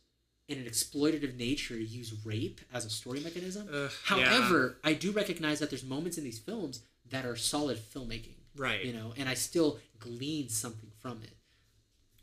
[0.48, 3.68] in an exploitative nature use rape as a story mechanism.
[3.72, 8.38] Ugh, However, I do recognize that there's moments in these films that are solid filmmaking,
[8.58, 8.84] right.
[8.84, 11.36] you know, and I still glean something from it.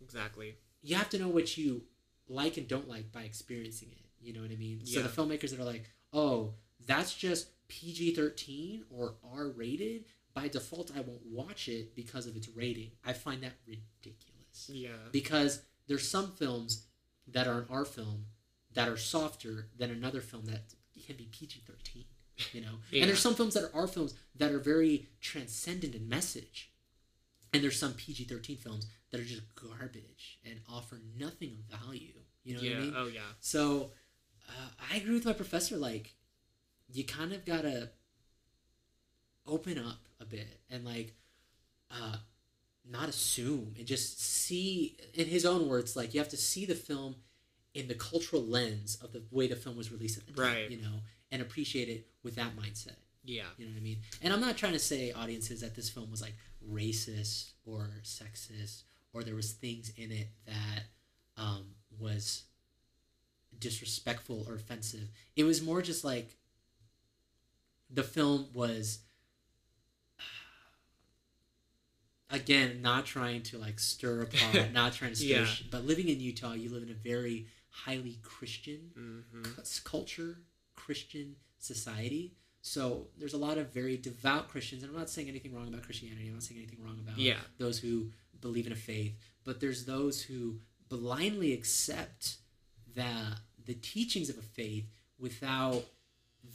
[0.02, 0.56] Exactly.
[0.82, 1.82] You have to know what you
[2.30, 4.06] like and don't like by experiencing it.
[4.22, 4.84] You know what I mean?
[4.86, 6.54] So the filmmakers that are like, "Oh,
[6.86, 10.04] that's just PG-13 or R-rated,"
[10.34, 12.92] by default I won't watch it because of its rating.
[13.04, 15.08] I find that ridiculous Yeah.
[15.12, 16.86] because there's some films
[17.26, 18.26] that are an R film
[18.72, 20.74] that are softer than another film that
[21.06, 22.04] can be PG thirteen.
[22.54, 23.02] You know, Yeah.
[23.02, 26.69] and there's some films that are R films that are very transcendent in message,
[27.52, 32.14] and there's some PG thirteen films that are just garbage and offer nothing of value.
[32.44, 32.70] You know yeah.
[32.70, 32.94] what I mean?
[32.96, 33.20] Oh yeah.
[33.40, 33.92] So
[34.48, 35.76] uh, I agree with my professor.
[35.76, 36.14] Like,
[36.92, 37.90] you kind of gotta
[39.46, 41.14] open up a bit and like,
[41.90, 42.16] uh,
[42.88, 44.96] not assume and just see.
[45.14, 47.16] In his own words, like you have to see the film
[47.74, 50.54] in the cultural lens of the way the film was released at the time.
[50.54, 50.70] Right.
[50.70, 51.00] You know,
[51.30, 52.96] and appreciate it with that mindset.
[53.24, 53.44] Yeah.
[53.58, 53.98] You know what I mean?
[54.22, 56.34] And I'm not trying to say audiences that this film was like
[56.68, 58.82] racist or sexist
[59.12, 60.84] or there was things in it that
[61.36, 61.64] um,
[61.98, 62.44] was
[63.58, 65.08] disrespectful or offensive.
[65.36, 66.36] It was more just like
[67.90, 69.00] the film was
[72.30, 75.46] again not trying to like stir pot, not trying to stir, Yeah.
[75.70, 80.38] but living in Utah, you live in a very highly Christian hmm cu- culture,
[80.76, 82.34] Christian society.
[82.62, 85.82] So there's a lot of very devout Christians, and I'm not saying anything wrong about
[85.82, 86.26] Christianity.
[86.28, 87.38] I'm not saying anything wrong about Yeah.
[87.58, 88.10] those who
[88.40, 89.14] believe in a faith,
[89.44, 92.36] but there's those who blindly accept
[92.94, 95.84] the the teachings of a faith without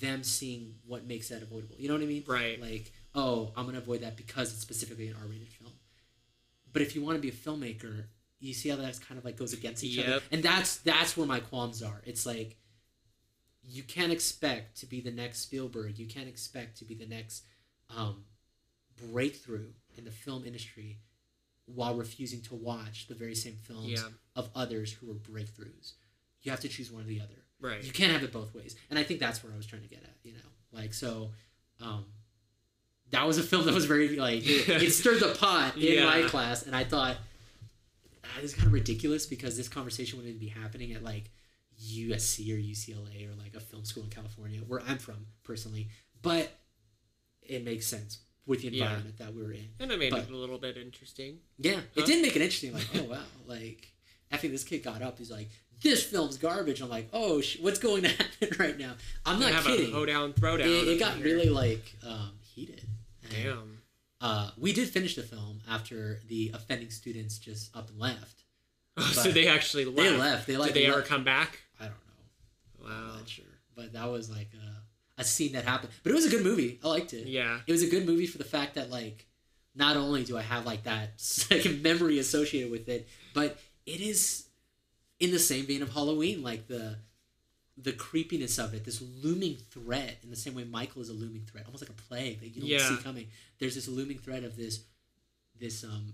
[0.01, 1.75] them seeing what makes that avoidable.
[1.79, 2.23] You know what I mean?
[2.27, 2.59] Right.
[2.59, 5.71] Like, oh, I'm gonna avoid that because it's specifically an R-rated film.
[6.73, 8.05] But if you want to be a filmmaker,
[8.39, 11.25] you see how that kind of like goes against each other, and that's that's where
[11.27, 12.01] my qualms are.
[12.05, 12.57] It's like
[13.67, 15.97] you can't expect to be the next Spielberg.
[15.97, 17.45] You can't expect to be the next
[17.95, 18.23] um,
[19.11, 19.67] breakthrough
[19.97, 20.99] in the film industry
[21.65, 24.07] while refusing to watch the very same films Yeah.
[24.35, 25.93] of others who were breakthroughs.
[26.43, 27.33] You have to choose one or the other.
[27.59, 27.83] Right.
[27.83, 28.75] You can't have it both ways.
[28.89, 30.39] And I think that's where I was trying to get at, you know.
[30.71, 31.31] Like so
[31.81, 32.05] um
[33.11, 36.23] that was a film that was very like it, it stirred the pot in my
[36.23, 37.15] class and I thought
[38.23, 41.31] ah, this is kind of ridiculous because this conversation wouldn't be happening at like
[41.81, 45.89] USC or UCLA or like a film school in California where I'm from personally.
[46.21, 46.51] But
[47.41, 48.83] it makes sense with the Yeah.
[48.85, 49.67] environment that we were in.
[49.79, 51.39] And it made But- it a little bit interesting.
[51.57, 52.73] Yeah, it did make it interesting.
[52.73, 53.91] Like, oh wow, like
[54.31, 55.49] after this kid got up, he's like,
[55.81, 58.95] "This film's garbage." I'm like, "Oh, sh- what's going to happen right now?"
[59.25, 59.89] I'm not have kidding.
[59.89, 60.61] a hoedown, throwdown.
[60.65, 62.81] It, it got in really like um, heated.
[63.23, 63.77] And, Damn.
[64.21, 68.43] Uh, we did finish the film after the offending students just up and left.
[69.13, 69.97] so they actually left.
[69.97, 70.47] They left.
[70.47, 71.59] They like Did they ever left- come back?
[72.85, 73.05] I don't know.
[73.07, 73.11] Wow.
[73.13, 73.45] I'm not sure,
[73.75, 75.91] but that was like a, a scene that happened.
[76.03, 76.79] But it was a good movie.
[76.83, 77.27] I liked it.
[77.27, 77.59] Yeah.
[77.67, 79.25] It was a good movie for the fact that like,
[79.75, 84.45] not only do I have like that second memory associated with it, but it is
[85.19, 86.97] in the same vein of Halloween, like the
[87.77, 91.41] the creepiness of it, this looming threat, in the same way Michael is a looming
[91.41, 92.87] threat, almost like a plague that you don't Yeah.
[92.87, 93.27] see coming.
[93.59, 94.79] There's this looming threat of this
[95.59, 96.13] this um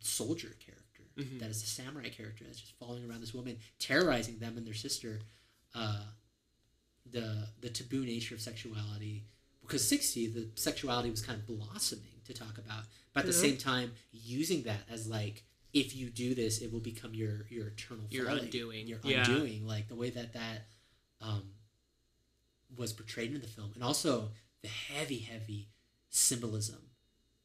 [0.00, 1.40] soldier character Mhm.
[1.40, 4.74] that is a samurai character that's just following around this woman, terrorizing them and their
[4.74, 5.20] sister.
[5.74, 6.04] Uh,
[7.10, 9.24] the the taboo nature of sexuality
[9.62, 12.84] because 60 the sexuality was kind of blossoming to talk about
[13.14, 13.40] but at the Mhm.
[13.40, 17.68] same time using that as like if you do this it will become your your
[17.68, 18.86] eternal Your undoing.
[18.86, 19.24] your Yeah.
[19.24, 20.66] undoing like the way that that
[21.20, 21.54] um
[22.76, 24.30] was portrayed in the film and also
[24.62, 25.68] the heavy heavy
[26.10, 26.90] symbolism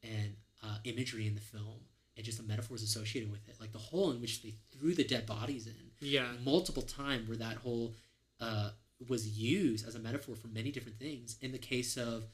[0.02, 1.80] and uh, imagery in the film
[2.16, 5.04] and just the metaphors associated with it like the hole in which they threw the
[5.04, 6.34] dead bodies in Yeah.
[6.44, 7.96] multiple time where that whole
[8.44, 8.70] uh,
[9.10, 11.38] was used as a metaphor for many different things.
[11.42, 12.26] In the case of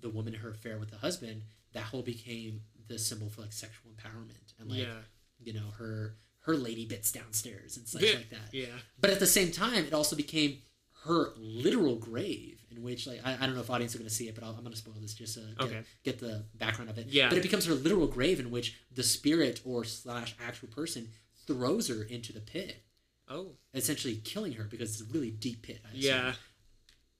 [0.00, 3.52] the woman and her affair with the husband, that whole became the symbol for like
[3.52, 5.02] sexual empowerment and like yeah.
[5.38, 6.14] you know her
[6.46, 8.14] her lady bits downstairs and stuff Yeah.
[8.14, 8.52] like that.
[8.52, 8.66] Yeah.
[9.00, 10.58] But at the same time, it also became
[11.04, 14.14] her literal grave in which like I, I don't know if audience are going to
[14.14, 15.80] see it, but I'll, I'm going to spoil this just to get, Okay.
[16.04, 17.06] get the background of it.
[17.08, 17.28] Yeah.
[17.28, 21.08] But it becomes her literal grave in which the spirit or slash actual person
[21.46, 22.82] throws her into the pit
[23.30, 23.52] Oh.
[23.74, 25.80] essentially killing her because it's a really deep pit.
[25.84, 26.00] I assume.
[26.02, 26.32] Yeah.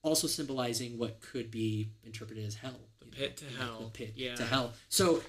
[0.01, 2.79] Also symbolizing what could be interpreted as hell.
[2.99, 3.79] The pit to like hell.
[3.85, 4.35] The pit Yeah.
[4.35, 4.73] to hell.
[4.87, 5.21] So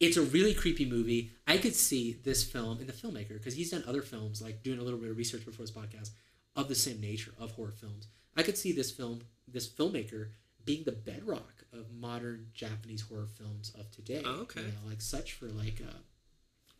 [0.00, 1.30] it's a really creepy movie.
[1.46, 4.78] I could see this film and the filmmaker because he's done other films, like doing
[4.78, 6.10] a little bit of research before this podcast,
[6.56, 8.08] of the same nature of horror films.
[8.36, 10.30] I could see this film, this filmmaker,
[10.64, 14.22] being the bedrock of modern Japanese horror films of today.
[14.24, 14.60] Oh, okay.
[14.60, 15.92] You know, like such for like uh,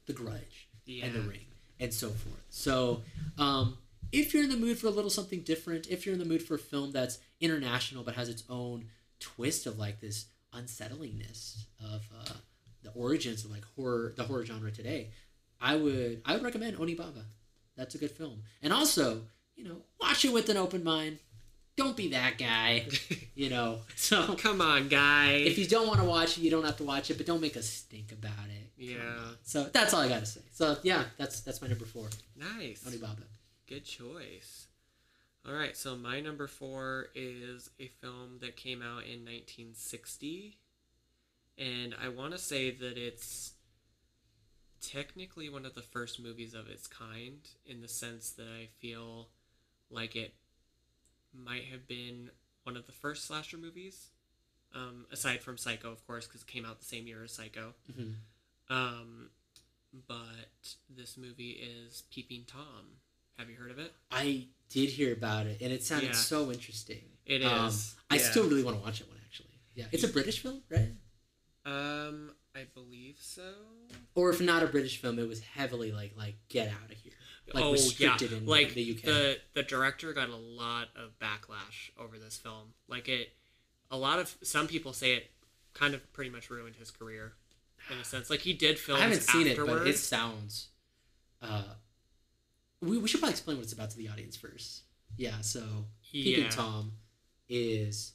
[0.06, 1.06] The Grudge Yeah.
[1.06, 1.46] and The Ring
[1.80, 2.44] and so forth.
[2.50, 3.02] So,
[3.38, 3.78] um,
[4.12, 6.42] if you're in the mood for a little something different, if you're in the mood
[6.42, 8.86] for a film that's international but has its own
[9.18, 12.34] twist of like this unsettlingness of uh,
[12.82, 15.10] the origins of like horror, the horror genre today,
[15.60, 17.24] I would I would recommend Onibaba.
[17.76, 19.22] That's a good film, and also
[19.56, 21.18] you know watch it with an open mind.
[21.76, 22.86] Don't be that guy,
[23.34, 23.80] you know.
[23.96, 25.32] So Come on, guy.
[25.32, 27.40] if you don't want to watch it, you don't have to watch it, but don't
[27.40, 28.70] make a stink about it.
[28.76, 28.98] Yeah.
[29.42, 30.40] So that's all I gotta say.
[30.52, 32.84] So yeah, that's that's my number four, nice.
[32.84, 33.24] Onibaba.
[33.66, 34.66] Good choice.
[35.46, 40.56] All right, so my number four is a film that came out in 1960,
[41.58, 43.52] and I want to say that it's
[44.80, 49.28] technically one of the first movies of its kind in the sense that I feel
[49.90, 50.34] like it
[51.34, 52.30] might have been
[52.62, 54.08] one of the first slasher movies,
[54.74, 57.74] um, aside from Psycho, of course, because it came out the same year as Psycho.
[57.92, 58.14] Mhm.
[58.68, 59.30] Um,
[60.06, 62.98] but this movie is Peeping Tom.
[63.38, 63.92] Have you heard of it?
[64.10, 66.12] I did hear about it, and it sounded Yeah.
[66.12, 67.16] so interesting.
[67.26, 67.94] It Um, is.
[68.10, 68.30] I yeah.
[68.30, 69.60] still really want to watch that one actually.
[69.74, 70.92] Yeah, it's a British film, right?
[71.64, 73.54] Um, I believe so.
[74.14, 77.12] Or if not a British film, it was heavily like like Get Out of Here.
[77.52, 79.02] Like oh restricted yeah, in like the UK.
[79.02, 82.72] the the director got a lot of backlash over this film.
[82.88, 83.34] Like it,
[83.90, 85.30] a lot of some people say it
[85.74, 87.34] kind of pretty much ruined his career,
[87.90, 88.30] in a sense.
[88.30, 90.68] Like he did films I haven't seen it, but it sounds.
[91.42, 91.64] Uh,
[92.80, 94.82] we, we should probably explain what it's about to the audience first.
[95.16, 95.62] Yeah, so
[96.10, 96.48] Peeping.
[96.48, 96.92] Tom
[97.48, 98.12] is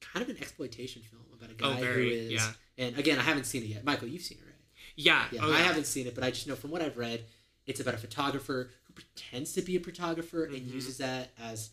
[0.00, 2.32] kind of an exploitation film about a Oh, guy very, who is.
[2.32, 2.52] yeah.
[2.78, 3.84] And again, I haven't seen it yet.
[3.84, 4.54] Michael, you've seen it, right?
[4.96, 5.24] Yeah.
[5.30, 5.62] Yeah, oh, I yeah.
[5.64, 7.24] haven't seen it, but I just know from what I've read,
[7.66, 10.72] it's about a photographer who pretends to be a photographer and Mhm.
[10.72, 11.70] uses that as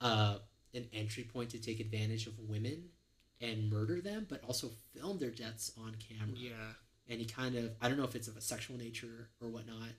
[0.00, 0.38] uh,
[0.74, 2.90] an entry point to take advantage of women
[3.40, 6.36] and murder them, but also film their deaths on camera.
[6.36, 6.72] Yeah.
[7.08, 9.90] And he kind of, I don't know if it's of a sexual nature or whatnot,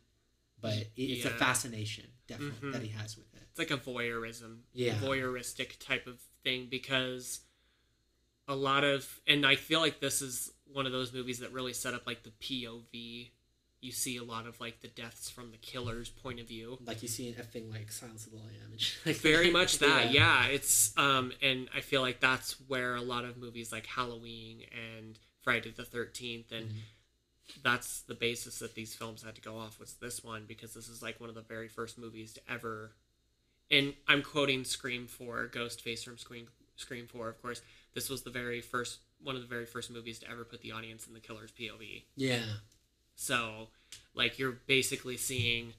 [0.62, 2.72] but it, it's a fascination, definitely, Mhm.
[2.74, 3.42] that he has with it.
[3.50, 5.00] It's like a voyeurism, Yeah.
[5.00, 7.40] voyeuristic type of thing because
[8.48, 11.74] a lot of, and I feel like this is one of those movies that really
[11.74, 13.32] set up like the POV.
[13.86, 16.78] You see a lot of like the deaths from the killer's point of view.
[16.86, 18.96] Like you see an effing like Silence of the Lambs.
[19.06, 20.48] Like Very much that, yeah.
[20.48, 25.20] It's um, and I feel like that's where a lot of movies like Halloween and
[25.44, 27.62] Friday the Thirteenth and Mhm.
[27.64, 30.88] that's the basis that these films had to go off was this one because this
[30.90, 32.92] is like one of the very first movies to ever
[33.72, 37.62] and I'm quoting Scream 4, Ghostface from Scream Scream 4, of course.
[37.94, 40.72] This was the very first one of the very first movies to ever put the
[40.72, 42.04] audience in the killer's POV.
[42.16, 42.44] Yeah.
[43.16, 43.70] So,
[44.14, 45.74] like you're basically seeing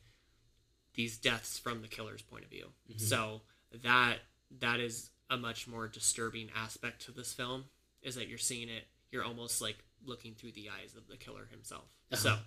[0.94, 2.72] these deaths from the killer's point of view.
[2.90, 3.00] Mhm.
[3.00, 3.42] So,
[3.82, 4.20] that
[4.60, 7.64] that is a much more disturbing aspect to this film
[8.02, 8.86] is that you're seeing it.
[9.10, 11.84] You're almost like looking through the eyes of the killer himself.
[12.12, 12.16] Uh-huh.
[12.22, 12.38] So,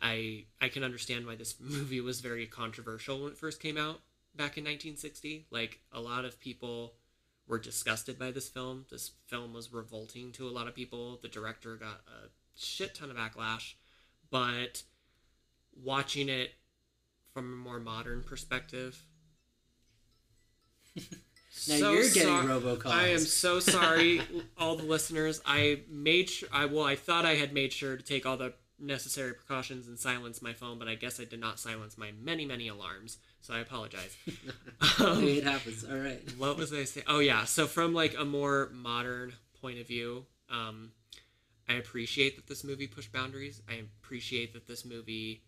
[0.00, 4.00] I I can understand why this movie was very controversial when it first came out
[4.34, 5.46] back in 1960.
[5.50, 6.94] Like a lot of people
[7.46, 8.86] were disgusted by this film.
[8.90, 11.18] This film was revolting to a lot of people.
[11.20, 13.74] The director got a shit ton of backlash,
[14.30, 14.82] but
[15.82, 16.50] watching it
[17.32, 19.02] from a more modern perspective.
[21.66, 22.92] Now so you're getting robocalls.
[22.92, 24.20] I am so sorry,
[24.56, 25.40] all the listeners.
[25.44, 26.48] I made sure.
[26.52, 29.98] I well, I thought I had made sure to take all the necessary precautions and
[29.98, 33.18] silence my phone, but I guess I did not silence my many, many alarms.
[33.40, 34.16] So I apologize.
[35.00, 35.84] Um, it happens.
[35.84, 36.20] All right.
[36.38, 37.06] what was I saying?
[37.08, 37.44] Oh yeah.
[37.44, 40.90] So from like a more modern point of view, um,
[41.68, 43.62] I appreciate that this movie pushed boundaries.
[43.68, 45.42] I appreciate that this movie,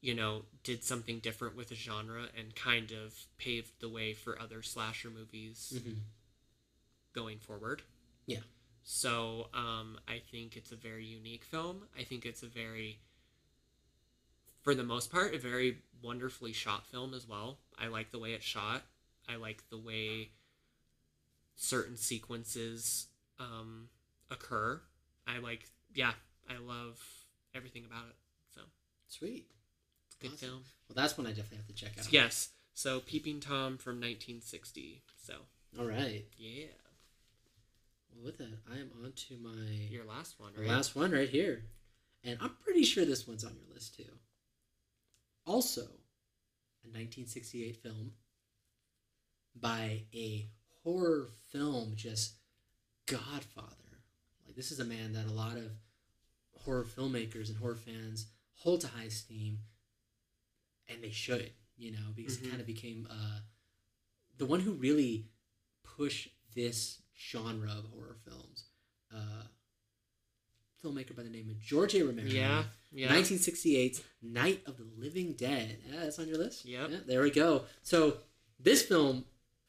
[0.00, 4.40] you know, did something different with the genre and kind of paved the way for
[4.40, 5.98] other slasher movies Mhm.
[7.12, 7.82] going forward.
[8.26, 8.40] Yeah.
[8.82, 11.88] So um, I think it's a very unique film.
[11.98, 13.00] I think it's a very,
[14.62, 17.58] for the most part, a very wonderfully shot film as well.
[17.78, 18.82] I like the way it's shot.
[19.28, 20.30] I like the way
[21.56, 23.08] certain sequences
[23.38, 23.88] um,
[24.30, 24.80] occur.
[25.28, 26.12] I like, yeah,
[26.48, 26.98] I love
[27.54, 28.16] everything about it.
[28.54, 28.62] So
[29.08, 29.46] Sweet.
[30.06, 30.48] it's a good Awesome.
[30.48, 30.60] film.
[30.88, 32.12] Well, that's one I definitely have to check out.
[32.12, 32.50] Yes.
[32.74, 35.02] So Peeping Tom from 1960.
[35.22, 35.34] So
[35.78, 36.24] All right.
[36.36, 36.66] yeah,
[38.14, 40.66] Well, with that, I am on to my your last one, right?
[40.66, 41.64] last one right here,
[42.24, 44.10] and I'm pretty sure this one's on your list too.
[45.44, 48.12] Also, a 1968 film
[49.54, 50.48] by a
[50.84, 52.34] horror film just
[53.06, 53.74] godfather.
[54.58, 55.70] This is a man that a lot of
[56.64, 58.26] horror filmmakers and horror fans
[58.56, 59.60] hold to high esteem,
[60.88, 62.44] and they should, you know, because Mhm.
[62.44, 63.38] it kind of became uh,
[64.36, 65.28] the one who really
[65.84, 68.64] pushed this genre of horror films.
[69.12, 69.44] Uh,
[70.82, 72.02] filmmaker by the name of George A.
[72.04, 72.28] Romero.
[72.28, 73.08] Yeah, yeah.
[73.12, 75.80] 1968's Night of the Living Dead.
[75.88, 76.64] Yeah, that's on your list.
[76.64, 76.90] Yep.
[76.90, 77.64] Yeah, there we go.
[77.84, 78.22] So
[78.58, 79.24] this film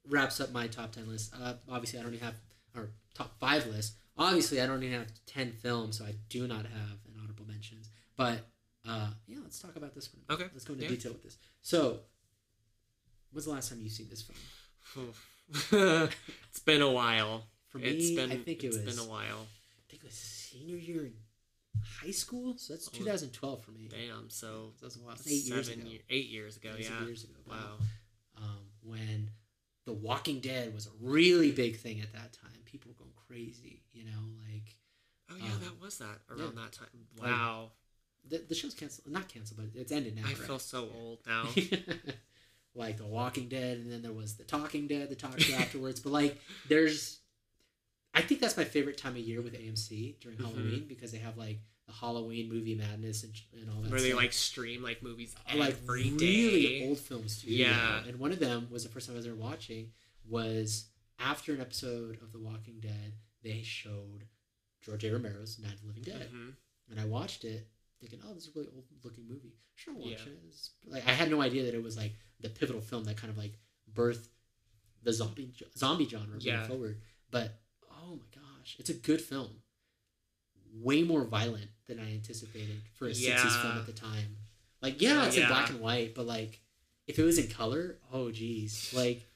[0.07, 1.32] wraps up my top ten list.
[1.36, 2.41] Uh, obviously, I don't even have
[2.74, 3.94] our top five list.
[4.20, 7.90] Obviously, I don't even have ten films, so I do not have an honorable mentions.
[8.18, 8.40] But
[8.88, 10.22] uh, yeah, let's talk about this one.
[10.30, 10.90] Okay, Let's go into yeah.
[10.91, 11.38] detail with this.
[11.62, 12.00] So,
[13.32, 14.24] when's the last time you've seen this
[14.94, 15.14] film?
[16.52, 17.44] it's been a while.
[17.70, 18.96] For it's me, been I think it it's was.
[18.98, 19.48] been a while.
[19.48, 21.14] I think it was senior year in
[22.04, 22.56] high school.
[22.58, 23.88] So that's Oh, 2012 for me.
[23.90, 24.30] Damn.
[24.30, 25.14] So That was a while.
[25.16, 25.82] It eight years ago.
[25.88, 26.72] year- eight years ago.
[26.78, 27.06] Yeah.
[27.06, 27.34] years ago.
[27.48, 27.78] Wow.
[28.38, 29.30] um, when
[29.86, 32.52] The Walking Dead was a really big thing at that time.
[32.66, 34.19] People were going crazy, you know,
[34.51, 34.76] like
[35.31, 36.64] Oh yeah, Um, that was that around yeah.
[36.64, 36.88] that time.
[37.22, 37.72] Wow.
[38.27, 40.23] the, the show's canceled, not canceled, but it's ended now.
[40.26, 40.38] I right?
[40.38, 41.45] feel so old now.
[42.76, 45.99] like The Walking Dead, and then there was The Talking Dead, the talk show afterwards.
[45.99, 47.19] But like, there's,
[48.14, 50.41] I think that's my favorite time of year with AMC during Mhm.
[50.45, 53.91] Halloween because they have like the Halloween movie madness and, and all that.
[53.91, 54.19] Where they stuff.
[54.22, 56.26] like stream like movies like every day.
[56.26, 57.51] really old films too.
[57.51, 57.76] you Yeah.
[58.03, 58.10] know?
[58.10, 59.91] And one of them was the first time I was ever watching
[60.27, 60.85] was
[61.20, 63.14] after an episode of The Walking Dead,
[63.44, 64.26] they showed
[64.82, 65.12] George A.
[65.12, 66.56] Romero's Night of the Living Dead, Mhm.
[66.90, 67.70] and I watched it
[68.00, 69.58] thinking, "Oh, this is a really old looking movie.
[69.76, 70.28] Sure, I'll watch Yeah.
[70.34, 73.18] it." It's- like I had no idea that it was like the pivotal film that
[73.18, 73.60] kind of like
[73.94, 74.30] birthed
[75.04, 76.68] the zombie zombie genre moving Yeah.
[76.68, 77.02] forward.
[77.32, 79.62] But oh my gosh, it's a good film.
[80.72, 84.38] Way more violent than I anticipated for a '60s film at the time.
[84.82, 86.62] Like, yeah, it's in black and white, but like,
[87.08, 89.28] if it was in color, oh geez, like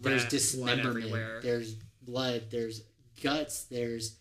[0.00, 2.82] there's dismemberment, there's blood, there's
[3.22, 4.16] guts, there's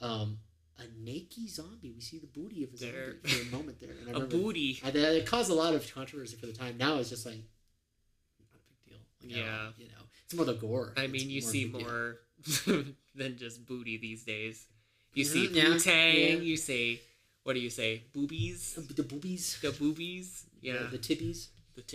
[0.00, 0.38] um
[0.78, 1.90] a naked zombie.
[1.94, 4.14] We see the booty of a zombie There- for a moment there, and I a
[4.14, 4.80] remember booty.
[4.84, 6.76] I, that- it caused a lot of controversy for the time.
[6.78, 7.36] Now it's just like
[8.38, 8.98] not a big deal.
[9.22, 9.68] Like, Yeah.
[9.78, 10.92] you know, it's more the gore.
[10.96, 12.74] I mean, you more see of a big deal.
[12.74, 12.84] more
[13.14, 14.66] than just booty these days.
[15.14, 16.16] You see yeah, Wu Tang.
[16.16, 16.26] yeah.
[16.34, 17.00] You say
[17.42, 18.02] what do you say?
[18.12, 18.74] Boobies.
[18.96, 20.44] the boobies, The boobies.
[20.60, 20.78] Yeah.
[20.90, 21.46] the, the tibbies.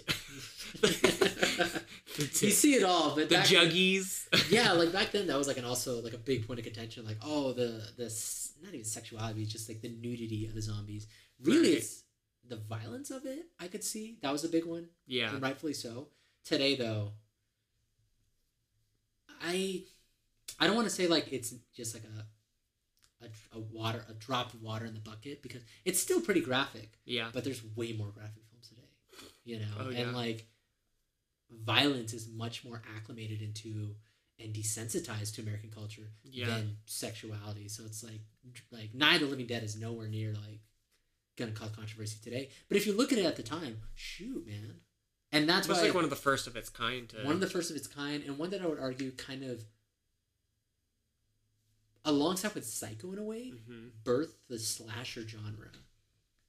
[2.18, 4.28] The, You see it all, but the juggies.
[4.52, 7.06] yeah, like back then, that was like an also like a big point of contention.
[7.06, 8.04] Like, oh, the the
[8.64, 11.08] not even sexuality, just like the nudity of the zombies.
[11.42, 11.78] Really, Right.
[11.78, 12.04] it's
[12.48, 13.46] the violence of it.
[13.60, 15.32] I could see that was a big one, Yeah.
[15.34, 16.10] and rightfully so.
[16.44, 17.14] Today, though,
[19.42, 19.84] I
[20.60, 22.26] I don't want to say like it's just like a.
[23.24, 26.98] A, a water a drop of water in the bucket because it's still pretty graphic
[27.06, 27.30] Yeah.
[27.32, 28.42] but there's way more graphic
[29.44, 30.48] you know Oh, and like
[31.50, 33.96] violence is much more acclimated into
[34.40, 36.46] and desensitized to american culture Yeah.
[36.48, 38.22] than sexuality so it's like
[38.72, 40.62] like night of the living dead is nowhere near like
[41.38, 44.76] gonna cause controversy today but if you look at it at the time shoot man
[45.32, 47.24] and that's why like one of the first of its kind to.
[47.24, 49.64] one of the first of its kind and one that i would argue kind of
[52.06, 55.70] alongside with Psycho in a way, hmm birthed the slasher genre.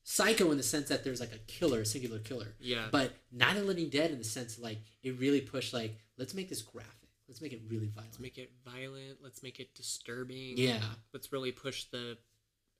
[0.04, 2.48] Psycho in the sense that there's like a killer, a singular killer.
[2.60, 2.86] Yeah.
[2.90, 6.34] But Night of the Living Dead in the sense like it really pushed like let's
[6.34, 6.90] make this graphic.
[7.28, 8.10] Let's make it really violent.
[8.10, 9.18] Let's make it violent.
[9.22, 10.54] Let's make it disturbing.
[10.58, 10.80] yeah.
[11.14, 12.18] Let's really push the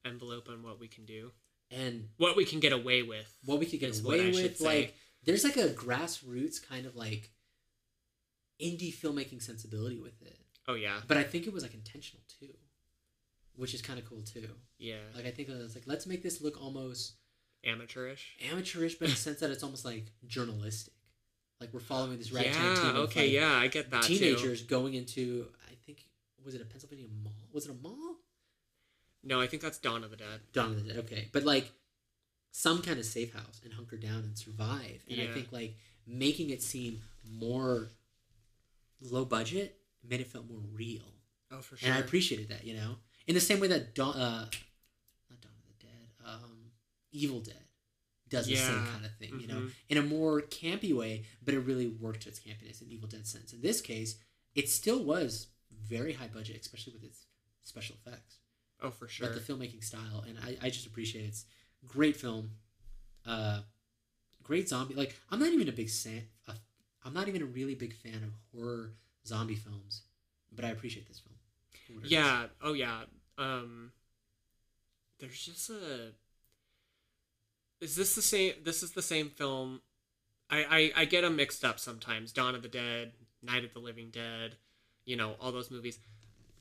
[0.05, 1.31] envelope on what we can do,
[1.71, 3.33] And what we can get away with.
[3.45, 4.95] what we could get away with, like
[5.25, 7.31] there's like a grassroots kind of like
[8.61, 10.39] indie filmmaking sensibility with it.
[10.69, 12.53] Oh yeah, But I think it was like intentional too.
[13.57, 14.49] Which is kind of cool too.
[14.79, 17.15] yeah, Like I think it was like let's make this look almost
[17.65, 18.37] amateurish.
[18.51, 20.95] amateurish, but in the sense that it's almost like journalistic.
[21.61, 22.75] Like we're following this ragtime Yeah.
[22.81, 23.23] team of Okay.
[23.25, 24.17] like, yeah, I get that too.
[24.19, 26.05] teenagers going into I think
[26.45, 27.33] was it a Pennsylvania mall?
[27.53, 28.17] Was it a mall?
[29.23, 30.41] No, I think that's Dawn of the Dead.
[30.53, 30.99] Dawn of the Dead.
[31.05, 31.71] Okay, but like
[32.51, 35.05] some kind of safe house and hunker down and survive.
[35.11, 35.77] And I think like
[36.07, 37.01] making it seem
[37.31, 37.89] more
[39.01, 41.03] low budget made it feel more real,
[41.53, 41.89] Oh, for sure.
[41.89, 42.65] and I appreciated that.
[42.65, 42.97] You know,
[43.27, 44.49] in the same way that Dawn, uh,
[45.31, 46.71] not Dawn of the Dead, um,
[47.13, 47.57] Evil Dead
[48.29, 49.39] does the same kind of thing.
[49.41, 49.73] You know, Mhm.
[49.91, 53.27] in a more campy way, but it really worked to its campiness in Evil Dead
[53.27, 53.53] sense.
[53.53, 54.17] In this case,
[54.55, 57.27] it still was very high budget, especially with its
[57.63, 58.37] special effects
[58.81, 59.29] oh, for sure.
[59.29, 61.29] but the filmmaking style, and I, I just appreciate it.
[61.29, 61.45] It's
[61.87, 62.53] great film,
[63.27, 63.63] uh,
[64.43, 64.95] great zombie.
[64.95, 66.29] Like I'm not even a big fan.
[66.49, 66.55] Uh,
[67.05, 68.95] I'm not even a really big fan of horror
[69.27, 70.03] zombie films,
[70.51, 71.32] but I appreciate this film.
[71.87, 72.13] For what it is.
[72.13, 72.47] Yeah.
[72.63, 73.03] Oh yeah.
[73.39, 73.93] Um
[75.19, 76.13] there's just a
[77.81, 79.81] Is this the same this is the same film
[80.51, 82.33] I I I get them mixed up sometimes.
[82.33, 84.57] Dawn of the Dead, Night of the Living Dead,
[85.05, 85.99] you know, all those movies.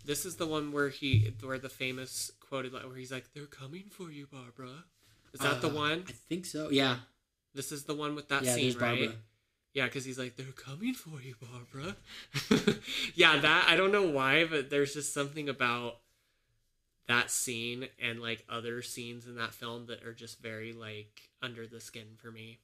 [0.05, 3.85] This is the one where he where the famous quoted where he's like they're coming
[3.89, 4.85] for you, Barbara.
[5.33, 6.05] Is that the Uh, one?
[6.07, 6.69] I think so.
[6.69, 6.97] Yeah.
[7.53, 8.55] This is the one with that yeah.
[8.55, 9.15] scene, there's Barbara.
[9.73, 11.95] Yeah, because he's like, they're coming for you, Barbara.
[13.15, 15.97] yeah, that I don't know why, but there's just something about
[17.07, 21.67] that scene and like other scenes in that film that are just very like under
[21.67, 22.59] the skin for me.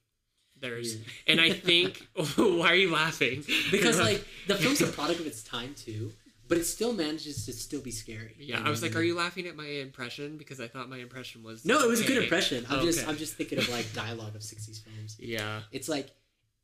[0.60, 1.02] There's, Yeah.
[1.28, 2.06] and I think,
[2.36, 3.44] why are you laughing?
[3.70, 6.12] because like the film's a product of its time too,
[6.46, 8.34] but it still manages to still be scary.
[8.38, 10.36] yeah, I was like, are you laughing at my impression?
[10.36, 12.66] Because I thought my impression was No, it was a good impression.
[12.68, 13.08] I'm oh, just Okay.
[13.10, 15.16] I'm just thinking of like dialogue of '60s films.
[15.18, 16.10] Yeah, It's like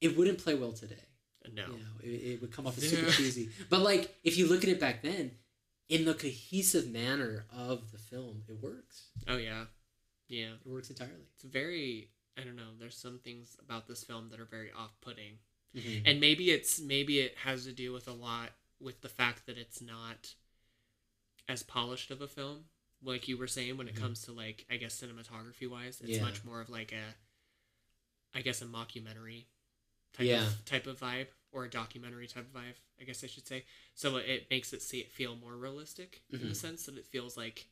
[0.04, 1.04] it wouldn't play well today.
[1.52, 3.48] no, You know, it, it would come off as super cheesy.
[3.70, 5.32] But like, if you look at it back then,
[5.88, 9.08] in the cohesive manner of the film, it works.
[9.28, 9.64] oh yeah,
[10.28, 10.52] yeah.
[10.64, 11.26] It works entirely.
[11.34, 12.08] It's very,
[12.38, 12.70] I don't know.
[12.78, 15.38] There's some things about this film that are very off-putting.
[15.76, 16.06] Mm-hmm.
[16.06, 18.50] and maybe it's maybe it has to do with a lot
[18.80, 20.34] with the fact that it's not
[21.48, 22.66] as polished of a film
[23.02, 24.00] like you were saying when it Mhm.
[24.02, 26.22] comes to like i guess cinematography wise it's Yeah.
[26.22, 29.46] much more of like a i guess a mockumentary
[30.14, 30.46] type Yeah.
[30.46, 33.64] of type of vibe or a documentary type of vibe i guess i should say
[33.94, 36.56] so it makes it see it feel more realistic in the Mhm.
[36.56, 37.66] sense that it feels like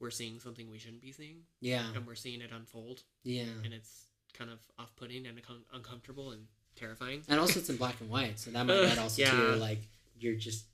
[0.00, 3.44] we're seeing something we shouldn't be seeing Yeah, and we're seeing it unfold yeah.
[3.64, 6.46] and it's kind of off-putting and uncom- uncomfortable and
[6.76, 9.30] terrifying And also, it's in black and white, so that might add also yeah.
[9.30, 9.78] to like
[10.18, 10.64] you're just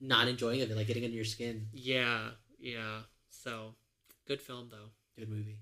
[0.00, 1.68] not enjoying it, like getting under your skin.
[1.72, 3.02] Yeah, yeah.
[3.28, 3.74] So,
[4.26, 4.90] good film though.
[5.18, 5.58] Good movie.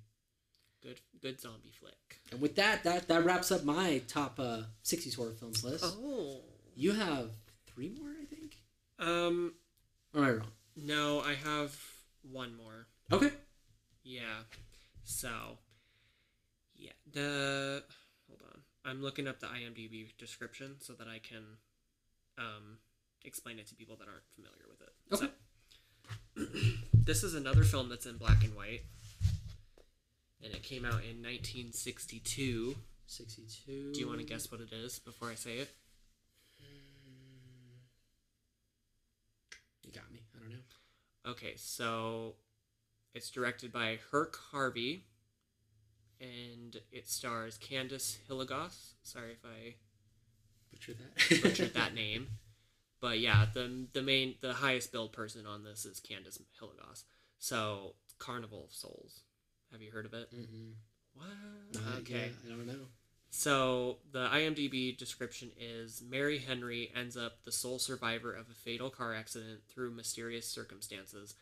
[0.88, 2.20] Good, good zombie flick.
[2.32, 5.84] And with that, that that wraps up my top uh, '60s horror films list.
[5.86, 6.40] Oh.
[6.74, 7.30] You have
[7.66, 8.56] three more, I think.
[8.98, 9.54] Um.
[10.14, 10.52] Or am I wrong?
[10.76, 11.76] No, I have
[12.22, 12.86] one more.
[13.12, 13.30] Okay.
[14.02, 14.44] Yeah.
[15.04, 15.58] So.
[16.74, 16.92] Yeah.
[17.12, 17.82] The.
[18.28, 18.60] Hold on.
[18.90, 21.44] I'm looking up the IMDb description so that I can,
[22.38, 22.78] um,
[23.24, 24.94] explain it to people that aren't familiar with it.
[25.12, 25.32] Okay.
[26.36, 28.82] So, this is another film that's in black and white,
[30.42, 32.76] and it came out in 1962.
[33.06, 33.92] 62.
[33.92, 35.70] Do you want to guess what it is before I say it?
[36.62, 37.78] Mm.
[39.82, 40.20] You got me.
[40.36, 41.30] I don't know.
[41.30, 42.34] Okay, so
[43.14, 45.06] it's directed by Herk Harvey,
[46.20, 48.92] and it stars Candace Hilligoss.
[49.02, 49.74] Sorry if I
[50.70, 51.42] Butcher that.
[51.42, 52.28] butchered that name,
[53.00, 57.04] but yeah, the the main the highest billed person on this is Candace Hilligoss.
[57.38, 59.22] So Carnival of Souls.
[59.72, 60.32] Have you heard of it?
[60.34, 60.72] Mm-mm.
[61.14, 61.26] What?
[61.74, 62.14] Not okay.
[62.14, 62.30] yet.
[62.46, 62.86] I don't know.
[63.30, 68.88] So the IMDb description is Mary Henry ends up the sole survivor of a fatal
[68.88, 71.34] car accident through mysterious circumstances.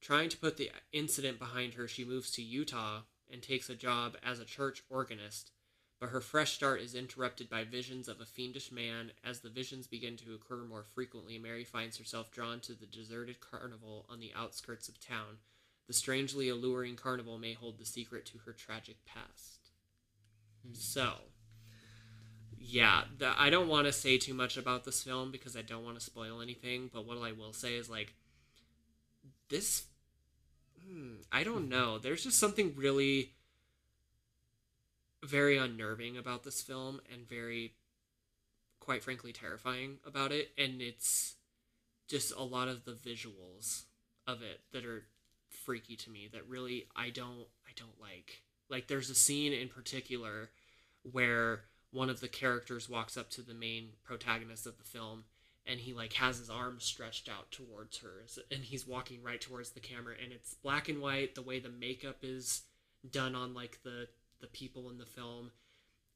[0.00, 3.00] Trying to put the incident behind her, she moves to Utah
[3.30, 5.50] and takes a job as a church organist.
[6.00, 9.10] But her fresh start is interrupted by visions of a fiendish man.
[9.24, 13.40] As the visions begin to occur more frequently, Mary finds herself drawn to the deserted
[13.40, 15.38] carnival on the outskirts of town.
[15.88, 19.70] The strangely alluring carnival may hold the secret to her tragic past.
[20.72, 21.14] So,
[22.58, 25.84] yeah, the, I don't want to say too much about this film because I don't
[25.84, 26.90] want to spoil anything.
[26.92, 28.14] But what I will say is like,
[29.48, 29.84] this
[30.86, 31.98] hmm, I don't know.
[31.98, 33.32] There's just something really
[35.24, 37.74] very unnerving about this film and very
[38.80, 41.34] quite frankly terrifying about it and it's
[42.08, 43.82] just a lot of the visuals
[44.26, 45.04] of it that are
[45.68, 48.40] freaky to me that really I don't I don't like.
[48.70, 50.48] Like there's a scene in particular
[51.02, 55.24] where one of the characters walks up to the main protagonist of the film
[55.66, 59.70] and he like has his arms stretched out towards hers and he's walking right towards
[59.70, 62.62] the camera and it's black and white the way the makeup is
[63.10, 64.08] done on like the
[64.40, 65.50] the people in the film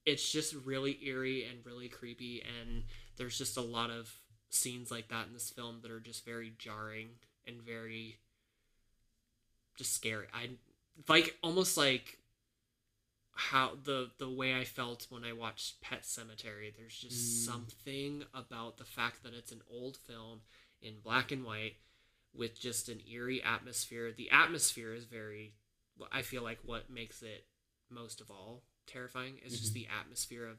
[0.07, 2.85] it's just really eerie and really creepy and
[3.19, 4.15] there's just a lot of
[4.49, 7.09] scenes like that in this film that are just very jarring
[7.47, 8.17] and very
[9.77, 10.51] just scary i
[11.09, 12.19] like almost like
[13.35, 16.75] how the the way I felt when I watched Pet Sematary.
[16.77, 17.47] There's just mm.
[17.47, 20.41] something about the fact that it's an old film
[20.81, 21.77] in black and white
[22.35, 24.13] with just an eerie atmosphere.
[24.17, 25.55] The atmosphere is very
[26.11, 27.47] I feel like what makes it
[27.91, 29.61] most of all terrifying is mm-hmm.
[29.61, 30.59] just the atmosphere of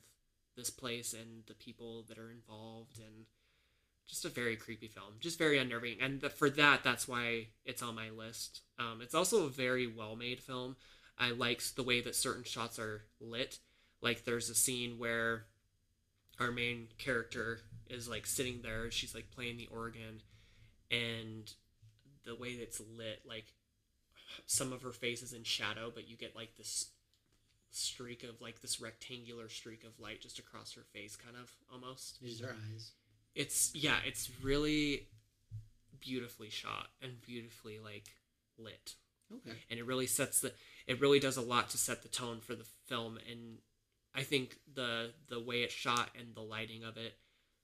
[0.56, 3.26] this place and the people that are involved and
[4.08, 7.82] just a very creepy film just very unnerving and the, for that that's why it's
[7.82, 10.76] on my list um, it's also a very well made film
[11.18, 13.60] I liked the way that certain shots are lit.
[14.02, 15.46] Like there's a scene where
[16.40, 17.60] our main character
[17.90, 20.22] is like sitting there, she's like playing the organ,
[20.90, 21.52] and
[22.26, 23.46] the way that's lit, like
[24.46, 26.88] some of her face is in shadow, but you get like this
[27.72, 32.20] streak of like this rectangular streak of light just across her face, kind of almost.
[32.22, 32.92] These her eyes.
[33.36, 35.08] It's yeah, it's really
[36.00, 38.10] beautifully shot and beautifully like
[38.58, 38.96] lit.
[39.34, 39.58] Okay.
[39.70, 40.54] And it really sets the
[40.88, 43.58] it really does a lot to set the tone for the film and
[44.16, 47.16] I think the the way it's shot and the lighting of it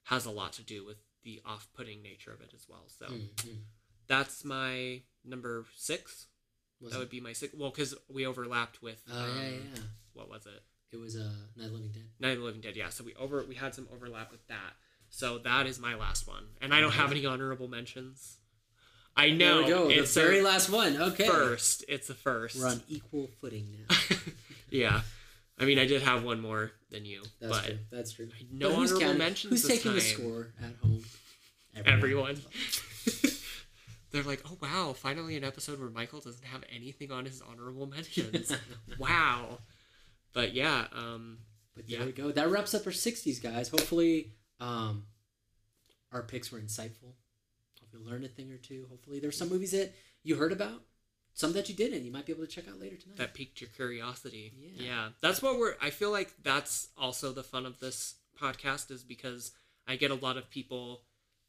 [0.05, 2.85] has a lot to do with the off-putting nature of it as well.
[2.87, 3.49] So mm-hmm.
[4.07, 6.27] that's my number 6.
[6.81, 6.99] Was that it?
[7.01, 7.53] would be my six.
[7.53, 9.01] Well, because we overlapped with.
[9.11, 9.81] Oh um, yeah, yeah.
[10.13, 10.63] What was it?
[10.91, 12.03] It was uh, Night of the Living Dead.
[12.19, 12.75] Night of the Living Dead.
[12.75, 12.89] Yeah.
[12.89, 14.73] So we over we had some overlap with that.
[15.09, 18.37] So that is my last one, and I don't have any honorable mentions.
[19.15, 19.63] I know.
[19.63, 19.89] There we go.
[19.89, 20.95] It's the very last one.
[20.95, 21.27] Okay.
[21.27, 21.83] First.
[21.89, 22.57] It's the first.
[22.57, 23.95] We're on equal footing now.
[24.69, 25.01] yeah.
[25.59, 27.23] I mean, I did have one more than you.
[27.41, 27.77] That's but true.
[27.91, 28.29] That's true.
[28.51, 29.17] No who's honorable counting?
[29.17, 29.51] mentions.
[29.51, 29.95] Who's taking time?
[29.95, 31.03] the score at home?
[31.75, 32.29] Everyone.
[32.31, 32.41] Everyone.
[34.11, 37.85] They're like, oh wow, finally an episode where Michael doesn't have anything on his honorable
[37.85, 38.51] mentions.
[38.99, 39.59] wow.
[40.33, 41.39] But yeah, um,
[41.75, 42.05] but there yeah.
[42.05, 42.31] we go.
[42.31, 43.69] That wraps up our '60s, guys.
[43.69, 45.05] Hopefully, um,
[46.11, 47.13] our picks were insightful
[47.93, 48.85] you learn a thing or two.
[48.89, 50.83] Hopefully, there's some movies that you heard about,
[51.33, 52.03] some that you didn't.
[52.03, 53.17] You might be able to check out later tonight.
[53.17, 54.53] That piqued your curiosity.
[54.57, 55.09] Yeah, yeah.
[55.21, 55.75] That's what we're.
[55.81, 59.51] I feel like that's also the fun of this podcast is because
[59.87, 61.01] I get a lot of people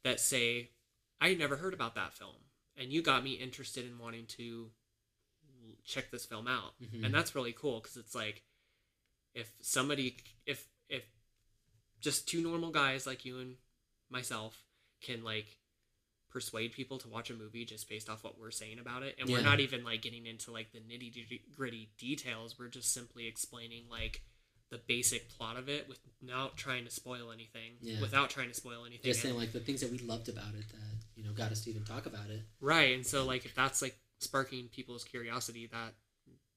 [0.03, 0.71] that say,
[1.19, 2.35] "I never heard about that film,"
[2.77, 4.69] and you got me interested in wanting to
[5.83, 7.03] check this film out, mm-hmm.
[7.03, 8.43] and that's really cool because it's like
[9.33, 11.03] if somebody if if
[12.01, 13.55] just two normal guys like you and
[14.09, 14.63] myself
[15.01, 15.57] can like
[16.29, 19.15] persuade people to watch a movie just based off what we're saying about it.
[19.19, 19.37] And yeah.
[19.37, 22.57] we're not even like getting into like the nitty gritty details.
[22.57, 24.21] We're just simply explaining like
[24.69, 25.89] the basic plot of it
[26.21, 27.73] without trying to spoil anything.
[27.81, 27.99] Yeah.
[27.99, 29.03] without trying to spoil anything.
[29.03, 31.61] Just saying like the things that we loved about it that you know got us
[31.65, 32.41] to even talk about it.
[32.61, 32.95] Right.
[32.95, 35.93] And so like if that's like sparking people's curiosity that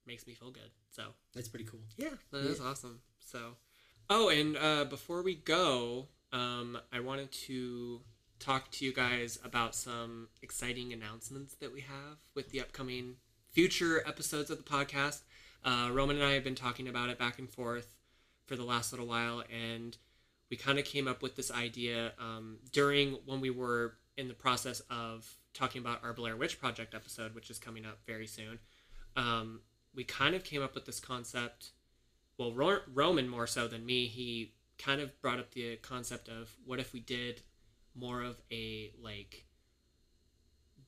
[0.06, 0.70] makes me feel good.
[0.90, 1.02] So
[1.34, 1.80] that's pretty cool.
[1.96, 2.10] Yeah.
[2.30, 2.50] That yeah.
[2.50, 3.00] is awesome.
[3.18, 3.56] So
[4.10, 8.01] oh and uh, before we go um, i wanted to
[8.39, 13.16] talk to you guys about some exciting announcements that we have with the upcoming
[13.55, 15.22] future episodes of the podcast.
[15.64, 17.94] Uh, Roman and I have been talking about it back and forth
[18.47, 19.97] for the last little while, and
[20.51, 24.35] we kind of came up with this idea um, during when we were in the
[24.35, 28.59] process of talking about our Blair Witch Project episode, which is coming up very soon.
[29.16, 29.60] Um,
[29.94, 31.70] we kind of came up with this concept.
[32.39, 36.51] Well, Ro- Roman more so than me, he kind of brought up the concept of
[36.65, 37.43] what if we did
[37.94, 39.44] more of a like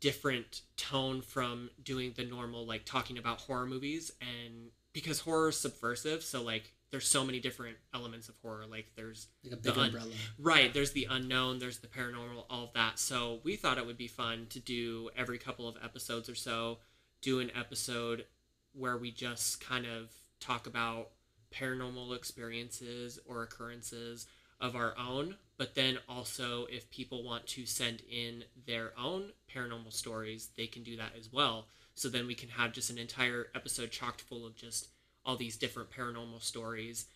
[0.00, 4.10] different tone from doing the normal like talking about horror movies.
[4.20, 8.64] And because horror is subversive so like there's so many different elements of horror.
[8.68, 10.10] Like there's like a big the un- umbrella.
[10.38, 12.98] right there's the unknown there's the paranormal all of that.
[12.98, 16.78] So we thought it would be fun to do every couple of episodes or so
[17.22, 18.26] do an episode
[18.72, 21.10] where we just kind of talk about
[21.58, 24.26] paranormal experiences or occurrences
[24.60, 29.92] of our own but then also if people want to send in their own paranormal
[29.92, 33.46] stories they can do that as well so then we can have just an entire
[33.54, 34.88] episode chocked full of just
[35.24, 37.06] all these different paranormal stories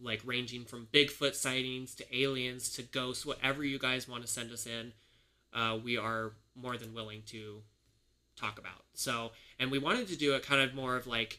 [0.00, 4.52] like ranging from bigfoot sightings to aliens to ghosts whatever you guys want to send
[4.52, 4.92] us in
[5.54, 7.62] uh, we are more than willing to
[8.36, 8.84] talk about.
[8.94, 11.38] So, and we wanted to do it kind of more of like,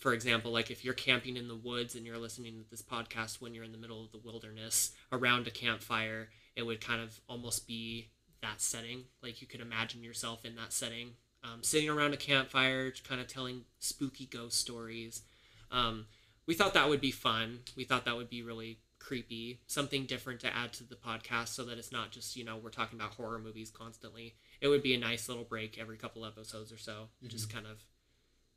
[0.00, 3.40] for example, like if you're camping in the woods and you're listening to this podcast
[3.40, 7.20] when you're in the middle of the wilderness around a campfire, it would kind of
[7.28, 8.08] almost be
[8.42, 9.04] that setting.
[9.22, 11.10] Like you could imagine yourself in that setting,
[11.44, 15.22] um, sitting around a campfire, kind of telling spooky ghost stories.
[15.70, 16.06] Um,
[16.46, 17.60] we thought that would be fun.
[17.76, 21.64] We thought that would be really creepy, something different to add to the podcast so
[21.64, 24.34] that it's not just, you know, we're talking about horror movies constantly.
[24.60, 27.84] It would be a nice little break every couple episodes or so, just kind of,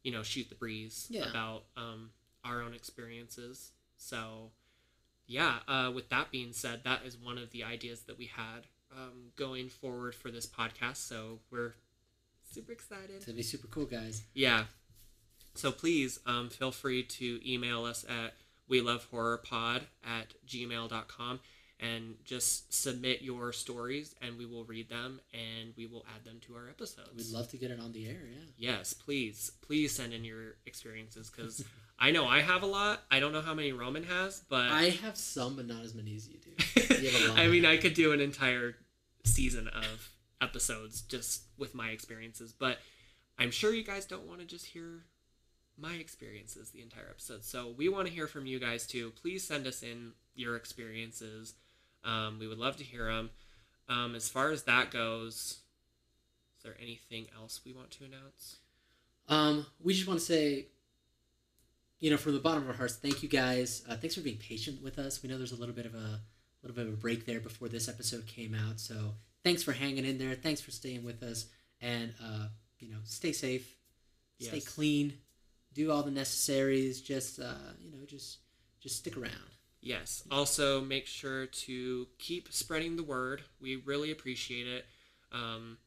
[0.03, 1.29] you know, shoot the breeze Yeah.
[1.29, 2.11] about um,
[2.43, 3.71] our own experiences.
[3.97, 4.51] So,
[5.27, 8.67] yeah, uh, with that being said, that is one of the ideas that we had
[8.91, 10.97] um, going forward for this podcast.
[10.97, 11.73] So, we're
[12.51, 13.11] super excited.
[13.11, 14.23] It's gonna be super cool, guys.
[14.33, 14.65] Yeah.
[15.55, 18.33] So please um, feel free to email us at
[18.67, 21.39] we love horror pod at gmail.com
[21.83, 26.39] and just submit your stories and we will read them and we will add them
[26.47, 27.09] to our episodes.
[27.15, 28.21] We'd love to get it on the air.
[28.57, 28.71] Yeah.
[28.77, 29.51] yes, please.
[29.61, 31.63] Please send in your experiences because
[31.99, 33.03] I know I have a lot.
[33.11, 36.15] I don't know how many Roman has, but I have some, but not as many
[36.15, 36.51] as you do.
[37.03, 37.39] You have a lot.
[37.39, 38.75] I mean, I could do an entire
[39.25, 40.09] season of
[40.41, 42.77] episodes just with my experiences, but
[43.37, 45.03] I'm sure you guys don't want to just hear
[45.77, 47.43] my experiences the entire episode.
[47.43, 49.11] So we want to hear from you guys too.
[49.21, 51.55] Please send us in your experiences.
[52.03, 53.29] Um, we would love to hear them.
[53.89, 55.59] Um, as far as that goes,
[56.57, 58.57] is there anything else we want to announce?
[59.29, 60.67] Um, we just want to say,
[61.99, 63.83] you know, from the bottom of our hearts, thank you guys.
[63.87, 65.23] Uh, thanks for being patient with us.
[65.23, 66.19] We know there's a little bit of a
[66.61, 70.05] little bit of a break there before this episode came out, so thanks for hanging
[70.05, 70.33] in there.
[70.35, 71.47] Thanks for staying with us,
[71.81, 72.47] and uh,
[72.79, 73.75] you know, stay safe,
[74.39, 74.67] stay Yes.
[74.67, 75.13] clean,
[75.73, 77.01] do all the necessaries.
[77.01, 78.39] Just uh, you know, just
[78.81, 79.31] just stick around.
[79.83, 80.23] Yes.
[80.31, 83.43] Also, make sure to keep spreading the word.
[83.61, 84.85] We really appreciate it.
[85.31, 85.77] Um,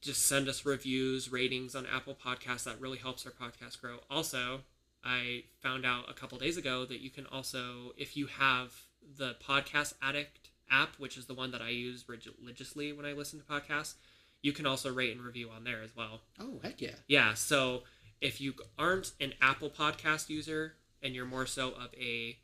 [0.00, 2.64] just send us reviews, ratings on Apple Podcasts.
[2.64, 3.98] That really helps our podcast grow.
[4.10, 4.62] Also,
[5.04, 8.74] I found out a couple days ago that you can also, if you have
[9.16, 13.38] the Podcast Addict app, which is the one that I use religiously when I listen
[13.38, 13.94] to podcasts,
[14.42, 16.22] you can also rate and review on there as well.
[16.40, 16.96] Oh heck yeah!
[17.06, 17.84] Yeah, so
[18.20, 22.36] if you aren't an Apple Podcast user and you're more so of a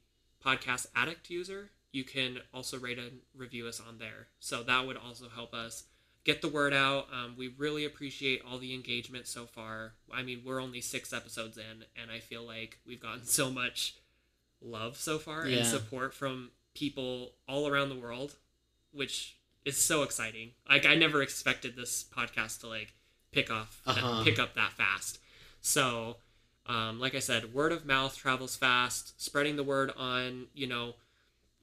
[0.45, 4.29] podcast addict user, you can also rate and review us on there.
[4.41, 5.85] So that would also help us
[6.25, 7.09] get the word out.
[7.13, 9.93] Um, we really appreciate all the engagement so far.
[10.13, 13.97] I mean, we're only six episodes in, and I feel like we've gotten so much
[14.61, 15.59] love so far Yeah.
[15.59, 18.37] and support from people all around the world,
[18.93, 20.53] which is so exciting.
[20.69, 22.93] Like I never expected this podcast to like
[23.33, 24.23] pick off Uh-huh.
[24.25, 25.19] pick up that fast.
[25.61, 26.17] So,
[26.67, 29.21] um, like I said, word of mouth travels fast.
[29.23, 30.95] Spreading the word on you know,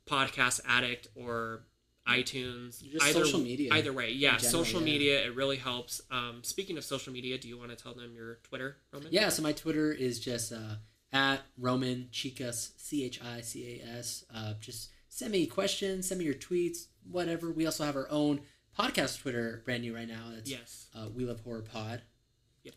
[0.08, 1.62] podcast addict or
[2.08, 4.86] iTunes, Just either social media Either way, yeah, general, social yeah.
[4.86, 6.02] media it really helps.
[6.10, 9.10] Um, speaking of social media, do you want to tell them your Twitter, Roman?
[9.12, 10.76] Yeah, so my Twitter is just uh,
[11.14, 14.26] at Roman Chicas, C H I C A S.
[14.34, 17.52] Uh, just send me questions, send me your tweets, whatever.
[17.52, 18.42] We also have our own
[18.78, 20.32] podcast Twitter, brand new right now.
[20.36, 20.88] It's Yes.
[20.96, 22.02] uh, We Love Horror Pod.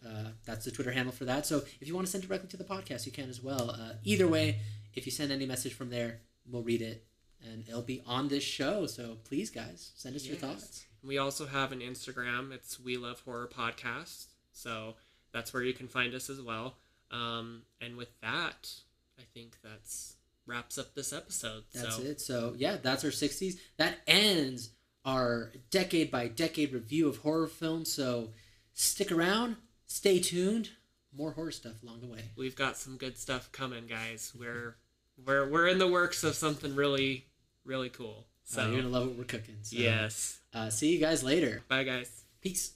[0.02, 0.12] Yep.
[0.14, 1.46] Uh, that's the Twitter handle for that.
[1.46, 3.70] So if you want to send directly to the podcast, you can as well.
[3.70, 4.60] Uh, either way,
[4.94, 6.20] if you send any message from there,
[6.50, 7.04] we'll read it
[7.44, 8.86] and it'll be on this show.
[8.86, 10.84] So please, guys, send us your thoughts.
[11.02, 12.52] We also have an Instagram.
[12.52, 14.26] It's We Love Horror Podcast.
[14.52, 14.94] So
[15.32, 16.76] that's where you can find us as well.
[17.10, 18.70] Um, and with that,
[19.18, 20.16] I think that's
[20.46, 21.64] wraps up this episode.
[21.74, 22.20] That's so it.
[22.20, 23.58] So yeah, that's our '60s.
[23.76, 24.70] That ends
[25.04, 27.92] our decade by decade review of horror films.
[27.92, 28.30] So
[28.72, 29.56] stick around,
[29.92, 30.70] stay tuned.
[31.14, 32.30] More horror stuff along the way.
[32.36, 34.32] we've got some good stuff coming, guys.
[34.38, 34.76] We're
[35.24, 37.26] we're we're in the works of something really
[37.64, 38.26] really cool.
[38.44, 39.58] So So you're gonna love what we're cooking.
[39.62, 40.40] So, yes.
[40.54, 41.62] Uh, see you guys later.
[41.68, 42.24] Bye guys.
[42.40, 42.72] Peace.